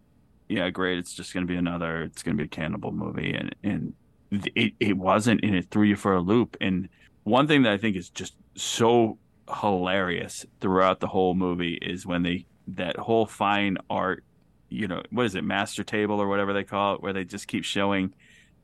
yeah, 0.50 0.68
great. 0.68 0.98
It's 0.98 1.14
just 1.14 1.32
gonna 1.32 1.46
be 1.46 1.56
another. 1.56 2.02
It's 2.02 2.22
gonna 2.22 2.36
be 2.36 2.44
a 2.44 2.48
cannibal 2.48 2.92
movie. 2.92 3.32
And 3.32 3.54
and 3.62 3.94
it 4.30 4.74
it 4.80 4.96
wasn't, 4.96 5.44
and 5.44 5.54
it 5.54 5.70
threw 5.70 5.84
you 5.84 5.96
for 5.96 6.14
a 6.14 6.20
loop. 6.20 6.56
And 6.60 6.88
one 7.24 7.46
thing 7.46 7.62
that 7.62 7.72
I 7.72 7.78
think 7.78 7.96
is 7.96 8.10
just 8.10 8.34
so 8.54 9.18
hilarious 9.60 10.46
throughout 10.60 11.00
the 11.00 11.08
whole 11.08 11.34
movie 11.34 11.78
is 11.80 12.06
when 12.06 12.22
they 12.22 12.46
that 12.68 12.96
whole 12.96 13.26
fine 13.26 13.78
art, 13.88 14.24
you 14.68 14.86
know, 14.86 15.02
what 15.10 15.26
is 15.26 15.34
it, 15.34 15.42
master 15.44 15.82
table 15.82 16.20
or 16.20 16.28
whatever 16.28 16.52
they 16.52 16.64
call 16.64 16.94
it, 16.94 17.02
where 17.02 17.12
they 17.12 17.24
just 17.24 17.48
keep 17.48 17.64
showing 17.64 18.14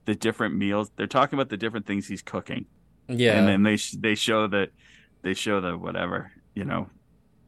the 0.05 0.15
different 0.15 0.55
meals. 0.55 0.91
They're 0.97 1.07
talking 1.07 1.37
about 1.37 1.49
the 1.49 1.57
different 1.57 1.87
things 1.87 2.07
he's 2.07 2.23
cooking 2.23 2.67
yeah. 3.09 3.39
and 3.39 3.49
then 3.49 3.63
they 3.63 3.77
they 3.99 4.15
show 4.15 4.47
that 4.47 4.71
they 5.23 5.35
show 5.35 5.61
the 5.61 5.77
whatever 5.77 6.33
you 6.55 6.65
know 6.65 6.89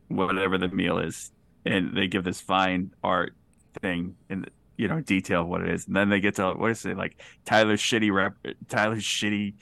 whatever 0.08 0.58
the 0.58 0.68
meal 0.68 0.98
is 0.98 1.30
and 1.64 1.96
they 1.96 2.06
give 2.06 2.24
this 2.24 2.40
fine 2.40 2.92
art 3.02 3.34
thing 3.80 4.16
and 4.30 4.50
you 4.78 4.88
know 4.88 5.00
detail 5.02 5.44
what 5.44 5.60
it 5.60 5.68
is 5.68 5.86
and 5.86 5.94
then 5.94 6.08
they 6.08 6.20
get 6.20 6.36
to 6.36 6.52
what 6.52 6.70
is 6.70 6.86
it 6.86 6.96
like 6.96 7.20
tyler's 7.44 7.80
shitty 7.82 8.10
rep 8.12 8.32
tyler's 8.68 9.02
shitty 9.04 9.52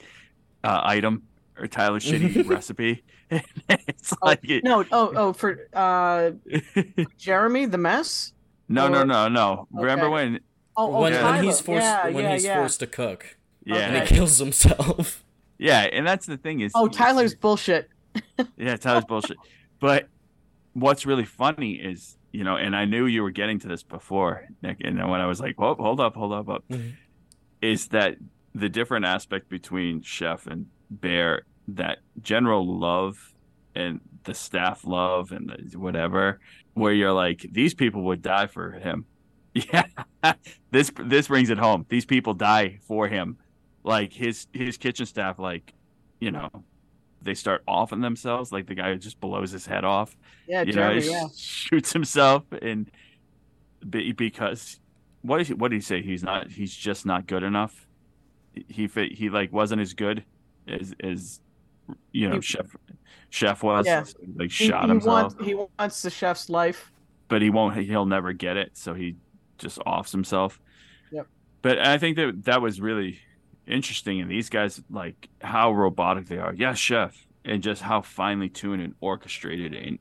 uh, 0.63 0.81
item 0.85 1.23
or 1.59 1.67
tyler's 1.67 2.05
shitty 2.09 2.49
recipe 2.49 3.03
it's 3.69 4.13
Oh, 4.23 4.27
like 4.27 4.49
it, 4.49 4.63
No, 4.63 4.85
oh, 4.93 5.13
oh, 5.17 5.33
for 5.33 5.69
uh, 5.75 6.31
Jeremy, 7.19 7.67
the 7.67 7.79
mess. 7.79 8.33
no 8.69 8.87
no 8.89 9.01
or- 9.01 9.05
no 9.07 9.27
no 9.29 9.67
remember 9.73 10.07
Okay. 10.07 10.13
when 10.15 10.41
Oh, 10.77 10.95
oh 10.95 11.01
when, 11.03 11.13
yeah. 11.15 11.31
when 11.33 11.43
he's 11.45 11.59
forced 11.61 11.83
yeah, 11.83 12.05
when 12.11 12.25
yeah, 12.25 12.33
he's 12.35 12.45
yeah. 12.45 12.57
forced 12.59 12.81
to 12.81 12.87
cook 12.87 13.37
yeah 13.65 13.77
and 13.79 13.97
Okay. 13.97 14.07
he 14.07 14.15
kills 14.17 14.39
himself. 14.39 15.25
yeah 15.59 15.81
and 15.93 16.07
that's 16.07 16.27
the 16.27 16.37
thing 16.37 16.61
is 16.61 16.71
Oh, 16.75 16.87
Tyler's 16.89 17.35
bullshit. 17.35 17.89
Yeah, 18.57 18.77
Tyler's 18.77 19.05
bullshit. 19.07 19.39
But 19.81 20.09
what's 20.75 21.05
really 21.07 21.25
funny 21.25 21.73
is, 21.73 22.16
you 22.33 22.45
know, 22.45 22.57
and 22.57 22.75
I 22.77 22.85
knew 22.85 23.07
you 23.07 23.23
were 23.23 23.31
getting 23.31 23.59
to 23.61 23.69
this 23.69 23.83
before, 23.83 24.47
Nick, 24.63 24.79
and 24.83 24.99
then 24.99 25.09
when 25.09 25.21
I 25.21 25.27
was 25.27 25.41
like, 25.41 25.59
"Whoa, 25.61 25.75
hold 25.75 26.01
up, 26.01 26.15
hold 26.15 26.33
up, 26.33 26.49
up," 26.49 26.65
Mhm. 26.71 26.93
is 27.63 27.89
that 27.89 28.17
the 28.55 28.69
different 28.69 29.05
aspect 29.05 29.49
between 29.49 30.03
Chef 30.03 30.47
and 30.47 30.67
Bear, 30.91 31.43
that 31.69 31.99
general 32.23 32.79
love 32.79 33.33
and 33.75 34.01
the 34.25 34.35
staff 34.35 34.85
love 34.85 35.33
and 35.33 35.49
the 35.51 35.79
whatever, 35.79 36.41
where 36.75 36.93
you're 36.93 37.13
like, 37.13 37.47
these 37.53 37.75
people 37.75 38.03
would 38.05 38.23
die 38.23 38.47
for 38.47 38.73
him. 38.73 39.07
Yeah, 39.73 39.85
this 40.71 40.91
this 40.99 41.29
brings 41.29 41.49
it 41.49 41.57
home. 41.59 41.87
These 41.89 42.05
people 42.05 42.35
die 42.35 42.79
for 42.87 43.09
him. 43.09 43.39
Like 43.85 44.13
his 44.13 44.47
his 44.53 44.77
kitchen 44.77 45.07
staff, 45.07 45.39
like 45.39 45.73
you 46.21 46.31
know, 46.31 46.51
they 47.27 47.35
start 47.35 47.63
offing 47.69 48.01
themselves. 48.01 48.51
Like 48.53 48.67
the 48.67 48.75
guy 48.75 48.93
who 48.93 48.99
just 48.99 49.21
blows 49.21 49.51
his 49.51 49.67
head 49.67 49.85
off 49.85 50.17
Yeah, 50.49 50.61
you 50.63 50.73
know, 50.73 50.73
Jeremy. 50.73 51.03
he 51.03 51.11
Yeah. 51.11 51.27
shoots 51.37 51.93
himself 51.93 52.45
and 52.63 52.91
because 54.17 54.81
what 55.23 55.41
is 55.41 55.49
he, 55.49 55.55
what 55.55 55.71
did 55.71 55.77
he 55.77 55.81
say? 55.83 56.03
He's 56.03 56.23
not. 56.23 56.51
He's 56.51 56.75
just 56.75 57.05
not 57.07 57.27
good 57.27 57.43
enough. 57.43 57.87
He 58.69 58.87
fit. 58.89 59.13
He 59.13 59.29
like 59.29 59.53
wasn't 59.53 59.81
as 59.83 59.93
good 59.95 60.25
as 60.69 60.95
as 61.03 61.41
you 62.13 62.29
know 62.29 62.37
He- 62.37 62.41
chef 62.43 62.77
chef 63.31 63.63
was. 63.63 63.87
Yeah. 63.87 64.05
Like 64.37 64.51
He, 64.51 64.67
shot 64.69 64.85
he 64.85 64.89
himself, 64.89 65.35
wants 65.35 65.45
he 65.45 65.55
wants 65.55 66.03
the 66.03 66.11
chef's 66.11 66.49
life. 66.49 66.91
but 67.29 67.43
he 67.43 67.51
won't. 67.51 67.77
He'll 67.77 68.07
never 68.07 68.33
get 68.33 68.57
it. 68.57 68.71
So 68.75 68.95
he 68.95 69.17
just 69.59 69.79
offs 69.85 70.13
himself. 70.13 70.61
Yep. 71.11 71.27
But 71.63 71.79
I 71.79 71.99
think 71.99 72.17
that 72.17 72.45
that 72.45 72.63
was 72.63 72.81
really 72.81 73.19
interesting. 73.67 74.21
And 74.21 74.31
these 74.31 74.49
guys 74.49 74.83
like 74.91 75.29
how 75.41 75.73
robotic 75.73 76.27
they 76.27 76.39
are. 76.39 76.55
Yes, 76.55 76.79
chef, 76.79 77.27
and 77.45 77.63
just 77.63 77.83
how 77.83 78.03
finely 78.03 78.49
tuned 78.49 78.83
and 78.83 78.95
orchestrated. 79.01 79.75
And 79.75 79.99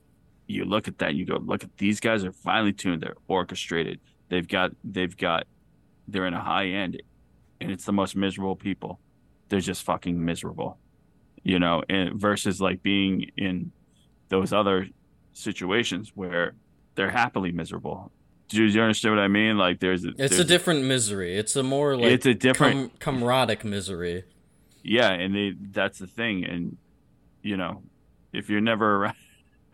you 0.47 0.65
look 0.65 0.87
at 0.87 0.99
that, 0.99 1.09
and 1.09 1.17
you 1.17 1.25
go, 1.25 1.37
look 1.37 1.63
at 1.63 1.77
these 1.77 1.99
guys 1.99 2.23
are 2.23 2.31
finely 2.31 2.73
tuned. 2.73 3.01
They're 3.01 3.15
orchestrated. 3.27 3.99
They've 4.29 4.47
got 4.47 4.71
they've 4.83 5.15
got 5.15 5.47
they're 6.07 6.27
in 6.27 6.33
a 6.33 6.41
high 6.41 6.67
end, 6.67 7.01
and 7.61 7.71
it's 7.71 7.85
the 7.85 7.93
most 7.93 8.15
miserable 8.15 8.55
people. 8.55 8.99
They're 9.49 9.59
just 9.59 9.83
fucking 9.83 10.23
miserable, 10.23 10.77
you 11.43 11.59
know. 11.59 11.83
And 11.89 12.19
versus 12.19 12.61
like 12.61 12.81
being 12.83 13.31
in 13.37 13.71
those 14.29 14.53
other 14.53 14.87
situations 15.33 16.11
where 16.15 16.53
they're 16.95 17.11
happily 17.11 17.51
miserable. 17.51 18.11
Do 18.47 18.63
you, 18.63 18.81
understand 18.81 19.15
what 19.15 19.21
I 19.23 19.27
mean? 19.27 19.57
Like 19.57 19.79
there's 19.79 20.05
a, 20.05 20.09
It's 20.09 20.17
a 20.17 20.27
there's- 20.37 20.45
different 20.47 20.83
misery. 20.85 21.35
It's 21.37 21.55
a 21.55 21.63
more 21.63 21.95
like 21.97 22.11
it's 22.11 22.25
a 22.25 22.33
different 22.33 22.99
com- 22.99 23.19
camaraderie 23.19 23.57
misery. 23.69 24.23
yeah 24.83 25.11
and 25.11 25.33
they 25.35 25.53
that's 25.71 25.97
the 25.99 26.07
thing 26.07 26.45
and 26.45 26.77
you 27.41 27.57
know 27.57 27.81
if 28.33 28.49
you're 28.49 28.61
never 28.61 28.87
around 28.97 29.15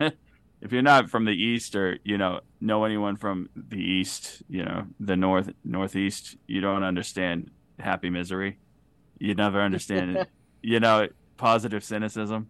if 0.62 0.72
you're 0.72 0.80
not 0.82 1.10
from 1.10 1.24
the 1.26 1.32
east 1.32 1.74
or 1.76 1.98
you 2.04 2.16
know 2.16 2.40
know 2.60 2.84
anyone 2.84 3.16
from 3.16 3.48
the 3.54 3.78
east 3.78 4.42
you 4.48 4.64
know 4.64 4.86
the 5.00 5.16
north 5.16 5.50
northeast 5.64 6.36
you 6.46 6.60
don't 6.62 6.82
understand 6.82 7.50
happy 7.78 8.08
misery 8.10 8.58
You 9.18 9.34
never 9.34 9.60
understand 9.60 10.16
it. 10.16 10.28
You 10.64 10.78
know, 10.78 11.08
positive 11.36 11.82
cynicism, 11.82 12.48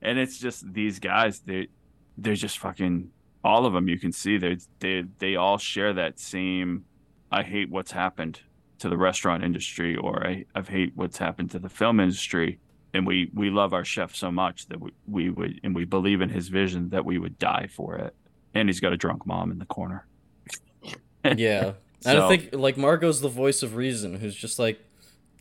and 0.00 0.18
it's 0.18 0.38
just 0.38 0.64
these 0.72 0.98
guys. 0.98 1.40
They 1.40 1.68
they're 2.16 2.34
just 2.46 2.58
fucking 2.58 3.10
all 3.44 3.66
of 3.66 3.72
them. 3.72 3.88
You 3.88 3.98
can 3.98 4.12
see 4.12 4.38
they 4.38 4.56
they 4.80 5.04
they 5.18 5.36
all 5.36 5.58
share 5.58 5.92
that 5.92 6.18
same. 6.18 6.84
I 7.30 7.42
hate 7.42 7.70
what's 7.70 7.92
happened 7.92 8.40
to 8.78 8.88
the 8.88 8.96
restaurant 8.96 9.44
industry, 9.44 9.96
or 9.96 10.26
I 10.26 10.44
I 10.54 10.62
hate 10.62 10.92
what's 10.94 11.18
happened 11.18 11.50
to 11.52 11.58
the 11.58 11.68
film 11.68 12.00
industry. 12.00 12.58
And 12.94 13.06
we 13.06 13.30
we 13.34 13.50
love 13.50 13.72
our 13.74 13.84
chef 13.84 14.14
so 14.14 14.30
much 14.30 14.68
that 14.68 14.80
we, 14.80 14.90
we 15.06 15.30
would 15.30 15.60
and 15.62 15.74
we 15.74 15.84
believe 15.84 16.20
in 16.20 16.30
his 16.30 16.48
vision 16.48 16.88
that 16.90 17.04
we 17.04 17.18
would 17.18 17.38
die 17.38 17.68
for 17.70 17.96
it. 17.96 18.14
And 18.54 18.68
he's 18.68 18.80
got 18.80 18.92
a 18.92 18.96
drunk 18.96 19.26
mom 19.26 19.50
in 19.50 19.58
the 19.58 19.66
corner. 19.66 20.06
Yeah. 21.36 21.72
I 22.06 22.12
don't 22.12 22.28
think 22.28 22.50
like 22.52 22.76
Margot's 22.76 23.20
the 23.20 23.30
voice 23.30 23.62
of 23.62 23.76
reason, 23.76 24.16
who's 24.16 24.34
just 24.34 24.58
like, 24.58 24.78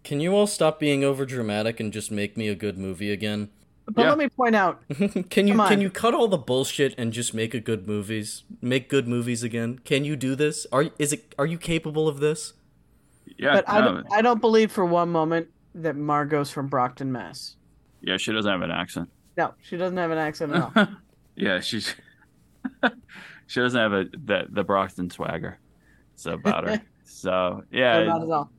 can 0.04 0.22
you 0.22 0.34
all 0.34 0.47
stop 0.47 0.80
being 0.80 1.04
over 1.04 1.26
dramatic 1.26 1.82
and 1.82 1.91
just 1.91 2.10
make 2.10 2.38
me 2.38 2.47
a 2.47 2.56
good 2.56 2.78
movie 2.78 3.12
again? 3.12 3.49
But 3.86 4.04
Yeah. 4.04 4.10
let 4.10 4.18
me 4.18 4.30
point 4.30 4.56
out, 4.56 4.82
can 5.30 5.48
you 5.48 5.56
can 5.58 5.82
you 5.82 5.90
cut 5.90 6.14
all 6.14 6.28
the 6.30 6.38
bullshit 6.38 6.96
and 6.98 7.12
just 7.12 7.34
make 7.34 7.54
a 7.54 7.60
good 7.60 7.86
movies? 7.88 8.44
Make 8.62 8.90
good 8.90 9.08
movies 9.08 9.44
again? 9.44 9.80
Can 9.84 10.06
you 10.06 10.16
do 10.16 10.36
this? 10.36 10.66
Are 10.72 10.86
is 10.98 11.12
it 11.14 11.36
are 11.38 11.46
you 11.46 11.58
capable 11.58 12.08
of 12.08 12.20
this? 12.20 12.54
Yeah, 13.38 13.54
but 13.56 13.70
I 13.70 13.82
don't, 13.82 14.06
I 14.12 14.22
don't 14.22 14.40
believe 14.42 14.72
for 14.72 14.86
one 14.86 15.10
moment 15.10 15.48
that 15.76 15.96
Margot's 15.96 16.50
from 16.52 16.68
Brockton, 16.68 17.12
Mass. 17.12 17.56
yeah, 18.02 18.18
she 18.18 18.32
doesn't 18.32 18.50
have 18.52 18.62
an 18.62 18.72
accent. 18.72 19.10
No, 19.38 19.54
she 19.62 19.76
doesn't 19.78 19.98
have 19.98 20.12
an 20.12 20.18
accent 20.18 20.54
at 20.54 20.62
all. 20.78 20.88
yeah, 21.36 21.60
she's 21.60 21.96
she 23.48 23.60
doesn't 23.60 23.80
have 23.80 23.94
a 23.94 24.06
the 24.26 24.46
the 24.50 24.64
Brockton 24.64 25.10
swagger. 25.10 25.58
So 26.16 26.34
about 26.34 26.68
her. 26.68 26.82
so 27.04 27.64
yeah, 27.72 28.04
not 28.04 28.22
at 28.24 28.30
all. 28.30 28.52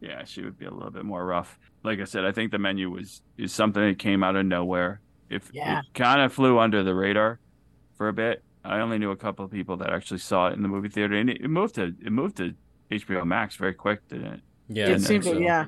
yeah, 0.00 0.24
she 0.24 0.42
would 0.42 0.58
be 0.58 0.66
a 0.66 0.70
little 0.70 0.90
bit 0.92 1.04
more 1.04 1.24
rough. 1.26 1.58
Like 1.84 2.00
I 2.00 2.04
said, 2.04 2.24
I 2.24 2.32
think 2.32 2.50
the 2.52 2.58
menu 2.58 2.90
was 2.90 3.22
is 3.36 3.52
something 3.52 3.82
that 3.82 3.98
came 3.98 4.22
out 4.22 4.36
of 4.36 4.46
nowhere. 4.46 5.00
If 5.30 5.50
Yeah. 5.52 5.80
it 5.80 5.86
kind 5.94 6.20
of 6.20 6.32
flew 6.32 6.58
under 6.58 6.82
the 6.82 6.94
radar 6.94 7.40
for 7.96 8.08
a 8.08 8.12
bit. 8.12 8.42
I 8.64 8.78
only 8.78 8.98
knew 8.98 9.10
a 9.10 9.16
couple 9.16 9.44
of 9.44 9.50
people 9.50 9.76
that 9.78 9.90
actually 9.90 10.18
saw 10.18 10.46
it 10.48 10.52
in 10.54 10.62
the 10.62 10.68
movie 10.68 10.88
theater, 10.88 11.14
and 11.16 11.28
it, 11.28 11.40
it 11.40 11.48
moved 11.48 11.74
to 11.76 11.86
it 12.04 12.12
moved 12.12 12.36
to 12.36 12.54
HBO 12.90 13.24
Max 13.26 13.56
very 13.56 13.74
quick, 13.74 14.06
didn't 14.08 14.34
it? 14.34 14.40
Yeah. 14.68 14.88
It 14.90 15.00
seemed, 15.00 15.24
so- 15.24 15.38
yeah. 15.38 15.64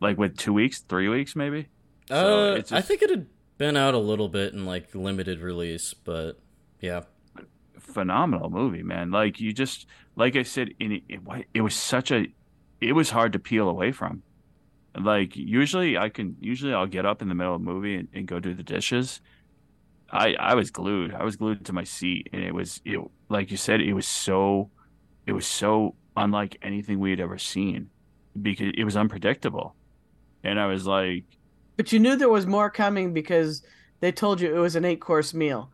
Like 0.00 0.18
with 0.18 0.36
two 0.36 0.52
weeks, 0.52 0.80
three 0.80 1.08
weeks, 1.08 1.36
maybe. 1.36 1.68
Uh, 2.10 2.14
So 2.14 2.52
it's 2.54 2.72
I 2.72 2.80
think 2.80 3.02
it 3.02 3.10
had 3.10 3.26
been 3.58 3.76
out 3.76 3.94
a 3.94 3.98
little 3.98 4.28
bit 4.28 4.52
in 4.54 4.66
like 4.66 4.94
limited 4.94 5.40
release, 5.40 5.94
but 5.94 6.38
yeah. 6.80 7.02
phenomenal 7.78 8.50
movie, 8.50 8.82
man. 8.82 9.10
Like 9.10 9.40
you 9.40 9.52
just, 9.52 9.86
like 10.16 10.36
I 10.36 10.42
said, 10.42 10.70
in 10.80 10.92
it, 10.92 11.02
it, 11.08 11.20
it 11.54 11.60
was 11.60 11.74
such 11.74 12.10
a, 12.10 12.26
it 12.80 12.92
was 12.92 13.10
hard 13.10 13.32
to 13.34 13.38
peel 13.38 13.68
away 13.68 13.92
from. 13.92 14.22
Like 14.98 15.36
usually, 15.36 15.98
I 15.98 16.08
can 16.08 16.36
usually 16.40 16.72
I'll 16.72 16.86
get 16.86 17.04
up 17.06 17.22
in 17.22 17.28
the 17.28 17.34
middle 17.34 17.54
of 17.54 17.60
a 17.60 17.64
movie 17.64 17.96
and, 17.96 18.08
and 18.14 18.26
go 18.26 18.40
do 18.40 18.54
the 18.54 18.62
dishes. 18.62 19.20
I 20.10 20.34
I 20.34 20.54
was 20.54 20.70
glued. 20.70 21.14
I 21.14 21.24
was 21.24 21.36
glued 21.36 21.64
to 21.66 21.72
my 21.72 21.84
seat, 21.84 22.28
and 22.32 22.42
it 22.44 22.54
was 22.54 22.80
it 22.84 23.00
like 23.28 23.50
you 23.50 23.56
said, 23.56 23.80
it 23.80 23.92
was 23.94 24.06
so, 24.08 24.70
it 25.26 25.32
was 25.32 25.46
so 25.46 25.96
unlike 26.16 26.56
anything 26.62 26.98
we 27.00 27.10
had 27.10 27.20
ever 27.20 27.38
seen, 27.38 27.90
because 28.40 28.72
it 28.76 28.84
was 28.84 28.96
unpredictable, 28.96 29.76
and 30.44 30.60
I 30.60 30.66
was 30.66 30.86
like, 30.86 31.24
But 31.76 31.92
you 31.92 31.98
knew 31.98 32.16
there 32.16 32.28
was 32.28 32.46
more 32.46 32.70
coming 32.70 33.12
because 33.12 33.62
they 34.00 34.12
told 34.12 34.40
you 34.40 34.54
it 34.54 34.58
was 34.58 34.76
an 34.76 34.84
eight 34.84 35.00
course 35.00 35.34
meal. 35.34 35.70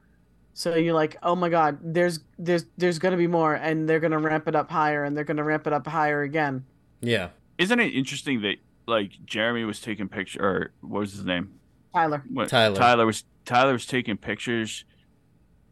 So 0.55 0.75
you're 0.77 0.95
like, 0.95 1.17
oh 1.23 1.35
my 1.37 1.49
god, 1.49 1.79
there's 1.83 2.21
there's 2.39 2.67
there's 2.77 2.99
gonna 2.99 3.17
be 3.17 3.27
more, 3.27 3.55
and 3.55 3.89
they're 3.89 4.01
gonna 4.01 4.19
ramp 4.19 4.49
it 4.49 4.57
up 4.57 4.71
higher, 4.71 5.05
and 5.05 5.17
they're 5.17 5.25
gonna 5.25 5.45
ramp 5.45 5.67
it 5.67 5.73
up 5.73 5.87
higher 5.87 6.23
again. 6.23 6.67
Yeah. 7.01 7.31
isn't 7.59 7.81
it 7.81 7.95
interesting 7.95 8.43
that 8.43 8.57
like 8.87 9.13
Jeremy 9.25 9.65
was 9.65 9.81
taking 9.81 10.09
picture 10.09 10.43
or 10.45 10.73
what 10.81 11.01
was 11.01 11.13
his 11.13 11.25
name? 11.25 11.55
Tyler, 11.95 12.23
what, 12.31 12.49
Tyler. 12.49 12.77
Tyler 12.77 13.07
was 13.07 13.25
Tyler 13.45 13.73
was 13.75 13.87
taking 13.87 14.17
pictures, 14.17 14.85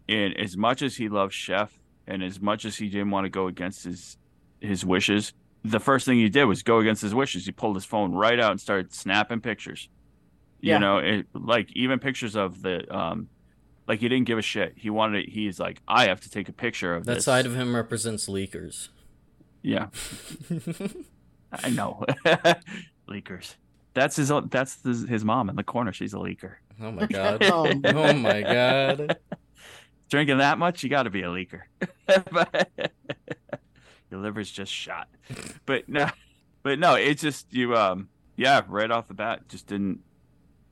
and 0.08 0.36
as 0.36 0.56
much 0.56 0.82
as 0.82 0.96
he 0.96 1.08
loved 1.08 1.32
Chef, 1.32 1.72
and 2.06 2.22
as 2.22 2.40
much 2.40 2.64
as 2.64 2.76
he 2.76 2.88
didn't 2.88 3.10
want 3.10 3.24
to 3.24 3.30
go 3.30 3.46
against 3.46 3.84
his 3.84 4.16
his 4.60 4.84
wishes, 4.84 5.32
the 5.64 5.80
first 5.80 6.04
thing 6.06 6.18
he 6.18 6.28
did 6.28 6.44
was 6.44 6.62
go 6.62 6.78
against 6.78 7.00
his 7.02 7.14
wishes. 7.14 7.46
He 7.46 7.52
pulled 7.52 7.76
his 7.76 7.84
phone 7.86 8.12
right 8.12 8.38
out 8.38 8.50
and 8.50 8.60
started 8.60 8.92
snapping 8.92 9.40
pictures. 9.40 9.88
You 10.60 10.72
Yeah. 10.72 10.78
know, 10.78 10.98
it, 10.98 11.26
like 11.32 11.70
even 11.74 11.98
pictures 12.00 12.36
of 12.36 12.60
the 12.60 12.94
um, 12.94 13.28
like 13.88 14.00
he 14.00 14.08
didn't 14.10 14.26
give 14.26 14.36
a 14.38 14.42
shit. 14.42 14.74
He 14.76 14.90
wanted. 14.90 15.24
it- 15.24 15.30
He's 15.30 15.58
like, 15.58 15.80
I 15.88 16.08
have 16.08 16.20
to 16.20 16.30
take 16.30 16.48
a 16.50 16.52
picture 16.52 16.94
of 16.94 17.06
That 17.06 17.14
this. 17.14 17.24
side 17.24 17.46
of 17.46 17.54
him 17.56 17.74
represents 17.74 18.28
leakers. 18.28 18.88
yeah, 19.62 19.86
I 21.52 21.70
know, 21.70 22.04
leakers. 23.10 23.54
That's 23.94 24.16
his. 24.16 24.30
That's 24.50 24.82
his, 24.82 25.08
his 25.08 25.24
mom 25.24 25.50
in 25.50 25.56
the 25.56 25.64
corner. 25.64 25.92
She's 25.92 26.14
a 26.14 26.18
leaker. 26.18 26.54
Oh 26.80 26.92
my 26.92 27.06
god. 27.10 27.42
Oh, 27.42 27.72
oh 27.84 28.12
my 28.14 28.42
god. 28.42 29.18
drinking 30.08 30.38
that 30.38 30.58
much, 30.58 30.82
you 30.82 30.88
got 30.90 31.04
to 31.04 31.10
be 31.10 31.22
a 31.22 31.28
leaker. 31.28 31.62
But- 32.06 32.70
Your 34.10 34.20
liver's 34.20 34.50
just 34.50 34.72
shot. 34.72 35.08
But 35.66 35.88
no, 35.88 36.08
but 36.64 36.80
no, 36.80 36.94
it's 36.96 37.22
just 37.22 37.52
you. 37.52 37.76
Um, 37.76 38.08
yeah, 38.36 38.62
right 38.66 38.90
off 38.90 39.06
the 39.06 39.14
bat, 39.14 39.48
just 39.48 39.68
didn't. 39.68 40.00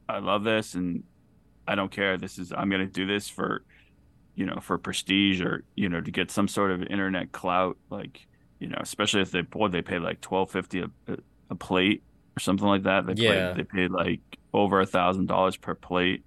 I 0.08 0.18
love 0.18 0.42
this, 0.42 0.74
and 0.74 1.04
I 1.66 1.76
don't 1.76 1.90
care. 1.92 2.18
This 2.18 2.38
is 2.38 2.52
I'm 2.52 2.68
gonna 2.68 2.86
do 2.86 3.06
this 3.06 3.28
for, 3.28 3.62
you 4.34 4.44
know, 4.44 4.58
for 4.60 4.76
prestige 4.76 5.40
or 5.40 5.62
you 5.76 5.88
know 5.88 6.00
to 6.00 6.10
get 6.10 6.32
some 6.32 6.48
sort 6.48 6.72
of 6.72 6.82
internet 6.82 7.30
clout. 7.30 7.76
Like 7.90 8.26
you 8.58 8.66
know, 8.66 8.78
especially 8.80 9.22
if 9.22 9.30
they 9.30 9.42
boy 9.42 9.68
they 9.68 9.82
pay 9.82 10.00
like 10.00 10.20
twelve 10.20 10.50
fifty 10.50 10.80
a, 10.80 10.90
a 11.48 11.54
plate 11.54 12.02
or 12.38 12.40
something 12.40 12.68
like 12.68 12.84
that. 12.84 13.04
They 13.04 13.14
Yeah. 13.20 13.52
Pay, 13.52 13.62
they 13.62 13.64
paid 13.64 13.90
like 13.90 14.20
over 14.54 14.80
a 14.80 14.86
thousand 14.86 15.26
dollars 15.26 15.56
per 15.56 15.74
plate 15.74 16.24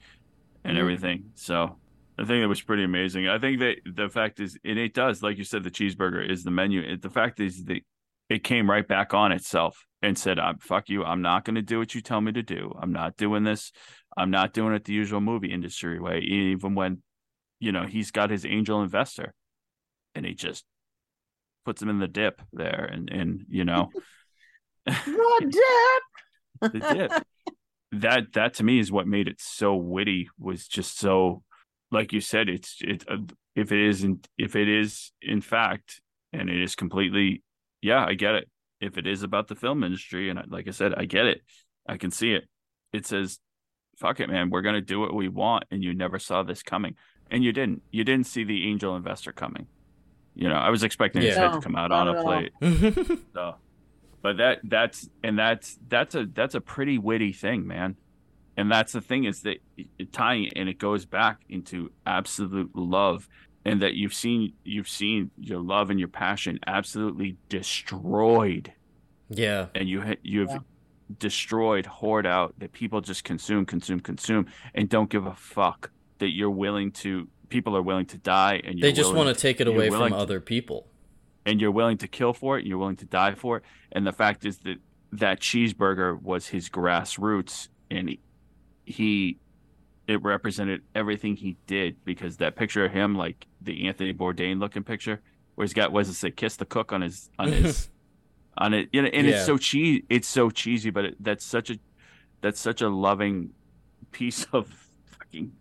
and 0.65 0.75
Mhm. 0.77 0.81
everything. 0.81 1.31
So 1.35 1.79
I 2.17 2.25
think 2.25 2.43
it 2.43 2.47
was 2.47 2.61
pretty 2.61 2.83
amazing. 2.83 3.29
I 3.29 3.39
think 3.39 3.59
that 3.61 3.77
the 3.85 4.09
fact 4.09 4.41
is, 4.41 4.59
and 4.65 4.77
it 4.77 4.93
does, 4.93 5.23
like 5.23 5.37
you 5.37 5.45
said, 5.45 5.63
the 5.63 5.71
cheeseburger 5.71 6.29
is 6.29 6.43
the 6.43 6.51
menu. 6.51 6.81
It, 6.81 7.01
the 7.01 7.09
fact 7.09 7.39
is 7.39 7.63
that 7.65 7.81
it 8.29 8.43
came 8.43 8.69
right 8.69 8.85
back 8.87 9.13
on 9.13 9.31
itself 9.31 9.85
and 10.01 10.17
said, 10.17 10.37
"I'm 10.37 10.57
fuck 10.59 10.89
you. 10.89 11.03
I'm 11.05 11.21
not 11.21 11.45
going 11.45 11.55
to 11.55 11.61
do 11.61 11.79
what 11.79 11.95
you 11.95 12.01
tell 12.01 12.19
me 12.21 12.31
to 12.33 12.43
do. 12.43 12.73
I'm 12.79 12.91
not 12.91 13.15
doing 13.17 13.43
this. 13.43 13.71
I'm 14.17 14.29
not 14.31 14.53
doing 14.53 14.73
it 14.73 14.83
the 14.83 14.93
usual 14.93 15.21
movie 15.21 15.51
industry 15.51 15.99
way." 15.99 16.19
Even 16.19 16.75
when, 16.75 17.01
you 17.59 17.71
know, 17.71 17.85
he's 17.85 18.11
got 18.11 18.29
his 18.29 18.45
angel 18.45 18.83
investor, 18.83 19.33
and 20.13 20.25
he 20.25 20.33
just 20.33 20.65
puts 21.65 21.81
him 21.81 21.89
in 21.89 21.99
the 21.99 22.07
dip 22.07 22.41
there, 22.53 22.85
and 22.91 23.09
and 23.09 23.45
you 23.49 23.63
know, 23.65 23.89
the 24.85 25.51
dip. 26.61 26.73
the 26.73 26.93
dip. 26.93 27.23
that 27.91 28.33
that 28.33 28.53
to 28.55 28.63
me 28.63 28.79
is 28.79 28.91
what 28.91 29.07
made 29.07 29.27
it 29.27 29.39
so 29.39 29.75
witty. 29.75 30.29
Was 30.39 30.67
just 30.67 30.97
so, 30.99 31.43
like 31.91 32.13
you 32.13 32.21
said, 32.21 32.49
it's 32.49 32.77
it. 32.81 33.03
Uh, 33.07 33.17
if 33.55 33.71
it 33.71 33.79
isn't, 33.79 34.27
if 34.37 34.55
it 34.55 34.69
is 34.69 35.11
in 35.21 35.41
fact, 35.41 36.01
and 36.33 36.49
it 36.49 36.61
is 36.61 36.75
completely, 36.75 37.43
yeah, 37.81 38.05
I 38.05 38.13
get 38.13 38.35
it. 38.35 38.49
If 38.79 38.97
it 38.97 39.05
is 39.05 39.23
about 39.23 39.47
the 39.47 39.55
film 39.55 39.83
industry, 39.83 40.29
and 40.29 40.39
I, 40.39 40.43
like 40.47 40.67
I 40.67 40.71
said, 40.71 40.93
I 40.95 41.05
get 41.05 41.25
it. 41.25 41.41
I 41.87 41.97
can 41.97 42.11
see 42.11 42.33
it. 42.33 42.45
It 42.93 43.05
says, 43.05 43.39
"Fuck 43.97 44.19
it, 44.19 44.29
man. 44.29 44.49
We're 44.49 44.61
gonna 44.61 44.81
do 44.81 44.99
what 44.99 45.13
we 45.13 45.27
want," 45.27 45.65
and 45.69 45.83
you 45.83 45.93
never 45.93 46.17
saw 46.17 46.43
this 46.43 46.63
coming, 46.63 46.95
and 47.29 47.43
you 47.43 47.51
didn't. 47.51 47.83
You 47.91 48.03
didn't 48.03 48.27
see 48.27 48.43
the 48.43 48.67
angel 48.69 48.95
investor 48.95 49.31
coming. 49.31 49.67
You 50.33 50.47
know, 50.47 50.55
I 50.55 50.69
was 50.69 50.83
expecting 50.83 51.21
his 51.23 51.35
head 51.35 51.51
to 51.53 51.59
come 51.59 51.75
out 51.75 51.89
not 51.89 52.07
on 52.07 52.15
a 52.17 52.23
plate. 52.23 52.51
So, 53.33 53.55
but 54.21 54.37
that 54.37 54.59
that's 54.63 55.09
and 55.23 55.37
that's 55.37 55.77
that's 55.87 56.15
a 56.15 56.25
that's 56.25 56.55
a 56.55 56.61
pretty 56.61 56.97
witty 56.97 57.33
thing, 57.33 57.65
man. 57.67 57.95
And 58.57 58.69
that's 58.71 58.91
the 58.91 59.01
thing 59.01 59.23
is 59.23 59.41
that 59.43 59.57
it, 59.77 60.11
tying 60.11 60.49
and 60.55 60.67
it 60.69 60.77
goes 60.77 61.05
back 61.05 61.39
into 61.49 61.91
absolute 62.05 62.75
love, 62.75 63.27
and 63.65 63.81
that 63.81 63.93
you've 63.95 64.13
seen 64.13 64.53
you've 64.63 64.89
seen 64.89 65.31
your 65.37 65.59
love 65.61 65.89
and 65.89 65.99
your 65.99 66.09
passion 66.09 66.59
absolutely 66.67 67.37
destroyed, 67.91 68.71
yeah. 69.29 69.67
and 69.73 69.87
you 69.89 70.01
ha- 70.01 70.15
you've 70.21 70.49
Yeah. 70.49 70.59
destroyed, 71.17 71.85
hoard 71.85 72.25
out 72.25 72.53
that 72.59 72.71
people 72.73 73.01
just 73.01 73.23
consume, 73.23 73.65
consume, 73.65 73.99
consume, 73.99 74.45
and 74.75 74.89
don't 74.89 75.09
give 75.09 75.25
a 75.25 75.35
fuck 75.35 75.91
that 76.19 76.29
you're 76.29 76.49
willing 76.51 76.91
to. 76.91 77.27
People 77.49 77.75
are 77.75 77.81
willing 77.81 78.05
to 78.07 78.17
die, 78.17 78.61
and 78.63 78.77
you're 78.79 78.89
They 78.89 78.93
just 78.93 79.13
want 79.13 79.33
to 79.35 79.39
take 79.41 79.59
it 79.59 79.67
away 79.67 79.89
from 79.89 80.11
to- 80.11 80.15
other 80.15 80.39
people. 80.39 80.87
And 81.45 81.59
you're 81.61 81.71
willing 81.71 81.97
to 81.99 82.07
kill 82.07 82.33
for 82.33 82.57
it, 82.57 82.65
you're 82.65 82.77
willing 82.77 82.95
to 82.97 83.05
die 83.05 83.33
for 83.35 83.57
it. 83.57 83.63
And 83.91 84.05
the 84.05 84.11
fact 84.13 84.45
is 84.45 84.59
that 84.59 84.77
that 85.13 85.39
cheeseburger 85.39 86.21
was 86.21 86.47
his 86.47 86.69
grassroots, 86.69 87.67
and 87.89 88.09
he, 88.09 88.19
he 88.85 89.37
it 90.07 90.21
represented 90.23 90.81
everything 90.95 91.35
he 91.35 91.57
did 91.67 91.95
because 92.05 92.37
that 92.37 92.55
picture 92.55 92.85
of 92.85 92.91
him, 92.91 93.15
like 93.15 93.45
the 93.61 93.87
Anthony 93.87 94.13
Bourdain 94.13 94.59
looking 94.59 94.83
picture, 94.83 95.21
where 95.55 95.63
he's 95.65 95.73
got 95.73 95.91
was 95.91 96.09
it 96.09 96.13
say 96.13 96.31
kiss 96.31 96.55
the 96.55 96.65
cook 96.65 96.91
on 96.91 97.01
his 97.01 97.29
on 97.39 97.51
his 97.51 97.89
on 98.57 98.73
it, 98.73 98.89
you 98.91 99.01
know, 99.01 99.09
and 99.13 99.27
Yeah. 99.27 99.35
it's 99.35 99.45
so 99.45 99.57
cheesy, 99.57 100.05
it's 100.09 100.27
so 100.27 100.49
cheesy, 100.49 100.89
but 100.89 101.05
it, 101.05 101.15
that's 101.19 101.45
such 101.45 101.69
a 101.69 101.77
that's 102.41 102.59
such 102.59 102.81
a 102.81 102.89
loving 102.89 103.51
piece 104.11 104.45
of 104.53 104.67
fucking 105.05 105.51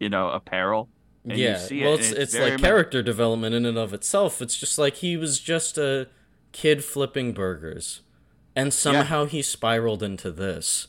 you 0.00 0.08
know 0.08 0.28
apparel. 0.30 0.88
And 1.24 1.38
yeah. 1.38 1.58
it, 1.70 1.82
well, 1.82 1.92
and 1.94 2.00
it's 2.00 2.10
it's 2.10 2.34
it's 2.34 2.38
like 2.38 2.52
much- 2.54 2.62
character 2.62 3.02
development 3.02 3.54
in 3.54 3.66
and 3.66 3.78
of 3.78 3.92
itself. 3.92 4.40
It's 4.40 4.56
just 4.56 4.78
like 4.78 4.96
he 4.96 5.16
was 5.16 5.40
just 5.40 5.78
a 5.78 6.08
kid 6.52 6.84
flipping 6.84 7.32
burgers, 7.32 8.02
and 8.56 8.72
somehow 8.72 9.26
he 9.26 9.42
spiraled 9.42 10.02
into 10.02 10.30
this. 10.30 10.88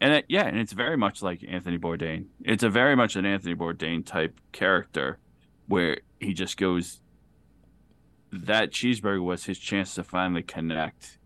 And 0.00 0.14
it, 0.14 0.24
yeah, 0.28 0.46
and 0.46 0.58
it's 0.58 0.72
very 0.72 0.96
much 0.96 1.22
like 1.22 1.44
Anthony 1.46 1.78
Bourdain. 1.78 2.26
It's 2.42 2.62
a 2.62 2.70
very 2.70 2.96
much 2.96 3.16
an 3.16 3.26
Anthony 3.26 3.54
Bourdain 3.54 4.04
type 4.04 4.40
character 4.50 5.18
where 5.66 6.00
he 6.18 6.32
just 6.32 6.56
goes 6.56 7.00
that 8.32 8.70
cheeseburger 8.70 9.22
was 9.22 9.44
his 9.44 9.58
chance 9.58 9.94
to 9.94 10.04
finally 10.04 10.42
connect. 10.42 11.18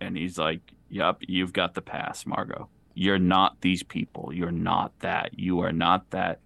And 0.00 0.16
he's 0.16 0.38
like, 0.38 0.60
Yep, 0.90 1.18
you've 1.28 1.52
got 1.52 1.74
the 1.74 1.82
pass, 1.82 2.24
Margot. 2.26 2.68
You're 2.94 3.18
not 3.18 3.60
these 3.60 3.82
people. 3.82 4.32
You're 4.32 4.50
not 4.50 4.98
that. 5.00 5.38
You 5.38 5.60
are 5.60 5.72
not 5.72 6.10
that. 6.10 6.40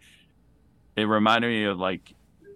It 0.96 1.04
reminded 1.04 1.48
me 1.48 1.64
of 1.64 1.78
like 1.78 2.14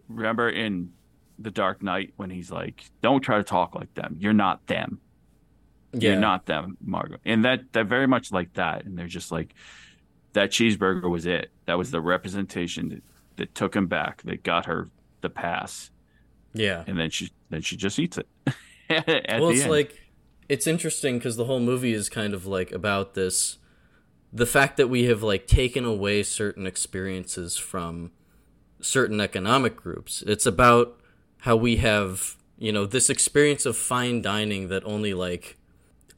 remember 0.09 0.49
in 0.49 0.93
The 1.39 1.51
Dark 1.51 1.83
Knight 1.83 2.13
when 2.17 2.31
he's 2.31 2.51
like, 2.51 2.85
Don't 3.03 3.21
try 3.21 3.39
to 3.39 3.45
talk 3.45 3.75
like 3.75 3.93
them. 3.95 4.17
You're 4.19 4.33
not 4.33 4.67
them. 4.67 5.01
Yeah. 5.93 6.11
You're 6.11 6.21
not 6.21 6.47
them, 6.47 6.77
Margot. 6.81 7.19
And 7.25 7.45
that 7.45 7.73
that 7.73 7.87
very 7.87 8.07
much 8.07 8.33
like 8.33 8.53
that. 8.55 8.85
And 8.85 8.99
they're 8.99 9.07
just 9.07 9.33
like 9.33 9.55
that 10.35 10.51
cheeseburger 10.51 11.11
was 11.11 11.27
it. 11.27 11.51
That 11.65 11.79
was 11.79 11.91
the 11.91 12.01
representation 12.01 12.89
that, 12.91 13.03
that 13.37 13.55
took 13.55 13.75
him 13.75 13.87
back, 13.87 14.23
that 14.23 14.43
got 14.43 14.67
her 14.67 14.89
the 15.23 15.31
pass. 15.31 15.91
Yeah. 16.53 16.85
And 16.87 16.99
then 16.99 17.11
she 17.11 17.31
then 17.51 17.63
she 17.63 17.77
just 17.77 17.99
eats 17.99 18.19
it. 18.19 18.29
Well, 18.89 19.49
it's 19.49 19.63
end. 19.63 19.71
like 19.71 20.01
it's 20.49 20.69
interesting 20.69 21.19
because 21.19 21.35
the 21.35 21.47
whole 21.47 21.59
movie 21.59 21.93
is 21.93 22.09
kind 22.09 22.35
of 22.35 22.47
like 22.47 22.71
about 22.71 23.15
this 23.15 23.59
the 24.33 24.47
fact 24.47 24.77
that 24.77 24.89
we 24.89 25.05
have 25.05 25.25
like 25.25 25.47
taken 25.47 25.85
away 25.85 26.23
certain 26.23 26.67
experiences 26.67 27.57
from 27.57 28.13
certain 28.81 29.21
economic 29.21 29.77
groups. 29.77 30.23
It's 30.27 30.47
about 30.47 31.01
how 31.41 31.57
we 31.57 31.77
have 31.77 32.37
you 32.59 32.73
know 32.73 32.87
this 32.87 33.11
experience 33.11 33.67
of 33.67 33.77
fine 33.77 34.23
dining 34.23 34.69
that 34.69 34.85
only 34.85 35.15
like 35.15 35.57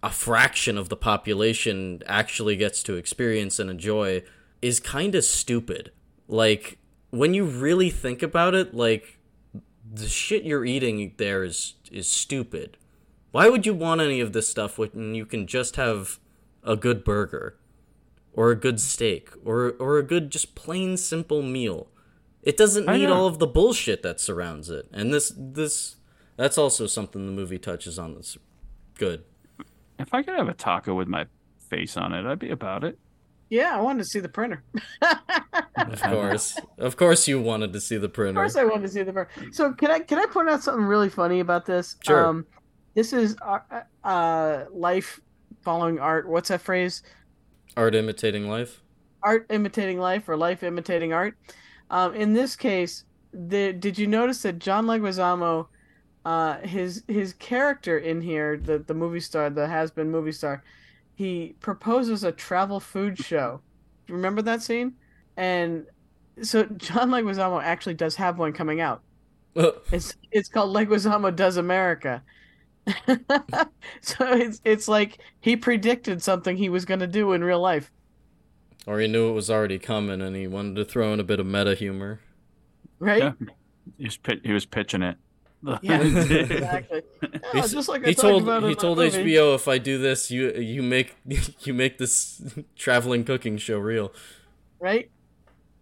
a 0.02 0.10
fraction 0.10 0.78
of 0.78 0.88
the 0.88 0.96
population 0.96 2.02
actually 2.06 2.56
gets 2.56 2.82
to 2.84 2.94
experience 2.94 3.58
and 3.58 3.68
enjoy 3.68 4.22
is 4.62 4.80
kind 4.80 5.14
of 5.14 5.24
stupid. 5.24 5.90
Like 6.28 6.78
when 7.10 7.34
you 7.34 7.44
really 7.44 7.90
think 7.90 8.22
about 8.22 8.54
it 8.54 8.74
like 8.74 9.18
the 9.90 10.08
shit 10.08 10.44
you're 10.44 10.64
eating 10.64 11.14
there 11.16 11.42
is 11.44 11.74
is 11.90 12.08
stupid. 12.08 12.76
Why 13.30 13.48
would 13.48 13.66
you 13.66 13.74
want 13.74 14.00
any 14.00 14.20
of 14.20 14.32
this 14.32 14.48
stuff 14.48 14.78
when 14.78 15.14
you 15.14 15.26
can 15.26 15.46
just 15.46 15.76
have 15.76 16.18
a 16.62 16.76
good 16.76 17.04
burger 17.04 17.56
or 18.32 18.50
a 18.50 18.56
good 18.56 18.80
steak 18.80 19.30
or 19.44 19.72
or 19.78 19.98
a 19.98 20.02
good 20.02 20.30
just 20.30 20.54
plain 20.54 20.96
simple 20.96 21.42
meal? 21.42 21.88
It 22.42 22.56
doesn't 22.56 22.88
I 22.88 22.96
need 22.96 23.06
know. 23.06 23.14
all 23.14 23.26
of 23.26 23.38
the 23.38 23.46
bullshit 23.46 24.02
that 24.02 24.20
surrounds 24.20 24.70
it. 24.70 24.88
And 24.92 25.12
this 25.12 25.32
this 25.36 25.96
that's 26.36 26.56
also 26.58 26.86
something 26.86 27.26
the 27.26 27.32
movie 27.32 27.58
touches 27.58 27.98
on 27.98 28.14
that's 28.14 28.38
good. 28.94 29.24
if 29.98 30.14
I 30.14 30.22
could 30.22 30.34
have 30.36 30.48
a 30.48 30.54
taco 30.54 30.94
with 30.94 31.08
my 31.08 31.26
face 31.68 31.96
on 31.96 32.12
it, 32.12 32.24
I'd 32.24 32.38
be 32.38 32.50
about 32.50 32.84
it. 32.84 32.98
Yeah, 33.50 33.76
I 33.76 33.80
wanted 33.80 34.00
to 34.00 34.04
see 34.04 34.20
the 34.20 34.28
printer. 34.28 34.62
Of 35.76 36.02
course. 36.02 36.58
of 36.76 36.96
course 36.96 37.26
you 37.26 37.40
wanted 37.40 37.72
to 37.72 37.80
see 37.80 37.96
the 37.96 38.08
printer. 38.08 38.40
Of 38.40 38.44
course, 38.44 38.56
I 38.56 38.64
wanted 38.64 38.82
to 38.82 38.88
see 38.88 39.02
the 39.02 39.12
printer. 39.12 39.30
So 39.52 39.72
can 39.72 39.90
I 39.90 40.00
can 40.00 40.18
I 40.18 40.26
point 40.26 40.48
out 40.48 40.62
something 40.62 40.84
really 40.84 41.08
funny 41.08 41.40
about 41.40 41.64
this? 41.64 41.96
Sure. 42.04 42.26
Um, 42.26 42.46
this 42.94 43.12
is 43.12 43.36
uh, 43.40 43.60
uh, 44.04 44.64
life 44.72 45.20
following 45.62 45.98
art. 45.98 46.28
What's 46.28 46.48
that 46.50 46.60
phrase? 46.60 47.02
Art 47.76 47.94
imitating 47.94 48.48
life. 48.48 48.82
Art 49.22 49.46
imitating 49.50 49.98
life 49.98 50.28
or 50.28 50.36
life 50.36 50.62
imitating 50.62 51.12
art. 51.12 51.36
Um, 51.90 52.14
in 52.14 52.32
this 52.34 52.56
case, 52.56 53.04
the, 53.32 53.72
did 53.72 53.98
you 53.98 54.06
notice 54.06 54.42
that 54.42 54.58
John 54.58 54.86
Leguizamo, 54.86 55.68
uh, 56.24 56.58
his 56.60 57.04
his 57.08 57.32
character 57.34 57.98
in 57.98 58.20
here, 58.20 58.56
the 58.56 58.78
the 58.78 58.94
movie 58.94 59.20
star, 59.20 59.50
the 59.50 59.66
has 59.68 59.90
been 59.90 60.10
movie 60.10 60.32
star, 60.32 60.62
he 61.14 61.56
proposes 61.60 62.24
a 62.24 62.32
travel 62.32 62.80
food 62.80 63.18
show. 63.18 63.62
Do 64.06 64.12
you 64.12 64.16
remember 64.16 64.42
that 64.42 64.62
scene? 64.62 64.94
And 65.36 65.86
so 66.42 66.64
John 66.64 67.10
Leguizamo 67.10 67.62
actually 67.62 67.94
does 67.94 68.16
have 68.16 68.38
one 68.38 68.52
coming 68.52 68.80
out. 68.80 69.02
It's 69.92 70.14
it's 70.30 70.48
called 70.48 70.74
Leguizamo 70.74 71.34
Does 71.34 71.56
America. 71.56 72.22
so 74.00 74.32
it's 74.32 74.60
it's 74.64 74.88
like 74.88 75.18
he 75.40 75.56
predicted 75.56 76.22
something 76.22 76.56
he 76.56 76.68
was 76.68 76.84
going 76.84 77.00
to 77.00 77.06
do 77.06 77.32
in 77.32 77.44
real 77.44 77.60
life, 77.60 77.90
or 78.88 79.00
he 79.00 79.06
knew 79.06 79.28
it 79.28 79.32
was 79.32 79.50
already 79.50 79.78
coming 79.78 80.22
and 80.22 80.34
he 80.34 80.46
wanted 80.46 80.76
to 80.76 80.84
throw 80.84 81.12
in 81.12 81.20
a 81.20 81.24
bit 81.24 81.38
of 81.38 81.46
meta 81.46 81.74
humor. 81.74 82.20
right? 82.98 83.22
Yeah. 83.22 83.32
He 83.98 84.04
was 84.04 84.16
pit- 84.16 84.40
he 84.44 84.52
was 84.52 84.64
pitching 84.66 85.02
it. 85.02 85.16
Yeah, 85.82 86.00
exactly. 86.00 87.02
Yeah, 87.54 87.66
just 87.66 87.88
like 87.88 88.04
I 88.04 88.08
he 88.10 88.14
told 88.14 88.44
about 88.44 88.62
he 88.62 88.74
told 88.74 88.98
movie. 88.98 89.18
HBO 89.34 89.54
if 89.56 89.66
I 89.68 89.78
do 89.78 89.98
this, 89.98 90.30
you 90.30 90.52
you 90.52 90.82
make 90.82 91.16
you 91.66 91.74
make 91.74 91.98
this 91.98 92.40
traveling 92.76 93.24
cooking 93.24 93.58
show 93.58 93.78
real. 93.78 94.12
right? 94.78 95.10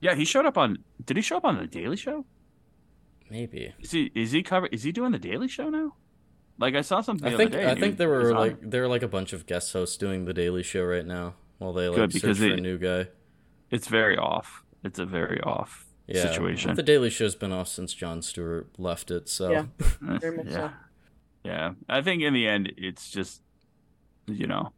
yeah, 0.00 0.14
he 0.14 0.24
showed 0.24 0.46
up 0.46 0.56
on. 0.58 0.78
Did 1.04 1.16
he 1.16 1.22
show 1.22 1.36
up 1.36 1.44
on 1.44 1.58
the 1.58 1.66
Daily 1.66 1.96
Show? 1.96 2.24
Maybe 3.30 3.74
Is 3.80 3.90
he 3.90 4.10
is 4.14 4.32
he 4.32 4.42
cover? 4.42 4.66
Is 4.72 4.82
he 4.82 4.92
doing 4.92 5.12
the 5.12 5.18
Daily 5.18 5.48
Show 5.48 5.68
now? 5.68 5.94
Like 6.58 6.74
I 6.74 6.80
saw 6.82 7.00
something. 7.02 7.28
The 7.28 7.34
I 7.34 7.36
think 7.36 7.50
other 7.50 7.58
day, 7.60 7.66
I 7.66 7.70
and 7.70 7.78
he 7.78 7.82
think 7.84 7.98
there 7.98 8.08
were 8.08 8.32
like 8.32 8.52
it. 8.62 8.70
there 8.70 8.82
are 8.84 8.88
like 8.88 9.02
a 9.02 9.08
bunch 9.08 9.32
of 9.34 9.44
guest 9.46 9.72
hosts 9.74 9.96
doing 9.98 10.24
the 10.24 10.32
Daily 10.34 10.62
Show 10.62 10.84
right 10.84 11.04
now 11.06 11.34
while 11.58 11.72
they 11.72 11.88
like 11.88 11.96
Good, 11.96 12.12
search 12.12 12.22
because 12.22 12.38
for 12.38 12.44
it- 12.46 12.58
a 12.58 12.60
new 12.60 12.78
guy. 12.78 13.08
It's 13.70 13.88
very 13.88 14.16
off. 14.16 14.62
It's 14.84 14.98
a 14.98 15.04
very 15.06 15.40
off 15.40 15.86
Yeah, 16.06 16.22
situation. 16.22 16.74
The 16.76 16.82
Daily 16.82 17.10
Show's 17.10 17.34
been 17.34 17.52
off 17.52 17.66
since 17.68 17.92
Jon 17.92 18.22
Stewart 18.22 18.68
left 18.78 19.10
it, 19.10 19.28
so 19.28 19.50
Yeah. 19.50 19.64
Very 20.00 20.36
much 20.36 20.46
yeah. 20.46 20.52
so. 20.52 20.70
Yeah. 21.44 21.72
I 21.88 22.00
think 22.02 22.22
in 22.22 22.32
the 22.34 22.46
end, 22.46 22.72
it's 22.76 23.10
just, 23.10 23.42
you 24.26 24.46
know, 24.46 24.72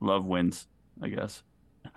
love 0.00 0.24
wins. 0.26 0.66
I 1.02 1.08
guess. 1.08 1.42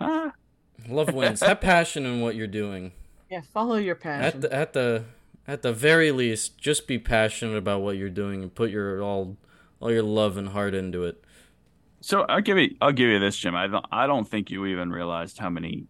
Love 0.88 1.12
wins. 1.14 1.40
Have 1.40 1.60
passion 1.60 2.04
in 2.06 2.20
what 2.20 2.34
you're 2.34 2.46
doing. 2.46 2.92
Yeah, 3.30 3.42
follow 3.52 3.76
your 3.76 3.94
passion. 3.94 4.24
At 4.24 4.40
the 4.40 4.52
at 4.54 4.72
the 4.72 5.04
at 5.46 5.62
the 5.62 5.72
very 5.72 6.10
least, 6.10 6.58
just 6.58 6.86
be 6.86 6.98
passionate 6.98 7.56
about 7.56 7.80
what 7.82 7.96
you're 7.96 8.08
doing 8.10 8.42
and 8.42 8.54
put 8.54 8.70
your 8.70 9.02
all 9.02 9.36
all 9.80 9.90
your 9.92 10.02
love 10.02 10.36
and 10.36 10.48
heart 10.48 10.74
into 10.74 11.04
it. 11.04 11.23
So 12.04 12.20
I'll 12.28 12.42
give 12.42 12.58
you 12.58 12.76
I'll 12.82 12.92
give 12.92 13.08
you 13.08 13.18
this, 13.18 13.34
Jim. 13.34 13.56
I 13.56 13.66
don't 13.66 13.86
I 13.90 14.06
don't 14.06 14.28
think 14.28 14.50
you 14.50 14.66
even 14.66 14.90
realized 14.90 15.38
how 15.38 15.48
many 15.48 15.86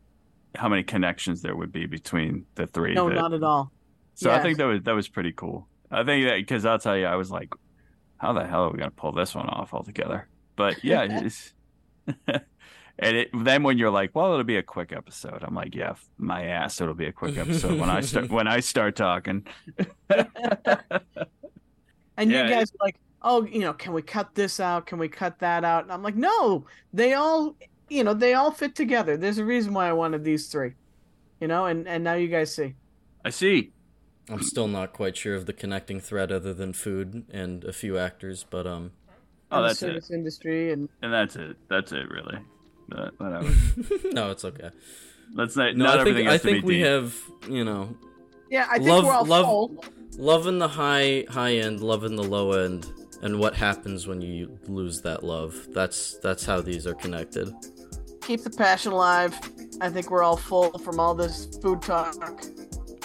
how 0.54 0.68
many 0.68 0.84
connections 0.84 1.42
there 1.42 1.56
would 1.56 1.72
be 1.72 1.86
between 1.86 2.46
the 2.54 2.68
three. 2.68 2.94
no, 2.94 3.08
that- 3.08 3.16
not 3.16 3.32
at 3.32 3.42
all. 3.42 3.72
So 4.14 4.30
I 4.30 4.40
think 4.40 4.58
that 4.58 4.64
was 4.66 4.82
that 4.84 4.94
was 4.94 5.08
pretty 5.08 5.32
cool. 5.32 5.66
I 5.90 6.04
think 6.04 6.28
that 6.28 6.36
because 6.36 6.64
I'll 6.64 6.78
tell 6.78 6.96
you, 6.96 7.06
I 7.06 7.16
was 7.16 7.32
like, 7.32 7.52
how 8.18 8.32
the 8.32 8.46
hell 8.46 8.62
are 8.62 8.70
we 8.70 8.78
gonna 8.78 8.92
pull 8.92 9.10
this 9.10 9.34
one 9.34 9.48
off 9.48 9.74
altogether? 9.74 10.28
But 10.54 10.84
yeah, 10.84 11.02
and 12.28 13.16
it, 13.16 13.30
then 13.36 13.64
when 13.64 13.76
you're 13.76 13.90
like, 13.90 14.14
well, 14.14 14.34
it'll 14.34 14.44
be 14.44 14.56
a 14.56 14.62
quick 14.62 14.92
episode. 14.92 15.42
I'm 15.42 15.56
like, 15.56 15.74
yeah, 15.74 15.94
my 16.16 16.44
ass, 16.44 16.80
it'll 16.80 16.94
be 16.94 17.06
a 17.06 17.12
quick 17.12 17.36
episode 17.36 17.80
when 17.80 17.90
I 17.90 18.02
start 18.02 18.28
when 18.30 18.46
I 18.46 18.60
start 18.60 18.94
talking. 18.94 19.48
And 22.16 22.30
Yeah, 22.30 22.44
you 22.44 22.50
guys 22.50 22.70
are 22.70 22.84
like, 22.84 22.96
oh, 23.24 23.44
you 23.46 23.60
know, 23.60 23.72
can 23.72 23.92
we 23.92 24.02
cut 24.02 24.34
this 24.34 24.60
out? 24.60 24.86
Can 24.86 24.98
we 24.98 25.08
cut 25.08 25.38
that 25.40 25.64
out? 25.64 25.82
And 25.84 25.92
I'm 25.92 26.02
like, 26.02 26.14
no, 26.14 26.66
they 26.92 27.14
all, 27.14 27.56
you 27.88 28.04
know, 28.04 28.14
they 28.14 28.34
all 28.34 28.50
fit 28.52 28.74
together. 28.76 29.16
There's 29.16 29.38
a 29.38 29.44
reason 29.44 29.74
why 29.74 29.88
I 29.88 29.92
wanted 29.92 30.22
these 30.22 30.46
three, 30.48 30.74
you 31.40 31.48
know, 31.48 31.64
and 31.66 31.88
and 31.88 32.04
now 32.04 32.14
you 32.14 32.28
guys 32.28 32.54
see. 32.54 32.74
I 33.24 33.30
see. 33.30 33.72
I'm 34.30 34.42
still 34.42 34.68
not 34.68 34.92
quite 34.92 35.16
sure 35.16 35.34
of 35.34 35.44
the 35.46 35.52
connecting 35.52 36.00
thread 36.00 36.30
other 36.32 36.54
than 36.54 36.72
food 36.72 37.24
and 37.30 37.64
a 37.64 37.72
few 37.72 37.98
actors, 37.98 38.46
but 38.48 38.66
um 38.66 38.92
Oh, 39.50 39.56
And 39.58 39.64
the 39.64 39.86
that's 39.86 40.10
it, 40.10 40.14
industry 40.14 40.72
and 40.72 40.88
and 41.02 41.12
that's 41.12 41.36
it. 41.36 41.56
That's 41.68 41.92
it, 41.92 42.08
really. 42.10 42.38
But 42.88 43.14
whatever. 43.20 43.48
no, 44.12 44.30
it's 44.30 44.44
okay. 44.44 44.70
Let's 45.34 45.56
not. 45.56 45.76
No, 45.76 45.84
not 45.84 46.00
I 46.00 46.04
think 46.04 46.08
everything 46.08 46.28
I 46.28 46.32
has 46.32 46.42
to 46.42 46.48
think 46.48 46.62
be 46.62 46.66
we 46.68 46.74
deep. 46.78 46.86
have, 46.86 47.14
you 47.48 47.64
know, 47.64 47.96
yeah, 48.50 48.66
I 48.70 48.76
think 48.78 48.88
Love- 48.90 49.04
we're 49.04 49.12
all 49.12 49.24
love- 49.26 49.46
full. 49.46 49.84
loving 50.18 50.58
the 50.58 50.68
high 50.68 51.24
high 51.28 51.54
end, 51.56 51.80
loving 51.80 52.16
the 52.16 52.22
low 52.24 52.52
end, 52.52 52.90
and 53.24 53.40
what 53.40 53.54
happens 53.56 54.06
when 54.06 54.20
you 54.20 54.56
lose 54.68 55.00
that 55.02 55.24
love. 55.24 55.66
That's 55.72 56.18
that's 56.18 56.44
how 56.44 56.60
these 56.60 56.86
are 56.86 56.94
connected. 56.94 57.52
Keep 58.22 58.42
the 58.44 58.50
passion 58.50 58.92
alive. 58.92 59.34
I 59.80 59.90
think 59.90 60.10
we're 60.10 60.22
all 60.22 60.36
full 60.36 60.78
from 60.78 61.00
all 61.00 61.14
this 61.14 61.46
food 61.60 61.82
talk. 61.82 62.14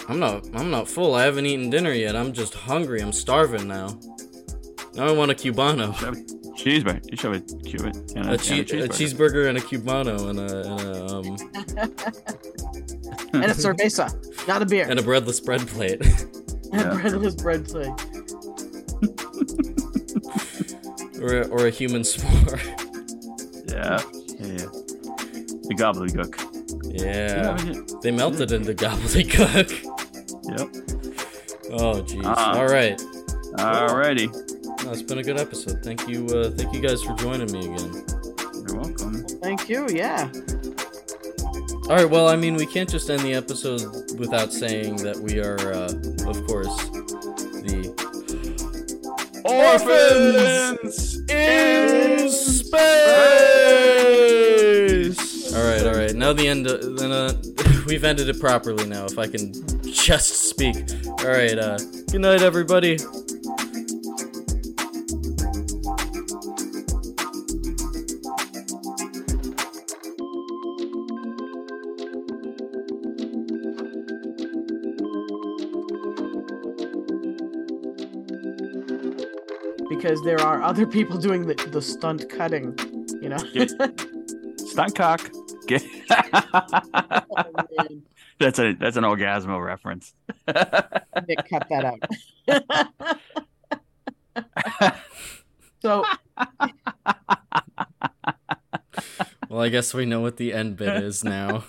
I'm 0.08 0.18
not 0.20 0.46
I'm 0.54 0.70
not 0.70 0.86
full. 0.88 1.14
I 1.14 1.24
haven't 1.24 1.46
eaten 1.46 1.68
dinner 1.70 1.92
yet. 1.92 2.14
I'm 2.14 2.32
just 2.32 2.54
hungry. 2.54 3.00
I'm 3.00 3.12
starving 3.12 3.66
now. 3.66 3.98
Now 4.94 5.06
I 5.08 5.12
want 5.12 5.30
a 5.30 5.34
cubano. 5.34 5.94
Should 6.56 6.84
have 6.84 6.96
a 6.96 7.00
cheeseburger. 7.00 7.10
You 7.10 7.16
should 7.16 7.32
have 7.34 7.42
a 7.42 7.62
Cuban 7.64 7.92
and 8.16 8.30
a, 8.30 8.32
A, 8.34 8.38
che- 8.38 8.60
and 8.60 8.82
a 8.82 8.88
cheeseburger 8.88 9.48
and 9.48 9.56
a 9.58 9.60
cubano 9.60 10.28
and 10.30 10.38
a, 10.40 10.72
and 10.72 10.80
a 10.80 11.14
um 11.14 11.36
And 13.32 13.44
a 13.44 13.54
cerveza, 13.54 14.10
not 14.48 14.60
a 14.60 14.66
beer. 14.66 14.86
and 14.90 14.98
a 14.98 15.02
breadless 15.02 15.40
bread 15.40 15.66
plate. 15.68 16.04
And 16.04 16.72
Yeah. 16.72 16.94
breadless 17.00 17.34
bread 17.36 17.66
plate. 17.68 17.92
Or 21.20 21.42
a, 21.42 21.48
or 21.48 21.66
a 21.66 21.70
human 21.70 22.02
s'more. 22.10 22.58
Yeah. 23.70 24.00
Yeah. 24.38 24.52
yeah. 24.52 24.70
The 25.68 25.74
gobbledygook. 25.76 27.00
yeah. 27.00 27.56
Yeah. 27.64 27.98
They 28.02 28.10
melted 28.10 28.52
into 28.52 28.74
gobbledygook. 28.74 29.70
Yep. 30.50 30.68
Oh 31.72 32.02
jeez. 32.02 32.22
Ah. 32.24 32.58
All 32.58 32.66
right. 32.66 32.98
Alrighty. 33.58 34.28
No, 34.84 34.92
it's 34.92 35.02
been 35.02 35.18
a 35.18 35.22
good 35.22 35.38
episode. 35.38 35.82
Thank 35.82 36.08
you, 36.08 36.26
uh, 36.26 36.50
thank 36.50 36.72
you 36.74 36.80
guys 36.80 37.02
for 37.02 37.14
joining 37.14 37.52
me 37.52 37.60
again. 37.60 37.92
You're 38.66 38.76
welcome. 38.80 39.26
Thank 39.42 39.68
you. 39.68 39.86
Yeah. 39.90 40.30
All 41.88 41.96
right, 41.96 42.08
well, 42.08 42.28
I 42.28 42.36
mean, 42.36 42.54
we 42.54 42.66
can't 42.66 42.88
just 42.88 43.10
end 43.10 43.20
the 43.22 43.34
episode 43.34 43.82
without 44.18 44.52
saying 44.52 44.96
that 44.98 45.16
we 45.16 45.40
are, 45.40 45.58
uh, 45.72 46.30
of 46.30 46.46
course, 46.46 46.88
the 46.90 46.99
Orphans 49.44 51.18
in 51.30 52.28
space. 52.28 52.80
All 55.54 55.62
right, 55.62 55.86
all 55.86 55.94
right. 55.94 56.14
Now 56.14 56.32
the 56.32 56.46
end. 56.48 56.66
Then 56.66 57.12
uh, 57.12 57.34
we've 57.86 58.04
ended 58.04 58.28
it 58.28 58.40
properly. 58.40 58.86
Now, 58.86 59.06
if 59.06 59.18
I 59.18 59.26
can 59.26 59.52
just 59.84 60.48
speak. 60.50 60.76
All 61.06 61.26
right. 61.28 61.58
Uh, 61.58 61.78
good 62.10 62.20
night, 62.20 62.42
everybody. 62.42 62.98
Because 80.00 80.22
there 80.22 80.40
are 80.40 80.62
other 80.62 80.86
people 80.86 81.18
doing 81.18 81.46
the, 81.46 81.54
the 81.72 81.82
stunt 81.82 82.30
cutting, 82.30 82.74
you 83.20 83.28
know. 83.28 83.36
Stunt 84.56 84.94
cock. 84.94 85.30
Get- 85.66 85.84
Oh, 86.10 87.86
that's 88.38 88.58
a 88.58 88.72
that's 88.74 88.96
an 88.96 89.04
Orgazmo 89.04 89.62
reference. 89.62 90.14
Nick, 91.28 91.46
cut 91.50 91.66
that 91.68 91.84
out. 91.84 92.00
so 95.82 96.04
Well, 99.50 99.60
I 99.60 99.68
guess 99.68 99.92
we 99.92 100.06
know 100.06 100.20
what 100.20 100.38
the 100.38 100.54
end 100.54 100.76
bit 100.78 101.02
is 101.02 101.22
now. 101.24 101.64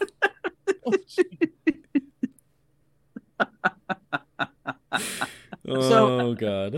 Oh, 5.67 6.19
oh 6.19 6.33
God. 6.35 6.69